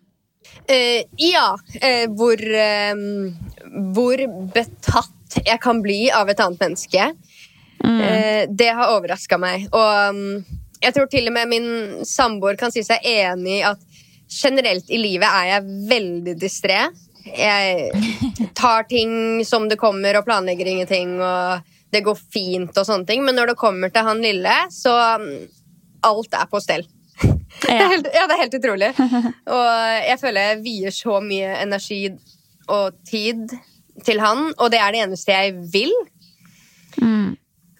Uh, 0.69 1.01
ja, 1.17 1.57
Uh, 1.79 2.05
hvor, 2.17 2.39
uh, 2.39 3.03
hvor 3.93 4.21
betatt 4.53 5.39
jeg 5.45 5.59
kan 5.61 5.81
bli 5.83 6.07
av 6.13 6.29
et 6.29 6.39
annet 6.41 6.61
menneske. 6.63 7.11
Mm. 7.79 8.55
Det 8.59 8.67
har 8.75 8.91
overraska 8.91 9.37
meg. 9.39 9.67
Og 9.71 10.15
mm, 10.15 10.59
jeg 10.82 10.95
tror 10.95 11.09
til 11.11 11.27
og 11.27 11.34
med 11.36 11.49
min 11.51 11.69
samboer 12.07 12.57
kan 12.59 12.71
si 12.71 12.84
seg 12.86 13.03
enig 13.05 13.59
i 13.59 13.65
at 13.67 13.82
generelt 14.30 14.89
i 14.93 14.99
livet 15.01 15.25
er 15.27 15.47
jeg 15.55 15.77
veldig 15.89 16.36
distré. 16.39 16.84
Jeg 17.30 18.51
tar 18.57 18.86
ting 18.89 19.43
som 19.45 19.67
det 19.69 19.77
kommer, 19.82 20.15
og 20.19 20.25
planlegger 20.27 20.69
ingenting, 20.71 21.17
og 21.21 21.65
det 21.93 22.03
går 22.05 22.17
fint 22.34 22.77
og 22.77 22.86
sånne 22.88 23.05
ting. 23.09 23.23
Men 23.25 23.36
når 23.38 23.51
det 23.51 23.57
kommer 23.59 23.91
til 23.93 24.05
han 24.05 24.21
lille, 24.23 24.53
så 24.71 24.93
mm, 25.19 25.34
alt 26.07 26.38
er 26.38 26.47
på 26.51 26.61
stell. 26.63 26.86
Det 27.59 27.73
er 27.73 27.80
Ja. 27.82 27.88
helt, 27.91 28.07
ja, 28.13 28.21
det 28.30 28.36
er 28.36 28.41
helt 28.43 28.53
utrolig. 28.55 28.89
Og 29.49 29.69
jeg 30.05 30.19
føler 30.21 30.45
jeg 30.51 30.59
vier 30.63 30.93
så 30.95 31.17
mye 31.25 31.49
energi 31.65 31.97
og 32.71 32.95
tid 33.09 33.49
til 34.05 34.21
han, 34.23 34.53
og 34.55 34.69
det 34.71 34.80
er 34.80 34.93
det 34.95 35.01
eneste 35.03 35.34
jeg 35.36 35.57
vil. 35.73 35.91
Mm. 37.01 37.34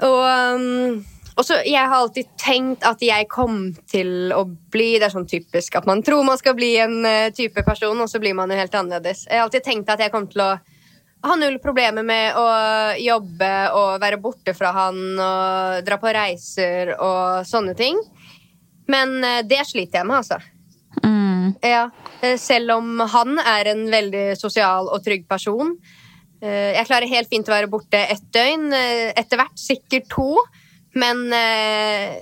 Og, 0.04 0.20
um, 0.58 1.06
og 1.40 1.46
så 1.48 1.62
Jeg 1.64 1.88
har 1.88 1.96
alltid 1.96 2.34
tenkt 2.40 2.84
at 2.88 3.02
jeg 3.04 3.30
kom 3.32 3.70
til 3.90 4.34
å 4.36 4.44
bli 4.72 4.92
Det 5.00 5.08
er 5.08 5.14
sånn 5.14 5.30
typisk 5.30 5.80
at 5.80 5.88
man 5.88 6.04
tror 6.06 6.26
man 6.28 6.40
skal 6.40 6.58
bli 6.58 6.74
en 6.84 7.00
eh, 7.08 7.32
type 7.36 7.64
person, 7.64 7.96
og 7.96 8.12
så 8.12 8.20
blir 8.20 8.36
man 8.36 8.52
jo 8.52 8.60
helt 8.60 8.76
annerledes. 8.76 9.26
Jeg 9.30 9.40
har 9.40 9.48
alltid 9.48 9.66
tenkt 9.66 9.92
at 9.94 10.04
jeg 10.04 10.12
kom 10.12 10.28
til 10.32 10.44
å 10.44 10.52
ha 11.20 11.36
null 11.36 11.58
problemer 11.64 12.06
med 12.06 12.36
å 12.40 12.46
jobbe 13.00 13.52
og 13.76 14.00
være 14.00 14.20
borte 14.24 14.54
fra 14.56 14.72
han 14.76 15.00
og 15.20 15.82
dra 15.88 15.98
på 16.00 16.14
reiser 16.16 16.94
og 16.96 17.48
sånne 17.48 17.76
ting. 17.80 18.00
Men 18.92 19.20
eh, 19.24 19.42
det 19.48 19.64
sliter 19.70 20.02
jeg 20.02 20.10
med, 20.10 20.22
altså. 20.22 20.40
Mm. 21.04 21.56
Ja, 21.64 21.90
eh, 22.22 22.38
selv 22.40 22.78
om 22.80 23.04
han 23.16 23.40
er 23.44 23.74
en 23.74 23.86
veldig 23.92 24.26
sosial 24.40 24.92
og 24.92 25.04
trygg 25.06 25.28
person. 25.30 25.78
Jeg 26.40 26.88
klarer 26.88 27.12
helt 27.12 27.28
fint 27.28 27.50
å 27.50 27.52
være 27.52 27.68
borte 27.68 28.00
ett 28.00 28.22
døgn, 28.32 28.70
etter 28.72 29.42
hvert 29.42 29.60
sikkert 29.60 30.06
to. 30.08 30.30
Men 30.98 31.22
eh, 31.34 32.16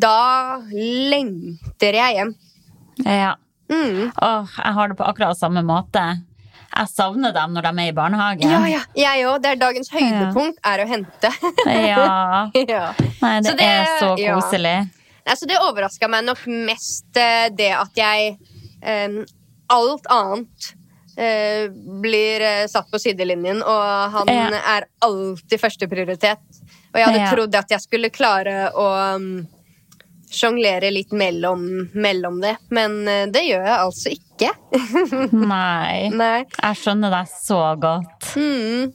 da 0.00 0.60
lengter 0.72 1.98
jeg 2.00 2.16
hjem. 2.18 2.34
Ja. 3.04 3.34
Mm. 3.70 4.10
Åh, 4.16 4.56
jeg 4.56 4.74
har 4.76 4.88
det 4.90 4.96
på 4.98 5.06
akkurat 5.06 5.38
samme 5.38 5.62
måte. 5.66 6.02
Jeg 6.70 6.86
savner 6.92 7.32
dem 7.34 7.52
når 7.56 7.66
de 7.66 7.70
er 7.82 7.90
i 7.90 7.94
barnehagen. 7.96 8.50
Ja, 8.50 8.60
ja, 8.70 8.80
jeg 8.98 9.26
òg. 9.26 9.40
Det 9.42 9.52
er 9.52 9.60
dagens 9.60 9.90
høydepunkt 9.90 10.60
er 10.70 10.82
å 10.84 10.88
hente. 10.90 11.30
Ja. 11.66 12.04
ja. 12.74 12.82
Nei, 13.20 13.34
det, 13.42 13.50
Så 13.50 13.56
det- 13.58 13.68
er 13.68 13.92
så 13.98 14.10
ja. 14.22 14.36
koselig. 14.38 14.76
Altså, 15.30 15.46
det 15.50 15.58
overraska 15.62 16.08
meg 16.10 16.24
nok 16.26 16.40
mest 16.70 17.18
eh, 17.20 17.48
det 17.54 17.72
at 17.76 17.98
jeg 17.98 18.36
eh, 18.82 19.18
Alt 19.70 20.06
annet 20.10 20.70
eh, 21.20 21.68
blir 22.02 22.42
eh, 22.42 22.64
satt 22.70 22.88
på 22.90 22.98
sidelinjen, 22.98 23.60
og 23.62 24.16
han 24.16 24.30
Ja. 24.32 24.48
er 24.78 24.88
alltid 25.06 25.60
førsteprioritet. 25.62 26.40
Og 26.90 26.98
jeg 26.98 27.06
hadde 27.06 27.18
Ja. 27.22 27.30
trodd 27.30 27.54
at 27.54 27.70
jeg 27.70 27.80
skulle 27.84 28.10
klare 28.10 28.70
å 28.74 28.86
um, 29.16 29.46
sjonglere 30.30 30.90
litt 30.94 31.12
mellom, 31.12 31.62
mellom 31.94 32.40
det, 32.42 32.56
men 32.74 32.96
eh, 33.08 33.26
det 33.30 33.44
gjør 33.48 33.64
jeg 33.66 33.76
altså 33.78 34.12
ikke. 34.14 34.50
Nei. 35.54 36.08
Nei. 36.14 36.44
Jeg 36.54 36.78
skjønner 36.82 37.10
deg 37.14 37.30
så 37.32 37.60
godt. 37.82 38.28
Mm. 38.38 38.90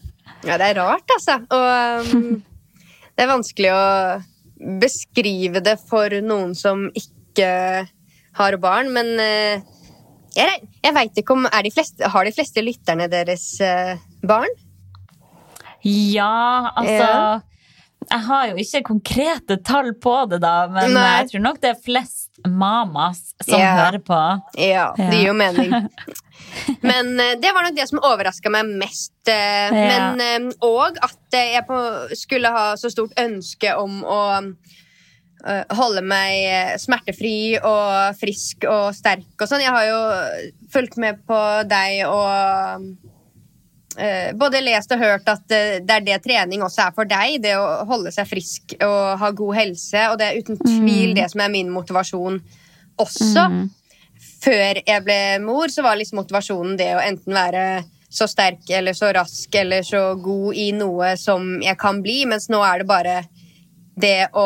Ja, 0.46 0.58
det 0.62 0.70
er 0.74 0.80
rart, 0.80 1.12
altså. 1.16 1.40
Og 1.52 2.14
um, 2.16 2.44
det 3.16 3.26
er 3.26 3.32
vanskelig 3.32 3.72
å 3.76 3.86
beskrive 4.80 5.60
det 5.64 5.76
for 5.88 6.12
noen 6.24 6.54
som 6.56 6.88
ikke 6.96 7.50
har 8.36 8.58
barn, 8.64 8.92
men 8.96 9.12
uh, 9.20 9.60
jeg, 10.36 10.62
jeg 10.84 10.96
veit 10.96 11.20
ikke 11.20 11.36
om 11.36 11.46
de 11.48 11.72
fleste, 11.72 12.08
Har 12.12 12.28
de 12.28 12.32
fleste 12.36 12.64
lytterne 12.64 13.08
deres 13.12 13.44
uh, 13.64 13.96
barn? 14.24 14.52
Ja, 15.86 16.72
altså 16.76 16.96
Ja. 16.96 17.20
Jeg 18.10 18.24
har 18.28 18.52
jo 18.52 18.60
ikke 18.62 18.84
konkrete 18.88 19.58
tall 19.66 19.92
på 20.02 20.14
det, 20.32 20.42
da, 20.44 20.68
men 20.72 20.94
Nei. 20.96 21.06
jeg 21.20 21.34
tror 21.34 21.44
nok 21.48 21.60
det 21.64 21.72
er 21.74 21.82
flest 21.82 22.26
mamas 22.46 23.22
som 23.44 23.58
yeah. 23.60 23.78
hører 23.80 24.02
på. 24.06 24.20
Ja, 24.62 24.90
det 24.98 25.12
gir 25.14 25.30
jo 25.32 25.36
mening. 25.38 25.74
Men 26.86 27.14
eh, 27.20 27.36
det 27.42 27.52
var 27.56 27.64
nok 27.66 27.78
det 27.78 27.88
som 27.90 28.02
overraska 28.04 28.52
meg 28.54 28.70
mest. 28.80 29.14
eh, 29.32 29.74
Men 30.20 30.50
òg 30.64 31.00
ja. 31.00 31.10
at 31.10 31.38
eh, 31.38 31.54
jeg 31.56 31.66
på, 31.68 31.80
skulle 32.18 32.52
ha 32.52 32.66
så 32.80 32.92
stort 32.94 33.16
ønske 33.20 33.72
om 33.80 34.02
å 34.04 34.22
eh, 34.44 35.64
holde 35.80 36.04
meg 36.06 36.46
eh, 36.52 36.76
smertefri 36.82 37.56
og 37.62 38.20
frisk 38.20 38.68
og 38.70 38.92
sterk 38.98 39.40
og 39.40 39.50
sånn. 39.50 39.64
Jeg 39.64 39.76
har 39.76 39.90
jo 39.90 40.00
fulgt 40.76 41.00
med 41.02 41.24
på 41.28 41.42
deg 41.72 42.04
og 42.10 42.30
eh, 42.30 43.14
både 44.36 44.62
lest 44.64 44.92
og 44.92 45.00
hørt 45.00 45.30
at 45.32 45.56
eh, 45.56 45.80
det 45.84 45.96
er 45.98 46.06
det 46.06 46.20
trening 46.26 46.64
også 46.66 46.88
er 46.88 46.96
for 46.96 47.10
deg. 47.10 47.40
Det 47.44 47.56
å 47.60 47.86
holde 47.90 48.12
seg 48.16 48.28
frisk 48.30 48.76
og 48.84 49.18
ha 49.22 49.32
god 49.32 49.58
helse. 49.60 50.06
Og 50.12 50.20
det 50.20 50.28
er 50.28 50.40
uten 50.44 50.60
tvil 50.62 51.16
det 51.18 51.30
som 51.32 51.44
er 51.46 51.54
min 51.54 51.72
motivasjon 51.74 52.40
også. 53.02 53.48
Mm. 53.52 53.66
Før 54.46 54.82
jeg 54.82 55.04
ble 55.06 55.20
mor, 55.44 55.72
så 55.74 55.86
var 55.86 55.98
liksom 56.00 56.20
motivasjonen 56.22 56.76
det 56.80 56.92
å 56.96 57.04
enten 57.04 57.36
være 57.36 57.66
så 58.16 58.28
sterk 58.32 58.70
eller 58.72 58.96
så 58.96 59.10
rask 59.16 59.56
eller 59.60 59.84
så 59.84 60.02
god 60.22 60.56
i 60.56 60.70
noe 60.76 61.16
som 61.20 61.58
jeg 61.64 61.76
kan 61.82 62.00
bli, 62.04 62.22
mens 62.30 62.48
nå 62.54 62.62
er 62.64 62.84
det 62.84 62.88
bare 62.88 63.16
det 64.00 64.30
å 64.36 64.46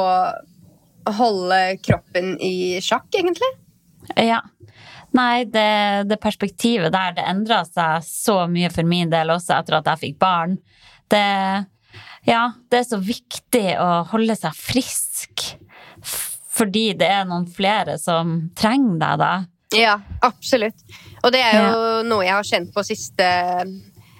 holde 1.19 1.59
kroppen 1.85 2.35
i 2.41 2.79
sjakk, 2.83 3.09
egentlig. 3.17 3.49
Ja. 4.15 4.41
Nei, 5.17 5.45
det, 5.49 6.09
det 6.09 6.19
perspektivet 6.21 6.93
der, 6.93 7.15
det 7.17 7.25
endra 7.25 7.63
seg 7.65 8.05
så 8.05 8.43
mye 8.51 8.69
for 8.73 8.85
min 8.87 9.09
del 9.09 9.33
også 9.33 9.55
etter 9.57 9.79
at 9.79 9.89
jeg 9.93 10.03
fikk 10.03 10.19
barn. 10.21 10.57
Det, 11.09 11.25
ja, 12.29 12.43
det 12.69 12.81
er 12.81 12.89
så 12.89 12.99
viktig 13.01 13.65
å 13.81 13.89
holde 14.11 14.37
seg 14.37 14.57
frisk 14.57 15.47
fordi 16.59 16.89
det 16.99 17.07
er 17.07 17.27
noen 17.27 17.45
flere 17.47 17.95
som 18.01 18.49
trenger 18.57 18.99
deg 18.99 19.21
da. 19.21 19.33
Ja, 19.77 19.93
absolutt. 20.25 20.81
Og 21.23 21.31
det 21.31 21.39
er 21.45 21.69
jo 21.69 21.79
noe 22.09 22.25
jeg 22.25 22.35
har 22.35 22.47
kjent 22.47 22.73
på 22.75 22.83
siste 22.83 23.29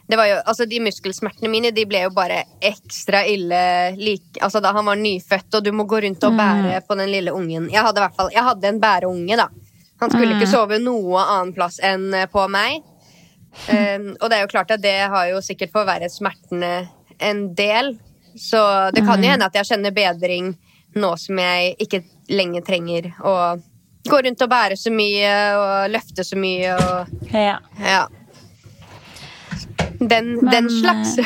det 0.10 0.18
var 0.18 0.26
jo, 0.26 0.38
altså 0.50 0.66
De 0.66 0.80
muskelsmertene 0.82 1.52
mine 1.54 1.70
de 1.76 1.84
ble 1.86 2.00
jo 2.02 2.10
bare 2.16 2.40
ekstra 2.66 3.22
ille 3.30 3.60
like, 4.00 4.40
altså 4.42 4.58
da 4.64 4.72
han 4.74 4.88
var 4.90 4.98
nyfødt, 4.98 5.54
og 5.54 5.66
du 5.66 5.70
må 5.76 5.86
gå 5.86 6.00
rundt 6.02 6.26
og 6.26 6.34
bære 6.40 6.80
på 6.88 6.98
den 6.98 7.12
lille 7.14 7.34
ungen. 7.36 7.68
Jeg 7.70 7.84
hadde, 7.86 8.02
i 8.02 8.06
hvert 8.08 8.16
fall, 8.18 8.32
jeg 8.34 8.46
hadde 8.48 8.72
en 8.72 8.80
bæreunge, 8.82 9.38
da. 9.38 9.46
Han 10.00 10.12
skulle 10.12 10.38
ikke 10.38 10.50
sove 10.50 10.80
noe 10.82 11.24
annen 11.26 11.54
plass 11.56 11.80
enn 11.84 12.14
eh, 12.16 12.30
på 12.32 12.46
meg. 12.52 12.84
Um, 13.68 14.14
og 14.22 14.30
det 14.30 14.38
er 14.38 14.44
jo 14.46 14.52
klart 14.52 14.72
at 14.72 14.82
det 14.84 14.96
har 15.12 15.26
jo 15.32 15.42
sikkert 15.44 15.74
forverret 15.74 16.14
smertene 16.14 16.88
en 17.20 17.50
del. 17.58 17.96
Så 18.38 18.62
det 18.96 19.04
kan 19.04 19.24
jo 19.24 19.32
hende 19.32 19.48
at 19.50 19.58
jeg 19.58 19.68
kjenner 19.72 19.96
bedring 19.96 20.54
nå 20.96 21.10
som 21.22 21.40
jeg 21.42 21.74
ikke 21.84 22.04
lenger 22.32 22.64
trenger 22.66 23.10
å 23.26 23.34
gå 24.10 24.22
rundt 24.26 24.42
og 24.46 24.50
bære 24.50 24.78
så 24.80 24.94
mye 24.94 25.34
og 25.58 25.92
løfte 25.94 26.26
så 26.26 26.40
mye 26.40 26.78
og 26.78 27.34
Ja. 27.34 27.60
ja. 27.84 28.06
Den, 30.00 30.38
Men, 30.40 30.52
den 30.54 30.70
slags. 30.70 31.18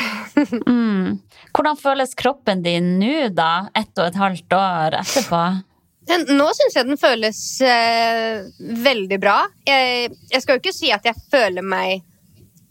Mm. 0.66 1.20
Hvordan 1.54 1.76
føles 1.78 2.16
kroppen 2.18 2.64
din 2.64 2.96
nå, 2.98 3.28
da? 3.30 3.68
Ett 3.78 3.94
og 4.00 4.08
et 4.08 4.16
halvt 4.18 4.56
år 4.58 4.96
etterpå? 4.98 5.42
Den, 6.08 6.26
nå 6.36 6.48
syns 6.52 6.76
jeg 6.76 6.88
den 6.88 7.00
føles 7.00 7.38
eh, 7.64 8.44
veldig 8.84 9.18
bra. 9.22 9.38
Jeg, 9.64 10.10
jeg 10.32 10.42
skal 10.44 10.58
jo 10.58 10.62
ikke 10.62 10.76
si 10.76 10.90
at 10.92 11.06
jeg 11.08 11.16
føler 11.32 11.64
meg 11.64 12.04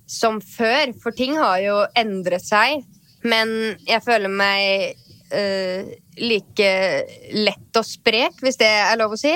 som 0.10 0.38
før, 0.44 0.92
for 1.02 1.16
ting 1.18 1.38
har 1.40 1.58
jo 1.64 1.80
endret 1.98 2.46
seg. 2.46 2.84
Men 3.26 3.74
jeg 3.88 4.04
føler 4.06 4.30
meg 4.30 5.00
eh, 5.34 5.96
like 6.20 6.70
lett 7.34 7.80
og 7.80 7.88
sprek, 7.88 8.38
hvis 8.44 8.60
det 8.62 8.70
er 8.70 9.00
lov 9.00 9.16
å 9.16 9.20
si. 9.20 9.34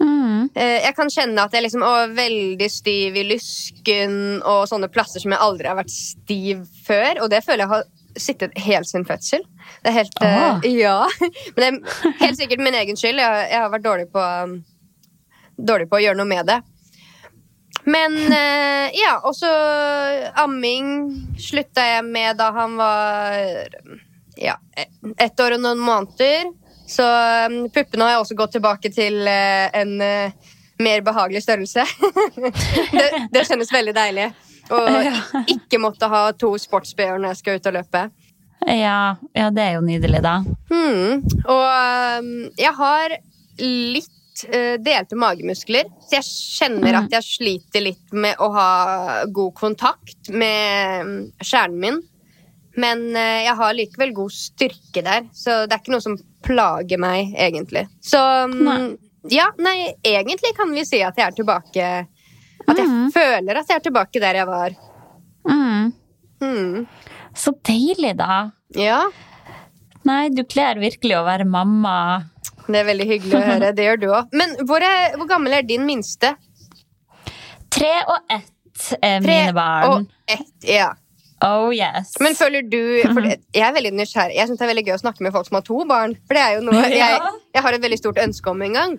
Mm. 0.00 0.48
Eh, 0.54 0.80
jeg 0.86 0.94
kan 0.96 1.10
kjenne 1.12 1.44
at 1.44 1.54
jeg 1.54 1.66
liksom 1.66 1.84
er 1.86 2.14
veldig 2.16 2.70
stiv 2.72 3.18
i 3.18 3.26
lysken 3.28 4.16
og 4.40 4.64
sånne 4.70 4.90
plasser 4.92 5.22
som 5.22 5.34
jeg 5.34 5.44
aldri 5.44 5.70
har 5.70 5.78
vært 5.78 5.94
stiv 5.94 6.64
før. 6.86 7.24
Og 7.24 7.30
det 7.32 7.44
føler 7.44 7.66
jeg 7.66 7.74
har 7.74 7.84
sittet 8.16 8.58
helt 8.58 8.88
sin 8.88 9.04
fødsel. 9.04 9.42
Det 9.82 9.90
er 9.90 9.98
helt 9.98 10.22
eh, 10.22 10.70
Ja. 10.84 10.98
Men 11.56 11.80
det 11.82 12.12
er 12.12 12.20
helt 12.26 12.38
sikkert 12.38 12.62
min 12.64 12.76
egen 12.78 12.98
skyld. 12.98 13.20
Jeg, 13.20 13.48
jeg 13.50 13.60
har 13.60 13.72
vært 13.72 13.86
dårlig 13.86 14.06
på, 14.12 14.22
um, 14.22 14.56
dårlig 15.58 15.88
på 15.90 15.98
å 15.98 16.02
gjøre 16.04 16.20
noe 16.20 16.30
med 16.30 16.50
det. 16.50 16.60
Men 17.84 18.16
uh, 18.30 18.86
ja, 18.94 19.18
og 19.26 19.34
så 19.36 19.50
amming 20.40 20.92
slutta 21.40 21.84
jeg 21.96 22.06
med 22.08 22.38
da 22.40 22.50
han 22.56 22.78
var 22.80 23.38
ja, 24.40 24.56
ett 25.18 25.40
år 25.40 25.58
og 25.58 25.64
noen 25.66 25.82
måneder. 25.82 26.50
Så 26.88 27.04
um, 27.04 27.64
puppene 27.72 28.06
har 28.06 28.16
jeg 28.16 28.24
også 28.24 28.38
gått 28.38 28.56
tilbake 28.58 28.92
til 28.94 29.22
uh, 29.26 29.68
en 29.74 29.98
mer 30.84 31.04
behagelig 31.06 31.44
størrelse. 31.44 31.84
det, 32.98 33.06
det 33.32 33.46
kjennes 33.46 33.70
veldig 33.72 33.94
deilig. 33.96 34.32
Og 34.72 35.44
ikke 35.56 35.80
måtte 35.82 36.08
ha 36.08 36.26
to 36.38 36.54
sports-BH 36.60 37.18
når 37.18 37.32
jeg 37.32 37.40
skal 37.42 37.58
ut 37.58 37.70
og 37.70 37.76
løpe. 37.78 38.04
Ja, 38.64 39.16
ja, 39.36 39.50
det 39.52 39.62
er 39.62 39.76
jo 39.76 39.84
nydelig, 39.84 40.22
da. 40.24 40.38
Hmm. 40.70 41.20
Og 41.52 41.64
um, 42.24 42.30
jeg 42.56 42.72
har 42.78 43.16
litt 43.60 44.44
uh, 44.48 44.76
delte 44.80 45.18
magemuskler, 45.20 45.90
så 46.06 46.18
jeg 46.18 46.28
kjenner 46.30 47.00
at 47.02 47.12
jeg 47.18 47.28
sliter 47.28 47.84
litt 47.84 48.16
med 48.16 48.40
å 48.40 48.50
ha 48.54 48.70
god 49.28 49.54
kontakt 49.58 50.32
med 50.32 51.04
um, 51.04 51.14
kjernen 51.44 51.80
min. 51.82 52.02
Men 52.80 53.04
uh, 53.12 53.40
jeg 53.44 53.56
har 53.60 53.76
likevel 53.76 54.16
god 54.16 54.34
styrke 54.34 55.04
der, 55.04 55.28
så 55.36 55.64
det 55.68 55.76
er 55.76 55.84
ikke 55.84 55.96
noe 55.98 56.06
som 56.06 56.18
plager 56.44 57.00
meg, 57.00 57.34
egentlig. 57.36 57.84
Så 58.04 58.20
um, 58.48 58.56
Nei. 58.64 58.80
ja, 59.32 59.50
nei, 59.60 59.92
egentlig 60.00 60.56
kan 60.56 60.72
vi 60.72 60.88
si 60.88 61.04
at 61.04 61.20
jeg 61.20 61.28
er 61.28 61.36
tilbake 61.36 61.92
At 62.70 62.80
jeg 62.80 62.88
føler 63.14 63.60
at 63.60 63.68
jeg 63.70 63.76
er 63.80 63.84
tilbake 63.84 64.20
der 64.22 64.38
jeg 64.40 64.46
var. 64.48 64.74
Mm. 65.48 65.92
Mm. 66.44 66.86
Så 67.36 67.52
deilig, 67.66 68.14
da. 68.18 68.50
Ja, 68.78 69.04
Nei, 70.04 70.28
du 70.28 70.42
kler 70.44 70.76
virkelig 70.76 71.14
å 71.16 71.22
være 71.24 71.46
mamma. 71.48 72.24
det 72.68 72.76
er 72.82 72.84
veldig 72.90 73.06
hyggelig 73.08 73.38
å 73.38 73.44
høre. 73.46 73.70
Det 73.76 73.86
gjør 73.86 74.00
du 74.02 74.06
òg. 74.12 74.34
Men 74.36 74.50
hvor, 74.68 74.84
er, 74.84 75.14
hvor 75.16 75.28
gammel 75.30 75.54
er 75.56 75.64
din 75.64 75.86
minste? 75.88 76.34
Tre 77.72 77.92
og 78.12 78.18
ett 78.28 78.90
eh, 79.00 79.16
Tre 79.22 79.24
mine 79.24 79.54
barn. 79.56 80.04
og 80.04 80.30
ett. 80.30 80.52
Ja. 80.68 80.90
Oh 81.44 81.72
yes. 81.74 82.12
Men 82.20 82.36
føler 82.36 82.62
du 82.68 82.78
for 83.10 83.24
Jeg 83.26 83.64
er 83.64 83.72
veldig 83.74 83.94
nysgjerrig. 83.96 84.36
Jeg 84.36 84.48
synes 84.48 84.60
det 84.60 84.66
er 84.66 84.72
veldig 84.74 84.84
gøy 84.90 84.94
å 84.98 85.00
snakke 85.02 85.24
med 85.24 85.34
folk 85.34 85.48
som 85.48 85.58
har 85.58 85.64
to 85.66 85.80
barn. 85.88 86.14
For 86.28 86.36
det 86.36 86.44
er 86.44 86.54
jo 86.58 86.66
noe 86.68 86.84
jeg, 87.00 87.18
jeg 87.56 87.64
har 87.66 87.76
et 87.78 87.84
veldig 87.88 88.00
stort 88.00 88.20
ønske 88.22 88.52
om 88.52 88.62
en 88.68 88.78
gang. 88.78 88.94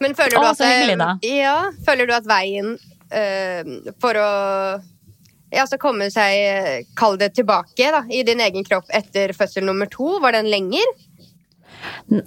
Men 0.00 0.14
føler 0.14 0.30
du 0.30 0.40
Å, 0.40 0.48
at 0.50 0.58
så 0.58 0.64
hyggelig, 0.66 0.96
da. 0.98 1.10
Ja, 1.26 1.56
føler 1.86 2.06
du 2.08 2.14
at 2.16 2.26
veien 2.26 2.72
eh, 3.12 3.62
for 4.00 4.18
å 4.18 4.30
ja, 5.52 5.66
så 5.68 5.76
komme 5.76 6.06
seg 6.10 6.86
Kall 6.96 7.18
det 7.20 7.34
tilbake 7.36 7.90
da, 7.92 8.00
i 8.08 8.22
din 8.24 8.40
egen 8.40 8.64
kropp 8.64 8.88
etter 8.88 9.34
fødsel 9.36 9.66
nummer 9.68 9.86
to. 9.92 10.14
Var 10.24 10.32
den 10.38 10.48
lenger? 10.50 10.86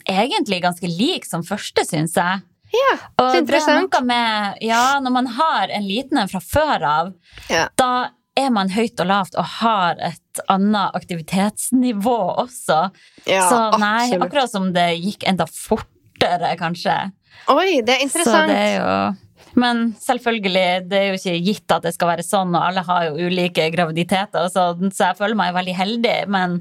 Egentlig 0.06 0.62
ganske 0.64 0.88
lik 0.90 1.26
som 1.26 1.44
første, 1.46 1.86
syns 1.88 2.16
jeg. 2.20 2.44
Ja, 2.76 2.94
Og 3.22 3.30
så 3.30 3.32
det 3.32 3.38
er 3.38 3.42
interessant. 3.44 3.98
med 4.04 4.62
Ja, 4.66 5.00
når 5.00 5.12
man 5.14 5.28
har 5.38 5.72
en 5.72 5.86
liten 5.88 6.18
en 6.20 6.28
fra 6.30 6.42
før 6.44 6.84
av, 6.90 7.14
Ja. 7.50 7.68
da 7.78 8.10
er 8.36 8.50
man 8.52 8.70
høyt 8.70 9.00
og 9.00 9.08
lavt 9.08 9.36
og 9.40 9.46
har 9.62 9.96
et 10.04 10.42
annet 10.52 10.92
aktivitetsnivå 10.98 12.18
også. 12.44 12.92
Ja, 13.26 13.46
så 13.50 13.80
nei, 13.80 14.10
absolutt. 14.12 14.26
akkurat 14.28 14.52
som 14.52 14.74
det 14.74 14.90
gikk 15.00 15.24
enda 15.24 15.46
fortere, 15.48 16.58
kanskje. 16.60 17.12
Oi, 17.52 17.82
det 17.86 17.96
er 17.98 18.04
interessant. 18.06 18.48
det 18.50 18.58
er 18.58 18.76
jo 18.80 19.16
Men 19.56 19.94
selvfølgelig, 20.02 20.90
det 20.90 20.98
er 21.00 21.06
jo 21.14 21.20
ikke 21.20 21.36
gitt 21.46 21.72
at 21.72 21.84
det 21.88 21.94
skal 21.96 22.10
være 22.12 22.24
sånn, 22.28 22.56
og 22.58 22.64
alle 22.68 22.82
har 22.84 23.06
jo 23.08 23.28
ulike 23.30 23.70
graviditeter, 23.72 24.50
så, 24.52 24.66
så 24.92 25.12
jeg 25.12 25.18
føler 25.22 25.36
meg 25.40 25.54
veldig 25.56 25.76
heldig. 25.78 26.16
Men 26.28 26.58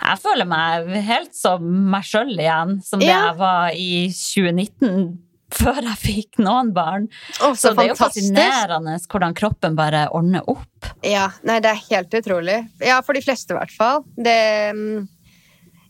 jeg 0.00 0.22
føler 0.22 0.48
meg 0.48 0.88
helt 1.04 1.34
som 1.36 1.66
meg 1.92 2.06
sjøl 2.08 2.32
igjen, 2.38 2.78
som 2.86 2.98
det 3.02 3.10
Ja. 3.10 3.26
jeg 3.26 3.36
var 3.42 3.74
i 3.76 3.90
2019. 4.08 5.18
Før 5.50 5.80
jeg 5.82 5.98
fikk 5.98 6.38
noen 6.38 6.68
barn. 6.72 7.08
Oh, 7.42 7.52
Så 7.58 7.72
så 7.72 7.74
det 7.74 7.82
er 7.82 7.88
jo 7.90 7.94
fantastisk. 7.98 8.30
fascinerende 8.30 8.92
hvordan 9.10 9.32
kroppen 9.34 9.74
bare 9.76 10.04
ordner 10.14 10.44
opp. 10.48 10.86
Ja, 11.02 11.24
nei, 11.42 11.58
det 11.60 11.72
er 11.72 11.80
helt 11.90 12.14
utrolig. 12.14 12.60
Ja, 12.80 13.00
for 13.02 13.18
de 13.18 13.20
fleste 13.24 13.50
i 13.52 13.58
hvert 13.58 13.72
fall. 13.74 14.04
Det, 14.14 14.36
mm, 14.78 15.08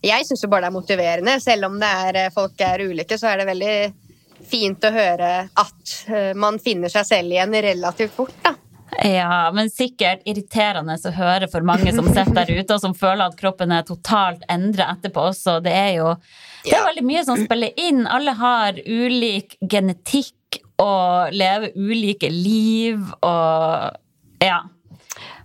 jeg 0.03 0.25
syns 0.25 0.43
jo 0.43 0.49
bare 0.49 0.65
det 0.65 0.71
er 0.73 0.79
motiverende. 0.81 1.35
Selv 1.45 1.69
om 1.69 1.77
det 1.79 1.91
er, 2.07 2.17
eh, 2.25 2.31
folk 2.33 2.59
er 2.65 2.87
ulike, 2.89 3.19
så 3.21 3.29
er 3.35 3.37
det 3.45 3.51
veldig 3.53 3.77
fint 4.51 4.85
å 4.85 4.91
høre 4.95 5.31
at 5.49 5.95
eh, 6.11 6.33
man 6.39 6.59
finner 6.63 6.93
seg 6.93 7.07
selv 7.09 7.37
igjen 7.37 7.55
relativt 7.71 8.17
fort, 8.17 8.37
da. 8.45 8.57
Ja, 9.07 9.51
men 9.55 9.71
sikkert 9.71 10.25
irriterende 10.29 10.97
å 10.99 11.13
høre 11.15 11.47
for 11.49 11.65
mange 11.65 11.93
som 11.95 12.09
sitter 12.11 12.35
der 12.43 12.51
ute 12.59 12.75
og 12.75 12.83
som 12.83 12.97
føler 12.97 13.31
at 13.31 13.37
kroppen 13.39 13.73
er 13.73 13.87
totalt 13.87 14.43
endret 14.51 14.99
etterpå 14.99 15.29
også. 15.31 15.61
Det 15.65 15.73
er 15.73 15.93
jo 16.01 16.09
det 16.67 16.75
er 16.77 16.85
veldig 16.85 17.07
mye 17.07 17.23
som 17.25 17.39
spiller 17.41 17.79
inn. 17.81 18.03
Alle 18.11 18.35
har 18.37 18.81
ulik 18.85 19.57
genetikk 19.63 20.61
og 20.83 21.33
lever 21.33 21.73
ulike 21.79 22.29
liv 22.35 23.01
og 23.23 24.45
ja. 24.45 24.61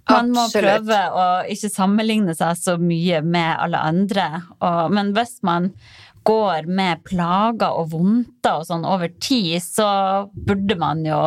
Man 0.10 0.30
må 0.36 0.44
Absolutt. 0.46 0.66
prøve 0.86 0.98
å 1.18 1.26
ikke 1.50 1.72
sammenligne 1.74 2.36
seg 2.38 2.60
så 2.60 2.76
mye 2.78 3.24
med 3.26 3.56
alle 3.64 3.80
andre. 3.88 4.26
Og, 4.60 4.92
men 4.94 5.16
hvis 5.16 5.40
man 5.48 5.72
går 6.26 6.68
med 6.68 7.04
plager 7.06 7.78
og 7.78 7.92
vondter 7.94 8.60
og 8.60 8.68
sånn 8.68 8.86
over 8.88 9.12
tid, 9.22 9.62
så 9.62 9.88
burde 10.34 10.78
man 10.80 11.04
jo 11.06 11.22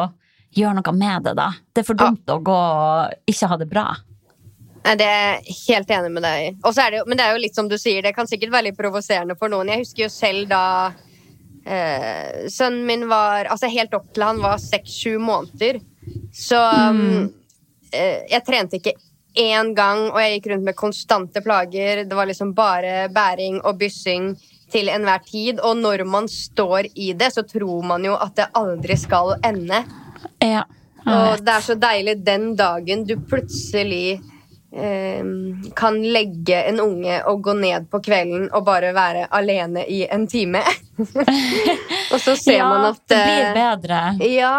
gjøre 0.58 0.78
noe 0.80 0.94
med 0.96 1.28
det, 1.28 1.34
da. 1.38 1.52
Det 1.72 1.82
er 1.82 1.86
for 1.86 1.98
dumt 1.98 2.30
å 2.32 2.40
gå 2.42 2.58
og 2.58 3.30
ikke 3.30 3.50
ha 3.50 3.58
det 3.60 3.68
bra. 3.70 3.88
Det 4.88 5.04
er 5.04 5.42
jeg 5.44 5.56
helt 5.68 5.90
enig 5.92 6.10
med 6.14 6.24
deg 6.24 6.44
i. 6.46 6.50
Men 7.06 7.18
det 7.18 7.24
er 7.26 7.34
jo 7.34 7.42
litt 7.42 7.58
som 7.58 7.68
du 7.68 7.76
sier, 7.78 8.02
det 8.02 8.14
kan 8.16 8.28
sikkert 8.30 8.54
være 8.54 8.70
litt 8.70 8.78
provoserende 8.78 9.36
for 9.38 9.52
noen. 9.52 9.70
Jeg 9.72 9.84
husker 9.84 10.06
jo 10.06 10.10
selv 10.12 10.48
da 10.50 10.64
eh, 11.64 12.46
sønnen 12.48 12.86
min 12.88 13.04
var 13.10 13.50
Altså 13.52 13.68
helt 13.72 13.94
opp 13.98 14.08
til 14.14 14.24
han 14.24 14.40
var 14.42 14.62
seks-sju 14.62 15.18
måneder. 15.20 15.82
Så 16.32 16.58
mm. 16.58 17.28
eh, 17.92 18.24
jeg 18.32 18.46
trente 18.46 18.80
ikke 18.80 18.96
én 19.38 19.74
gang, 19.76 20.08
og 20.08 20.18
jeg 20.22 20.38
gikk 20.38 20.52
rundt 20.54 20.70
med 20.70 20.78
konstante 20.78 21.42
plager. 21.44 22.06
Det 22.08 22.16
var 22.16 22.30
liksom 22.30 22.54
bare 22.56 23.10
bæring 23.12 23.60
og 23.60 23.76
byssing 23.82 24.32
til 24.72 24.88
enhver 24.92 25.22
tid. 25.26 25.60
Og 25.64 25.76
når 25.80 26.04
man 26.08 26.28
står 26.28 26.90
i 26.94 27.12
det, 27.18 27.32
så 27.34 27.44
tror 27.48 27.84
man 27.86 28.04
jo 28.04 28.16
at 28.16 28.34
det 28.38 28.48
aldri 28.58 28.96
skal 29.00 29.36
ende. 29.44 29.84
Ja. 30.44 30.64
Og 31.08 31.40
det 31.44 31.54
er 31.54 31.62
så 31.64 31.76
deilig 31.80 32.18
den 32.26 32.50
dagen 32.58 33.04
du 33.08 33.14
plutselig 33.30 34.18
eh, 34.76 35.22
kan 35.78 36.00
legge 36.04 36.58
en 36.68 36.80
unge 36.84 37.20
og 37.30 37.40
gå 37.46 37.54
ned 37.56 37.86
på 37.88 38.00
kvelden 38.04 38.50
og 38.52 38.66
bare 38.66 38.90
være 38.96 39.28
alene 39.32 39.86
i 39.88 40.02
en 40.10 40.26
time. 40.28 40.60
og 42.12 42.18
så 42.20 42.34
ser 42.36 42.58
ja, 42.60 42.68
man 42.68 42.90
at 42.90 43.00
det 43.08 43.22
blir 43.22 43.46
eh, 43.46 43.54
bedre. 43.56 44.02
Ja, 44.28 44.56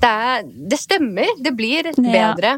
det, 0.00 0.14
er, 0.30 0.48
det 0.72 0.80
stemmer. 0.80 1.34
Det 1.42 1.52
blir 1.56 1.90
Ja. 1.92 2.32
bedre. 2.32 2.56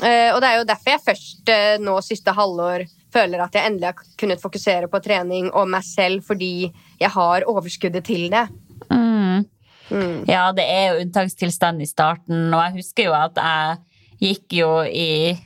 Eh, 0.00 0.30
og 0.32 0.40
det 0.40 0.48
er 0.48 0.56
jo 0.62 0.68
derfor 0.70 0.94
jeg 0.94 1.04
først 1.10 1.50
eh, 1.52 1.74
nå 1.82 1.98
siste 2.06 2.32
halvår 2.32 2.86
føler 3.14 3.42
at 3.44 3.56
jeg 3.56 3.66
endelig 3.68 3.90
har 3.90 4.16
kunnet 4.20 4.42
fokusere 4.42 4.90
på 4.90 5.00
trening 5.04 5.50
og 5.50 5.68
meg 5.70 5.86
selv 5.86 6.24
fordi 6.26 6.70
jeg 7.00 7.12
har 7.14 7.46
overskuddet 7.50 8.06
til 8.06 8.28
det. 8.32 8.46
Mm. 8.90 9.46
Mm. 9.90 10.24
Ja, 10.30 10.50
det 10.54 10.66
er 10.70 10.84
jo 10.92 11.04
unntakstilstand 11.04 11.82
i 11.82 11.88
starten, 11.90 12.48
og 12.54 12.60
jeg 12.62 12.76
husker 12.78 13.08
jo 13.08 13.14
at 13.16 13.38
jeg 13.40 13.78
gikk 14.20 14.60
jo 14.60 14.72
i 14.86 15.36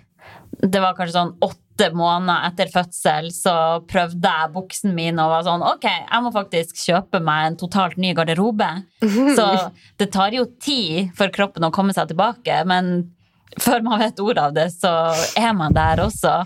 Det 0.55 0.81
var 0.83 0.95
kanskje 0.97 1.17
sånn 1.17 1.33
åtte 1.43 1.89
måneder 1.97 2.45
etter 2.51 2.71
fødsel, 2.71 3.31
så 3.35 3.55
prøvde 3.91 4.31
jeg 4.31 4.53
buksen 4.55 4.95
min 4.95 5.19
og 5.19 5.33
var 5.33 5.47
sånn 5.47 5.65
Ok, 5.67 5.87
jeg 5.89 6.23
må 6.23 6.31
faktisk 6.35 6.79
kjøpe 6.79 7.21
meg 7.25 7.49
en 7.49 7.59
totalt 7.59 7.99
ny 7.99 8.13
garderobe. 8.15 8.69
Så 9.39 9.49
det 9.99 10.13
tar 10.15 10.37
jo 10.37 10.47
tid 10.63 11.11
for 11.19 11.33
kroppen 11.35 11.67
å 11.67 11.73
komme 11.75 11.97
seg 11.97 12.13
tilbake, 12.13 12.61
men 12.71 13.11
før 13.59 13.83
man 13.87 14.03
vet 14.03 14.23
ordet 14.23 14.45
av 14.45 14.55
det, 14.55 14.69
så 14.75 14.93
er 15.39 15.53
man 15.57 15.75
der 15.75 16.05
også. 16.05 16.37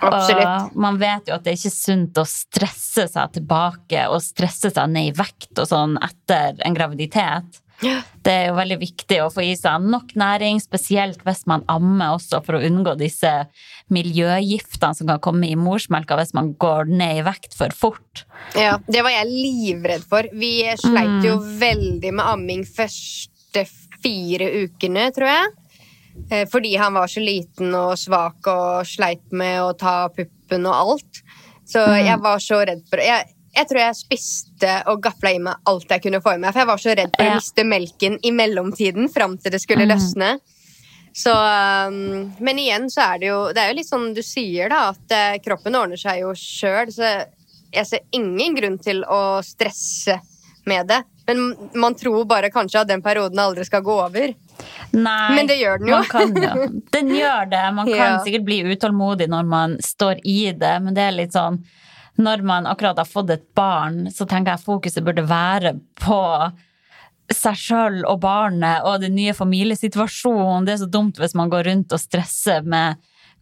Absolutt. 0.00 0.74
Og 0.74 0.76
man 0.80 1.00
vet 1.00 1.28
jo 1.28 1.36
at 1.36 1.44
det 1.44 1.54
er 1.54 1.58
ikke 1.58 1.74
sunt 1.74 2.20
å 2.20 2.26
stresse 2.28 3.06
seg 3.10 3.34
tilbake 3.36 4.06
og 4.10 4.22
stresse 4.24 4.72
seg 4.72 4.92
ned 4.92 5.10
i 5.10 5.16
vekt 5.16 5.58
og 5.58 5.68
sånn 5.70 5.98
etter 6.02 6.60
en 6.66 6.76
graviditet. 6.76 7.60
Det 7.80 8.32
er 8.32 8.50
jo 8.50 8.56
veldig 8.58 8.76
viktig 8.82 9.18
å 9.24 9.30
få 9.32 9.42
i 9.46 9.54
seg 9.56 9.84
nok 9.88 10.12
næring, 10.20 10.58
spesielt 10.60 11.22
hvis 11.24 11.46
man 11.48 11.62
ammer 11.72 12.18
også, 12.18 12.42
for 12.44 12.58
å 12.58 12.62
unngå 12.66 12.92
disse 13.00 13.30
miljøgiftene 13.92 14.98
som 14.98 15.08
kan 15.08 15.22
komme 15.24 15.48
i 15.48 15.56
morsmelka 15.56 16.18
hvis 16.20 16.34
man 16.36 16.52
går 16.60 16.92
ned 16.92 17.22
i 17.22 17.24
vekt 17.24 17.56
for 17.56 17.72
fort. 17.72 18.26
Ja, 18.58 18.76
det 18.84 19.00
var 19.06 19.14
jeg 19.14 19.30
livredd 19.30 20.04
for. 20.04 20.28
Vi 20.36 20.52
sleit 20.82 21.24
jo 21.24 21.38
veldig 21.40 22.12
med 22.18 22.26
amming 22.26 22.66
første 22.68 23.64
fire 24.00 24.52
ukene, 24.66 25.08
tror 25.16 25.32
jeg. 25.32 25.50
Eh, 26.30 26.46
Fordi 26.50 26.76
han 26.76 26.94
var 26.94 27.10
så 27.10 27.20
liten 27.20 27.74
og 27.74 27.98
svak 27.98 28.46
og 28.50 28.86
sleit 28.88 29.26
med 29.32 29.62
å 29.62 29.74
ta 29.78 30.08
puppen 30.14 30.66
og 30.66 30.74
alt. 30.74 31.22
Så 31.70 31.82
jeg 32.02 32.18
var 32.18 32.40
så 32.42 32.64
redd 32.66 32.80
for 32.90 32.98
jeg, 32.98 33.28
jeg 33.54 33.66
tror 33.70 33.78
jeg 33.78 33.98
spiste 33.98 34.72
og 34.90 35.02
gafla 35.04 35.30
i 35.36 35.42
meg 35.42 35.68
alt 35.70 35.92
jeg 35.92 36.02
kunne 36.02 36.22
få 36.22 36.34
i 36.34 36.40
meg. 36.42 36.50
For 36.50 36.62
jeg 36.64 36.70
var 36.70 36.82
så 36.82 36.94
redd 36.98 37.12
for 37.14 37.28
å 37.28 37.36
miste 37.38 37.66
melken 37.66 38.16
i 38.26 38.32
mellomtiden 38.34 39.10
fram 39.12 39.36
til 39.38 39.54
det 39.54 39.62
skulle 39.62 39.86
løsne. 39.86 40.32
Så, 41.14 41.32
um, 41.34 42.30
men 42.38 42.58
igjen 42.62 42.84
så 42.86 43.02
er 43.02 43.16
det 43.18 43.26
jo 43.32 43.38
Det 43.50 43.58
er 43.58 43.72
jo 43.72 43.76
litt 43.80 43.88
sånn 43.88 44.12
du 44.14 44.20
sier, 44.22 44.70
da, 44.70 44.92
at 44.92 45.14
eh, 45.14 45.40
kroppen 45.42 45.74
ordner 45.74 45.98
seg 45.98 46.22
jo 46.22 46.34
sjøl. 46.38 46.92
Så 46.94 47.14
jeg 47.70 47.86
ser 47.86 48.06
ingen 48.14 48.54
grunn 48.58 48.78
til 48.82 49.02
å 49.06 49.40
stresse 49.46 50.20
med 50.70 50.90
det. 50.90 51.02
Men 51.26 51.70
man 51.78 51.94
tror 51.98 52.24
bare 52.30 52.50
kanskje 52.50 52.82
at 52.82 52.90
den 52.90 53.02
perioden 53.02 53.38
aldri 53.42 53.66
skal 53.66 53.82
gå 53.86 53.96
over. 54.02 54.34
Nei, 54.92 55.34
Men 55.36 55.46
det 55.50 55.56
gjør 55.60 55.78
den 55.82 55.88
jo. 55.92 56.00
Kan, 56.10 56.32
ja. 56.42 56.54
Den 56.96 57.12
gjør 57.14 57.50
det. 57.50 57.62
Man 57.74 57.86
kan 57.90 57.96
Ja. 57.96 58.18
sikkert 58.24 58.44
bli 58.48 58.60
utålmodig 58.72 59.28
når 59.30 59.44
man 59.46 59.76
står 59.84 60.20
i 60.24 60.52
det, 60.52 60.74
men 60.82 60.94
det 60.94 61.02
er 61.08 61.12
litt 61.16 61.32
sånn 61.36 61.60
Når 62.20 62.42
man 62.44 62.66
akkurat 62.66 62.98
har 62.98 63.06
fått 63.08 63.30
et 63.30 63.46
barn, 63.56 64.08
så 64.12 64.26
tenker 64.28 64.52
jeg 64.56 64.64
fokuset 64.66 65.04
burde 65.06 65.22
være 65.30 65.76
på 66.02 66.18
seg 67.32 67.54
sjøl 67.56 68.00
og 68.10 68.18
barnet 68.20 68.82
og 68.84 69.00
den 69.00 69.14
nye 69.14 69.32
familiesituasjonen. 69.32 70.66
Det 70.66 70.74
er 70.74 70.80
så 70.82 70.88
dumt 70.90 71.16
hvis 71.22 71.36
man 71.38 71.48
går 71.52 71.64
rundt 71.70 71.94
og 71.94 72.00
stresser 72.02 72.66
med 72.66 72.98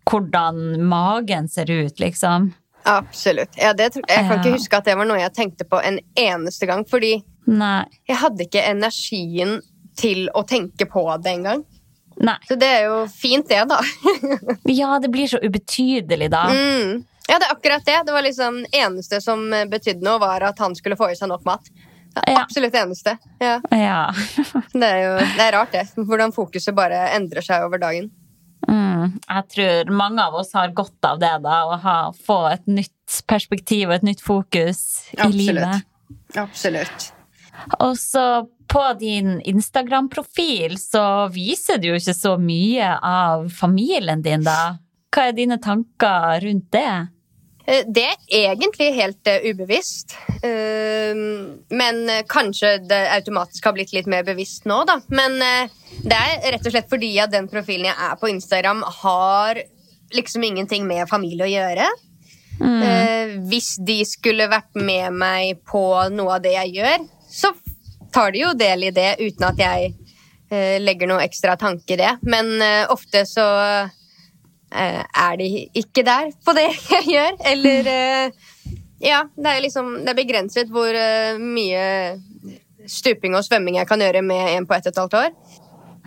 hvordan 0.08 0.78
magen 0.88 1.48
ser 1.48 1.70
ut, 1.72 1.98
liksom. 2.00 2.52
Absolutt. 2.88 3.56
Ja, 3.58 3.72
det, 3.76 3.90
tror- 3.96 4.06
jeg 4.08 4.28
kan 4.28 4.38
ikke 4.38 4.54
huske 4.54 4.78
at 4.78 4.86
det 4.88 4.94
var 4.96 5.08
noe 5.08 5.18
jeg 5.20 5.34
tenkte 5.36 5.66
på 5.68 5.80
en 5.84 5.98
eneste 6.16 6.68
gang. 6.70 6.84
Fordi 6.88 7.16
Nei. 7.48 7.82
jeg 8.08 8.16
hadde 8.22 8.46
ikke 8.46 8.62
energien 8.70 9.58
til 9.98 10.28
å 10.38 10.44
tenke 10.46 10.86
på 10.90 11.02
det 11.22 11.34
engang. 11.38 11.64
Så 12.48 12.56
det 12.58 12.66
er 12.66 12.86
jo 12.88 13.02
fint, 13.10 13.46
det, 13.50 13.60
da. 13.70 13.78
Ja, 14.80 14.96
det 15.02 15.10
blir 15.14 15.28
så 15.30 15.38
ubetydelig 15.42 16.30
da. 16.34 16.46
Mm. 16.50 17.04
Ja, 17.28 17.36
det 17.38 17.46
er 17.46 17.52
akkurat 17.54 17.84
det. 17.86 17.98
Det 18.08 18.14
var 18.16 18.24
liksom 18.26 18.62
eneste 18.74 19.20
som 19.22 19.44
betydde 19.70 20.02
noe, 20.06 20.18
var 20.22 20.42
at 20.48 20.58
han 20.64 20.74
skulle 20.78 20.96
få 20.98 21.10
i 21.12 21.18
seg 21.18 21.30
nok 21.30 21.44
mat. 21.46 21.68
Det 22.16 22.24
Ja. 22.32 22.40
absolutt 22.42 22.74
eneste. 22.74 23.12
Ja. 23.38 23.58
Ja. 23.70 23.98
Det 24.72 24.88
er 24.88 25.02
jo 25.04 25.12
det 25.36 25.44
er 25.44 25.52
rart, 25.54 25.74
det. 25.76 25.84
Hvordan 25.94 26.32
fokuset 26.34 26.74
bare 26.74 27.04
endrer 27.14 27.44
seg 27.44 27.66
over 27.68 27.78
dagen. 27.82 28.08
Mm, 28.68 29.18
jeg 29.22 29.44
tror 29.54 29.92
mange 29.94 30.24
av 30.24 30.34
oss 30.40 30.50
har 30.56 30.72
godt 30.74 31.04
av 31.06 31.20
det, 31.22 31.30
da. 31.44 31.60
Å 31.70 31.76
ha, 31.84 31.96
få 32.26 32.40
et 32.50 32.66
nytt 32.66 33.20
perspektiv 33.30 33.88
og 33.92 34.00
et 34.00 34.08
nytt 34.08 34.24
fokus 34.24 34.80
i 35.14 35.20
Absolutt. 35.20 35.38
livet. 35.38 35.86
Absolutt. 36.40 37.10
Og 37.78 37.94
så 38.00 38.24
på 38.68 38.82
din 39.00 39.40
Instagram-profil 39.40 40.78
så 40.80 41.28
viser 41.32 41.80
du 41.80 41.90
jo 41.92 41.98
ikke 41.98 42.14
så 42.16 42.34
mye 42.40 42.90
av 43.04 43.48
familien 43.54 44.22
din, 44.24 44.44
da. 44.46 44.76
Hva 45.14 45.30
er 45.30 45.36
dine 45.38 45.56
tanker 45.62 46.42
rundt 46.44 46.68
det? 46.74 46.90
Eh, 47.64 47.84
Det 47.86 48.04
er 48.04 48.50
egentlig 48.52 48.90
helt 48.96 49.28
eh, 49.28 49.48
ubevisst. 49.50 50.16
Eh, 50.44 51.16
men 51.70 52.02
eh, 52.08 52.24
kanskje 52.28 52.78
det 52.88 53.00
automatisk 53.16 53.64
har 53.64 53.76
blitt 53.76 53.94
litt 53.96 54.10
mer 54.10 54.26
bevisst 54.26 54.68
nå, 54.68 54.82
da. 54.88 54.98
Men 55.08 55.38
det 56.04 56.18
er 56.18 56.52
rett 56.52 56.68
og 56.68 56.74
slett 56.74 56.90
fordi 56.92 57.14
at 57.22 57.32
den 57.32 57.48
profilen 57.48 57.88
jeg 57.88 57.96
er 58.10 58.20
på 58.20 58.30
Instagram, 58.32 58.84
har 59.02 59.62
liksom 60.16 60.44
ingenting 60.44 60.86
med 60.88 61.08
familie 61.08 61.48
å 61.48 61.54
gjøre. 61.54 61.88
Mm. 62.58 63.44
hvis 63.46 63.76
de 63.86 64.00
skulle 64.02 64.48
vært 64.50 64.74
med 64.74 65.14
meg 65.14 65.60
på 65.62 65.78
noe 66.10 66.32
av 66.34 66.42
det 66.42 66.56
jeg 66.56 66.72
gjør, 66.80 67.04
så 67.30 67.52
tar 68.12 68.32
de 68.32 68.44
jo 68.44 68.52
del 68.58 68.88
i 68.88 68.94
det 68.94 69.14
uten 69.20 69.46
at 69.50 69.62
jeg 69.62 69.92
eh, 70.50 70.76
legger 70.82 71.10
noe 71.10 71.24
ekstra 71.24 71.56
tanke 71.60 71.94
i 71.94 72.00
det. 72.00 72.14
Men 72.28 72.50
eh, 72.62 72.84
ofte 72.92 73.24
så 73.28 73.46
eh, 73.84 75.02
er 75.02 75.38
de 75.40 75.48
ikke 75.78 76.04
der 76.06 76.32
på 76.44 76.56
det 76.58 76.68
jeg 76.96 77.10
gjør. 77.14 77.40
Eller 77.54 77.92
eh, 77.94 78.46
Ja, 78.98 79.20
det 79.36 79.50
er 79.52 79.60
liksom 79.62 79.92
Det 80.02 80.10
er 80.10 80.18
begrenset 80.18 80.70
hvor 80.74 80.90
eh, 80.90 81.38
mye 81.38 82.18
stuping 82.88 83.36
og 83.36 83.44
svømming 83.44 83.76
jeg 83.78 83.88
kan 83.88 84.00
gjøre 84.00 84.22
med 84.24 84.56
en 84.56 84.66
på 84.66 84.74
ett 84.74 84.88
og 84.88 84.94
et 84.94 85.00
halvt 85.02 85.18
år. 85.22 85.32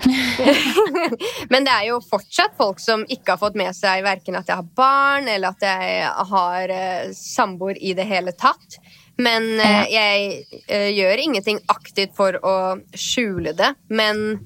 Men 1.51 1.65
det 1.65 1.73
er 1.73 1.87
jo 1.91 1.99
fortsatt 2.03 2.55
folk 2.57 2.79
som 2.81 3.03
ikke 3.05 3.35
har 3.35 3.41
fått 3.41 3.59
med 3.59 3.75
seg 3.77 4.03
verken 4.05 4.37
at 4.39 4.49
jeg 4.49 4.57
har 4.57 4.71
barn, 4.77 5.29
eller 5.29 5.53
at 5.53 5.65
jeg 5.65 6.07
har 6.31 6.73
eh, 6.75 7.11
samboer 7.15 7.77
i 7.77 7.93
det 7.97 8.07
hele 8.09 8.33
tatt. 8.33 8.79
Men 9.22 9.47
eh, 9.59 9.86
jeg 9.91 10.61
eh, 10.67 10.89
gjør 10.95 11.24
ingenting 11.26 11.61
aktivt 11.72 12.15
for 12.17 12.38
å 12.41 12.55
skjule 12.97 13.53
det. 13.57 13.74
Men 13.93 14.39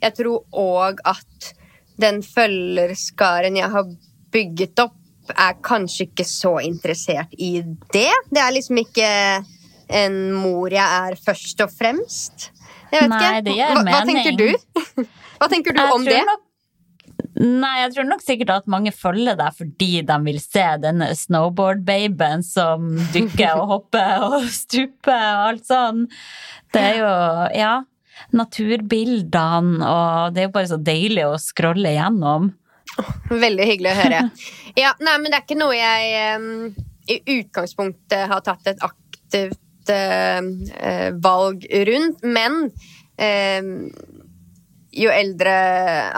jeg 0.00 0.16
tror 0.18 0.46
òg 0.56 1.02
at 1.08 1.52
den 2.00 2.22
følgerskaren 2.24 3.58
jeg 3.60 3.70
har 3.74 3.90
bygget 4.32 4.82
opp, 4.86 4.96
er 5.30 5.58
kanskje 5.62 6.08
ikke 6.08 6.24
så 6.26 6.56
interessert 6.64 7.34
i 7.38 7.60
det. 7.94 8.10
Det 8.32 8.40
er 8.42 8.54
liksom 8.56 8.80
ikke 8.82 9.10
en 10.00 10.16
mor 10.34 10.72
jeg 10.74 10.82
er 10.82 11.18
først 11.22 11.62
og 11.62 11.70
fremst. 11.70 12.48
Jeg 12.90 13.04
vet 13.04 13.12
Nei, 13.12 13.28
ikke. 13.44 13.68
hva, 13.76 13.84
hva 13.86 14.00
tenker 14.08 14.38
du? 14.38 14.48
Hva 15.40 15.46
tenker 15.48 15.72
du 15.72 15.78
Jeg 15.80 15.92
om 15.94 16.02
det? 16.04 16.18
Nok, 16.26 16.42
nei, 17.40 17.74
jeg 17.82 17.94
tror 17.94 18.08
nok 18.08 18.24
sikkert 18.24 18.52
at 18.54 18.70
mange 18.70 18.92
følger 18.94 19.38
deg 19.38 19.56
fordi 19.56 19.90
de 20.06 20.18
vil 20.26 20.40
se 20.42 20.66
denne 20.82 21.10
snowboard-babyen 21.16 22.44
som 22.46 22.90
dykker 23.14 23.62
og 23.62 23.74
hopper 23.74 24.26
og 24.28 24.50
stuper 24.62 25.16
og 25.16 25.46
alt 25.48 25.68
sånn. 25.68 26.04
Det 26.70 26.84
er 26.92 27.00
jo, 27.00 27.14
ja, 27.56 27.72
naturbildene, 28.36 29.80
og 29.86 30.34
det 30.34 30.44
er 30.44 30.48
jo 30.48 30.54
bare 30.54 30.70
så 30.70 30.78
deilig 30.80 31.26
å 31.26 31.40
scrolle 31.40 31.94
gjennom. 31.96 32.52
Veldig 33.30 33.66
hyggelig 33.66 33.92
å 33.92 33.98
høre. 34.00 34.20
Ja, 34.78 34.92
nei, 35.02 35.16
men 35.18 35.30
det 35.30 35.40
er 35.40 35.44
ikke 35.46 35.58
noe 35.58 35.76
jeg 35.76 36.38
um, 36.38 36.86
i 37.10 37.18
utgangspunktet 37.38 38.30
har 38.30 38.44
tatt 38.46 38.70
et 38.70 38.82
aktivt 38.86 39.92
uh, 39.94 41.10
valg 41.22 41.66
rundt, 41.90 42.24
men 42.26 42.62
em, 43.20 43.90
jo 44.92 45.10
eldre 45.14 45.52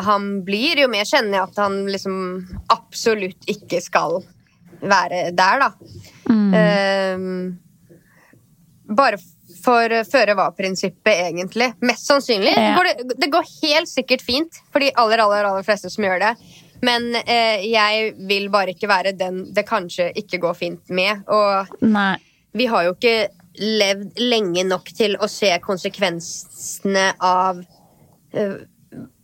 han 0.07 0.31
blir, 0.47 0.81
jo 0.85 0.89
mer 0.93 1.09
kjenner 1.09 1.39
jeg 1.39 1.51
at 1.51 1.61
han 1.61 1.83
liksom 1.93 2.17
absolutt 2.73 3.51
ikke 3.51 3.83
skal 3.85 4.23
være 4.83 5.29
der, 5.37 5.63
da. 5.63 5.69
Em, 6.33 7.59
bare 8.89 9.21
for 9.63 9.95
føre-var-prinsippet, 10.09 11.21
egentlig. 11.29 11.71
Mest 11.87 12.09
sannsynlig. 12.09 12.55
Ja. 12.57 12.75
Går 12.77 12.89
det, 12.89 13.17
det 13.21 13.31
går 13.31 13.47
helt 13.63 13.91
sikkert 13.91 14.25
fint 14.25 14.59
for 14.73 14.83
de 14.83 14.91
aller, 14.99 15.23
aller, 15.23 15.47
aller 15.47 15.67
fleste 15.67 15.91
som 15.93 16.07
gjør 16.07 16.23
det. 16.25 16.33
Men 16.83 17.13
eh, 17.21 17.63
jeg 17.71 18.15
vil 18.27 18.49
bare 18.51 18.75
ikke 18.75 18.91
være 18.91 19.15
den 19.15 19.45
det 19.55 19.63
kanskje 19.69 20.11
ikke 20.19 20.41
går 20.43 20.59
fint 20.59 20.91
med. 20.91 21.23
Og 21.31 21.77
Nei. 21.87 22.17
vi 22.59 22.67
har 22.73 22.89
jo 22.89 22.97
ikke 22.97 23.31
levd 23.63 24.19
lenge 24.19 24.65
nok 24.67 24.91
til 24.97 25.15
å 25.21 25.29
se 25.31 25.53
konsekvensene 25.63 27.13
av 27.23 27.63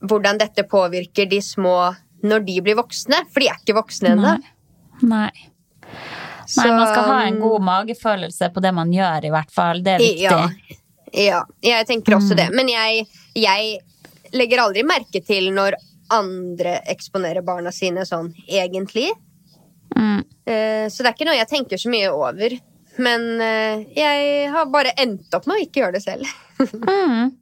hvordan 0.09 0.39
dette 0.41 0.65
påvirker 0.69 1.29
de 1.31 1.41
små 1.45 1.75
når 2.25 2.45
de 2.47 2.57
blir 2.65 2.79
voksne. 2.79 3.23
For 3.33 3.41
de 3.45 3.49
er 3.53 3.61
ikke 3.63 3.77
voksne 3.79 4.15
ennå. 4.17 4.37
Nei. 4.39 4.55
Nei. 5.03 5.31
Nei, 6.57 6.71
man 6.73 6.87
skal 6.89 7.05
ha 7.11 7.19
en 7.29 7.37
god 7.43 7.61
magefølelse 7.67 8.49
på 8.55 8.63
det 8.65 8.71
man 8.75 8.91
gjør, 8.95 9.27
i 9.29 9.33
hvert 9.35 9.51
fall. 9.53 9.83
Det 9.85 9.93
er 9.99 10.01
viktig. 10.01 10.23
Ja, 10.25 10.39
ja, 11.13 11.43
jeg 11.65 11.87
tenker 11.91 12.17
også 12.17 12.33
Mm. 12.35 12.37
det. 12.41 12.47
Men 12.57 12.69
jeg, 12.73 13.05
jeg 13.37 13.79
legger 14.33 14.63
aldri 14.65 14.83
merke 14.85 15.21
til 15.25 15.51
når 15.53 15.77
andre 16.11 16.79
eksponerer 16.89 17.45
barna 17.45 17.71
sine 17.73 18.05
sånn, 18.09 18.31
egentlig. 18.49 19.11
Mm. 19.97 20.25
Eh, 20.49 20.89
Så 20.89 21.03
det 21.05 21.11
er 21.11 21.15
ikke 21.17 21.29
noe 21.29 21.37
jeg 21.37 21.49
tenker 21.53 21.77
så 21.81 21.89
mye 21.93 22.09
over. 22.13 22.57
Men 22.99 23.41
eh, 23.41 23.85
jeg 23.95 24.49
har 24.51 24.67
bare 24.73 24.93
endt 24.99 25.33
opp 25.37 25.47
med 25.47 25.59
å 25.61 25.63
ikke 25.67 25.85
gjøre 25.85 25.93
det 26.01 26.03
selv. 26.03 26.27
Mm. 26.89 27.37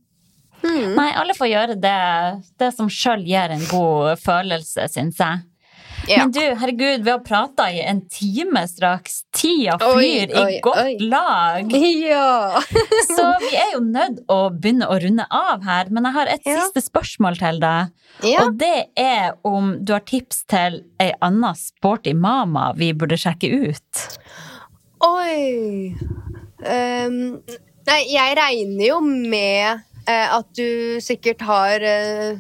Mm. 0.62 0.94
Nei, 0.96 1.11
alle 1.20 1.34
får 1.36 1.50
gjøre 1.52 1.74
det, 1.80 1.98
det 2.59 2.70
som 2.74 2.88
sjøl 2.90 3.22
gir 3.28 3.52
en 3.54 3.66
god 3.70 4.16
følelse, 4.22 4.88
syns 4.92 5.20
jeg. 5.20 5.44
Ja. 6.07 6.20
Men 6.22 6.30
du, 6.36 6.40
herregud, 6.61 7.02
vi 7.02 7.11
har 7.11 7.22
prata 7.24 7.64
i 7.72 7.80
en 7.82 8.02
time 8.12 8.61
straks. 8.68 9.22
Tida 9.34 9.74
Oi, 9.80 9.94
flyr 9.96 10.34
i 10.38 10.59
godt 10.62 10.78
oi. 10.84 10.92
lag. 11.11 11.72
Ja. 11.74 12.61
Så 13.16 13.24
vi 13.42 13.50
er 13.59 13.72
jo 13.74 13.80
nødt 13.82 14.20
å 14.30 14.36
begynne 14.54 14.86
å 14.92 14.98
runde 15.02 15.26
av 15.34 15.64
her. 15.66 15.90
Men 15.90 16.07
jeg 16.07 16.16
har 16.18 16.30
et 16.36 16.46
Ja. 16.46 16.61
siste 16.61 16.84
spørsmål 16.86 17.40
til 17.40 17.59
deg. 17.64 17.90
Og 18.44 18.54
det 18.61 18.84
er 19.02 19.34
om 19.46 19.72
du 19.82 19.92
har 19.96 20.04
tips 20.07 20.44
til 20.52 20.78
ei 21.02 21.11
anna 21.26 21.54
sporty 21.59 22.14
mama 22.14 22.68
vi 22.78 22.92
burde 22.94 23.18
sjekke 23.18 23.50
ut. 23.66 24.07
Oi 25.04 25.92
um, 26.64 27.18
Nei, 27.86 27.98
jeg 28.11 28.38
regner 28.38 28.86
jo 28.88 29.00
med 29.04 29.82
at 30.12 30.46
du 30.57 31.00
sikkert 31.02 31.40
har 31.42 31.80
eh, 31.82 32.38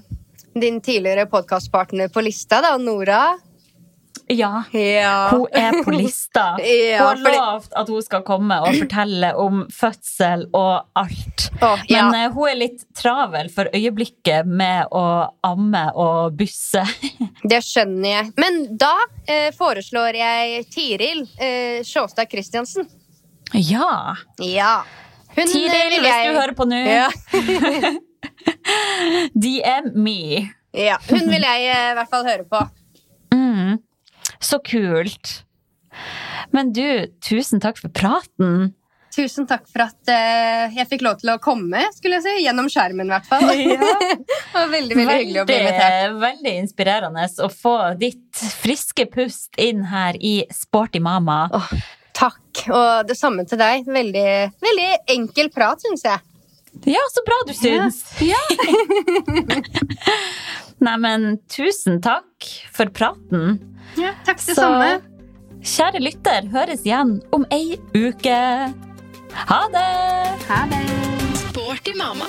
din 0.54 0.80
tidligere 0.80 1.26
podkastpartner 1.26 2.08
på 2.08 2.22
lista, 2.24 2.60
da, 2.64 2.76
Nora. 2.78 3.24
Ja. 4.28 4.64
Ja. 4.72 5.28
Hun 5.30 5.46
er 5.54 5.76
på 5.84 5.92
lista. 5.94 6.56
Ja, 6.66 6.98
hun 6.98 7.06
har 7.06 7.16
fordi- 7.16 7.36
lovt 7.36 7.72
at 7.78 7.88
hun 7.92 8.02
skal 8.02 8.22
komme 8.26 8.56
og 8.64 8.74
fortelle 8.74 9.28
om 9.38 9.60
fødsel 9.70 10.46
og 10.56 10.88
alt. 10.98 11.44
Oh, 11.62 11.78
ja. 11.88 12.08
Men 12.10 12.30
uh, 12.30 12.34
hun 12.34 12.48
er 12.50 12.58
litt 12.58 12.82
travel 12.98 13.50
for 13.54 13.70
øyeblikket 13.74 14.48
med 14.50 14.90
å 14.90 15.04
amme 15.46 15.84
og 15.94 16.34
busse. 16.40 16.82
Det 17.52 17.60
skjønner 17.62 18.08
jeg. 18.10 18.32
Men 18.42 18.62
da 18.80 18.94
uh, 18.98 19.50
foreslår 19.54 20.18
jeg 20.18 20.66
Tiril 20.74 21.22
uh, 21.22 21.82
Sjåstad 21.86 22.26
Christiansen. 22.32 22.88
ja. 23.54 24.16
Ja. 24.42 24.80
Hun, 25.36 25.44
eh, 25.44 25.52
Tiril, 25.52 26.00
hvis 26.00 26.20
du 26.24 26.30
hører 26.40 26.56
på 26.56 26.64
nå, 26.68 26.80
Ja. 26.88 27.08
DM 29.46 29.92
me. 29.94 30.48
Ja, 30.76 30.98
Hun 31.08 31.30
vil 31.30 31.44
jeg 31.44 31.68
eh, 31.70 31.92
i 31.92 31.94
hvert 31.98 32.10
fall 32.12 32.26
høre 32.26 32.44
på. 32.48 32.60
Mm. 33.34 33.78
Så 34.40 34.58
kult. 34.64 35.42
Men 36.52 36.72
du, 36.76 37.08
tusen 37.24 37.60
takk 37.62 37.78
for 37.80 37.88
praten. 37.92 38.74
Tusen 39.16 39.46
takk 39.48 39.64
for 39.70 39.80
at 39.86 40.10
uh, 40.12 40.74
jeg 40.76 40.84
fikk 40.90 41.02
lov 41.06 41.16
til 41.22 41.30
å 41.32 41.38
komme, 41.40 41.80
skulle 41.96 42.18
jeg 42.18 42.24
si. 42.26 42.34
Gjennom 42.44 42.68
skjermen, 42.72 43.08
i 43.08 43.12
hvert 43.14 43.28
fall. 43.30 43.46
det 43.48 43.78
var 44.52 44.68
veldig, 44.74 44.94
veldig 44.98 45.14
hyggelig 45.14 45.40
å 45.40 45.46
bli 45.48 45.56
invitert. 45.62 46.18
Veldig 46.20 46.52
inspirerende 46.60 47.24
å 47.40 47.48
få 47.52 47.76
ditt 48.00 48.42
friske 48.60 49.04
pust 49.12 49.56
inn 49.62 49.86
her 49.88 50.12
i 50.20 50.34
Sporty 50.52 51.00
mama. 51.00 51.46
Åh, 51.56 51.70
takk. 52.16 52.62
Og 52.72 53.06
det 53.08 53.16
samme 53.18 53.44
til 53.48 53.60
deg. 53.60 53.84
Veldig, 53.86 54.28
veldig 54.64 54.88
enkel 55.16 55.50
prat, 55.54 55.82
syns 55.84 56.06
jeg. 56.08 56.22
Ja, 56.92 57.00
så 57.12 57.22
bra 57.24 57.36
du 57.48 57.54
syns! 57.56 58.02
Ja. 58.20 58.36
Neimen, 60.84 61.38
tusen 61.48 62.00
takk 62.04 62.48
for 62.74 62.90
praten. 62.92 63.56
Ja, 63.96 64.10
takk 64.26 64.42
det 64.44 64.52
Så 64.56 64.60
samme. 64.60 64.90
kjære 65.64 66.02
lytter, 66.04 66.50
høres 66.52 66.84
igjen 66.84 67.14
om 67.32 67.46
ei 67.54 67.78
uke. 67.96 68.36
Ha 69.48 69.60
det! 69.72 69.86
Ha 70.50 70.60
det. 70.72 70.82
Sporty 71.46 71.96
mamma. 71.96 72.28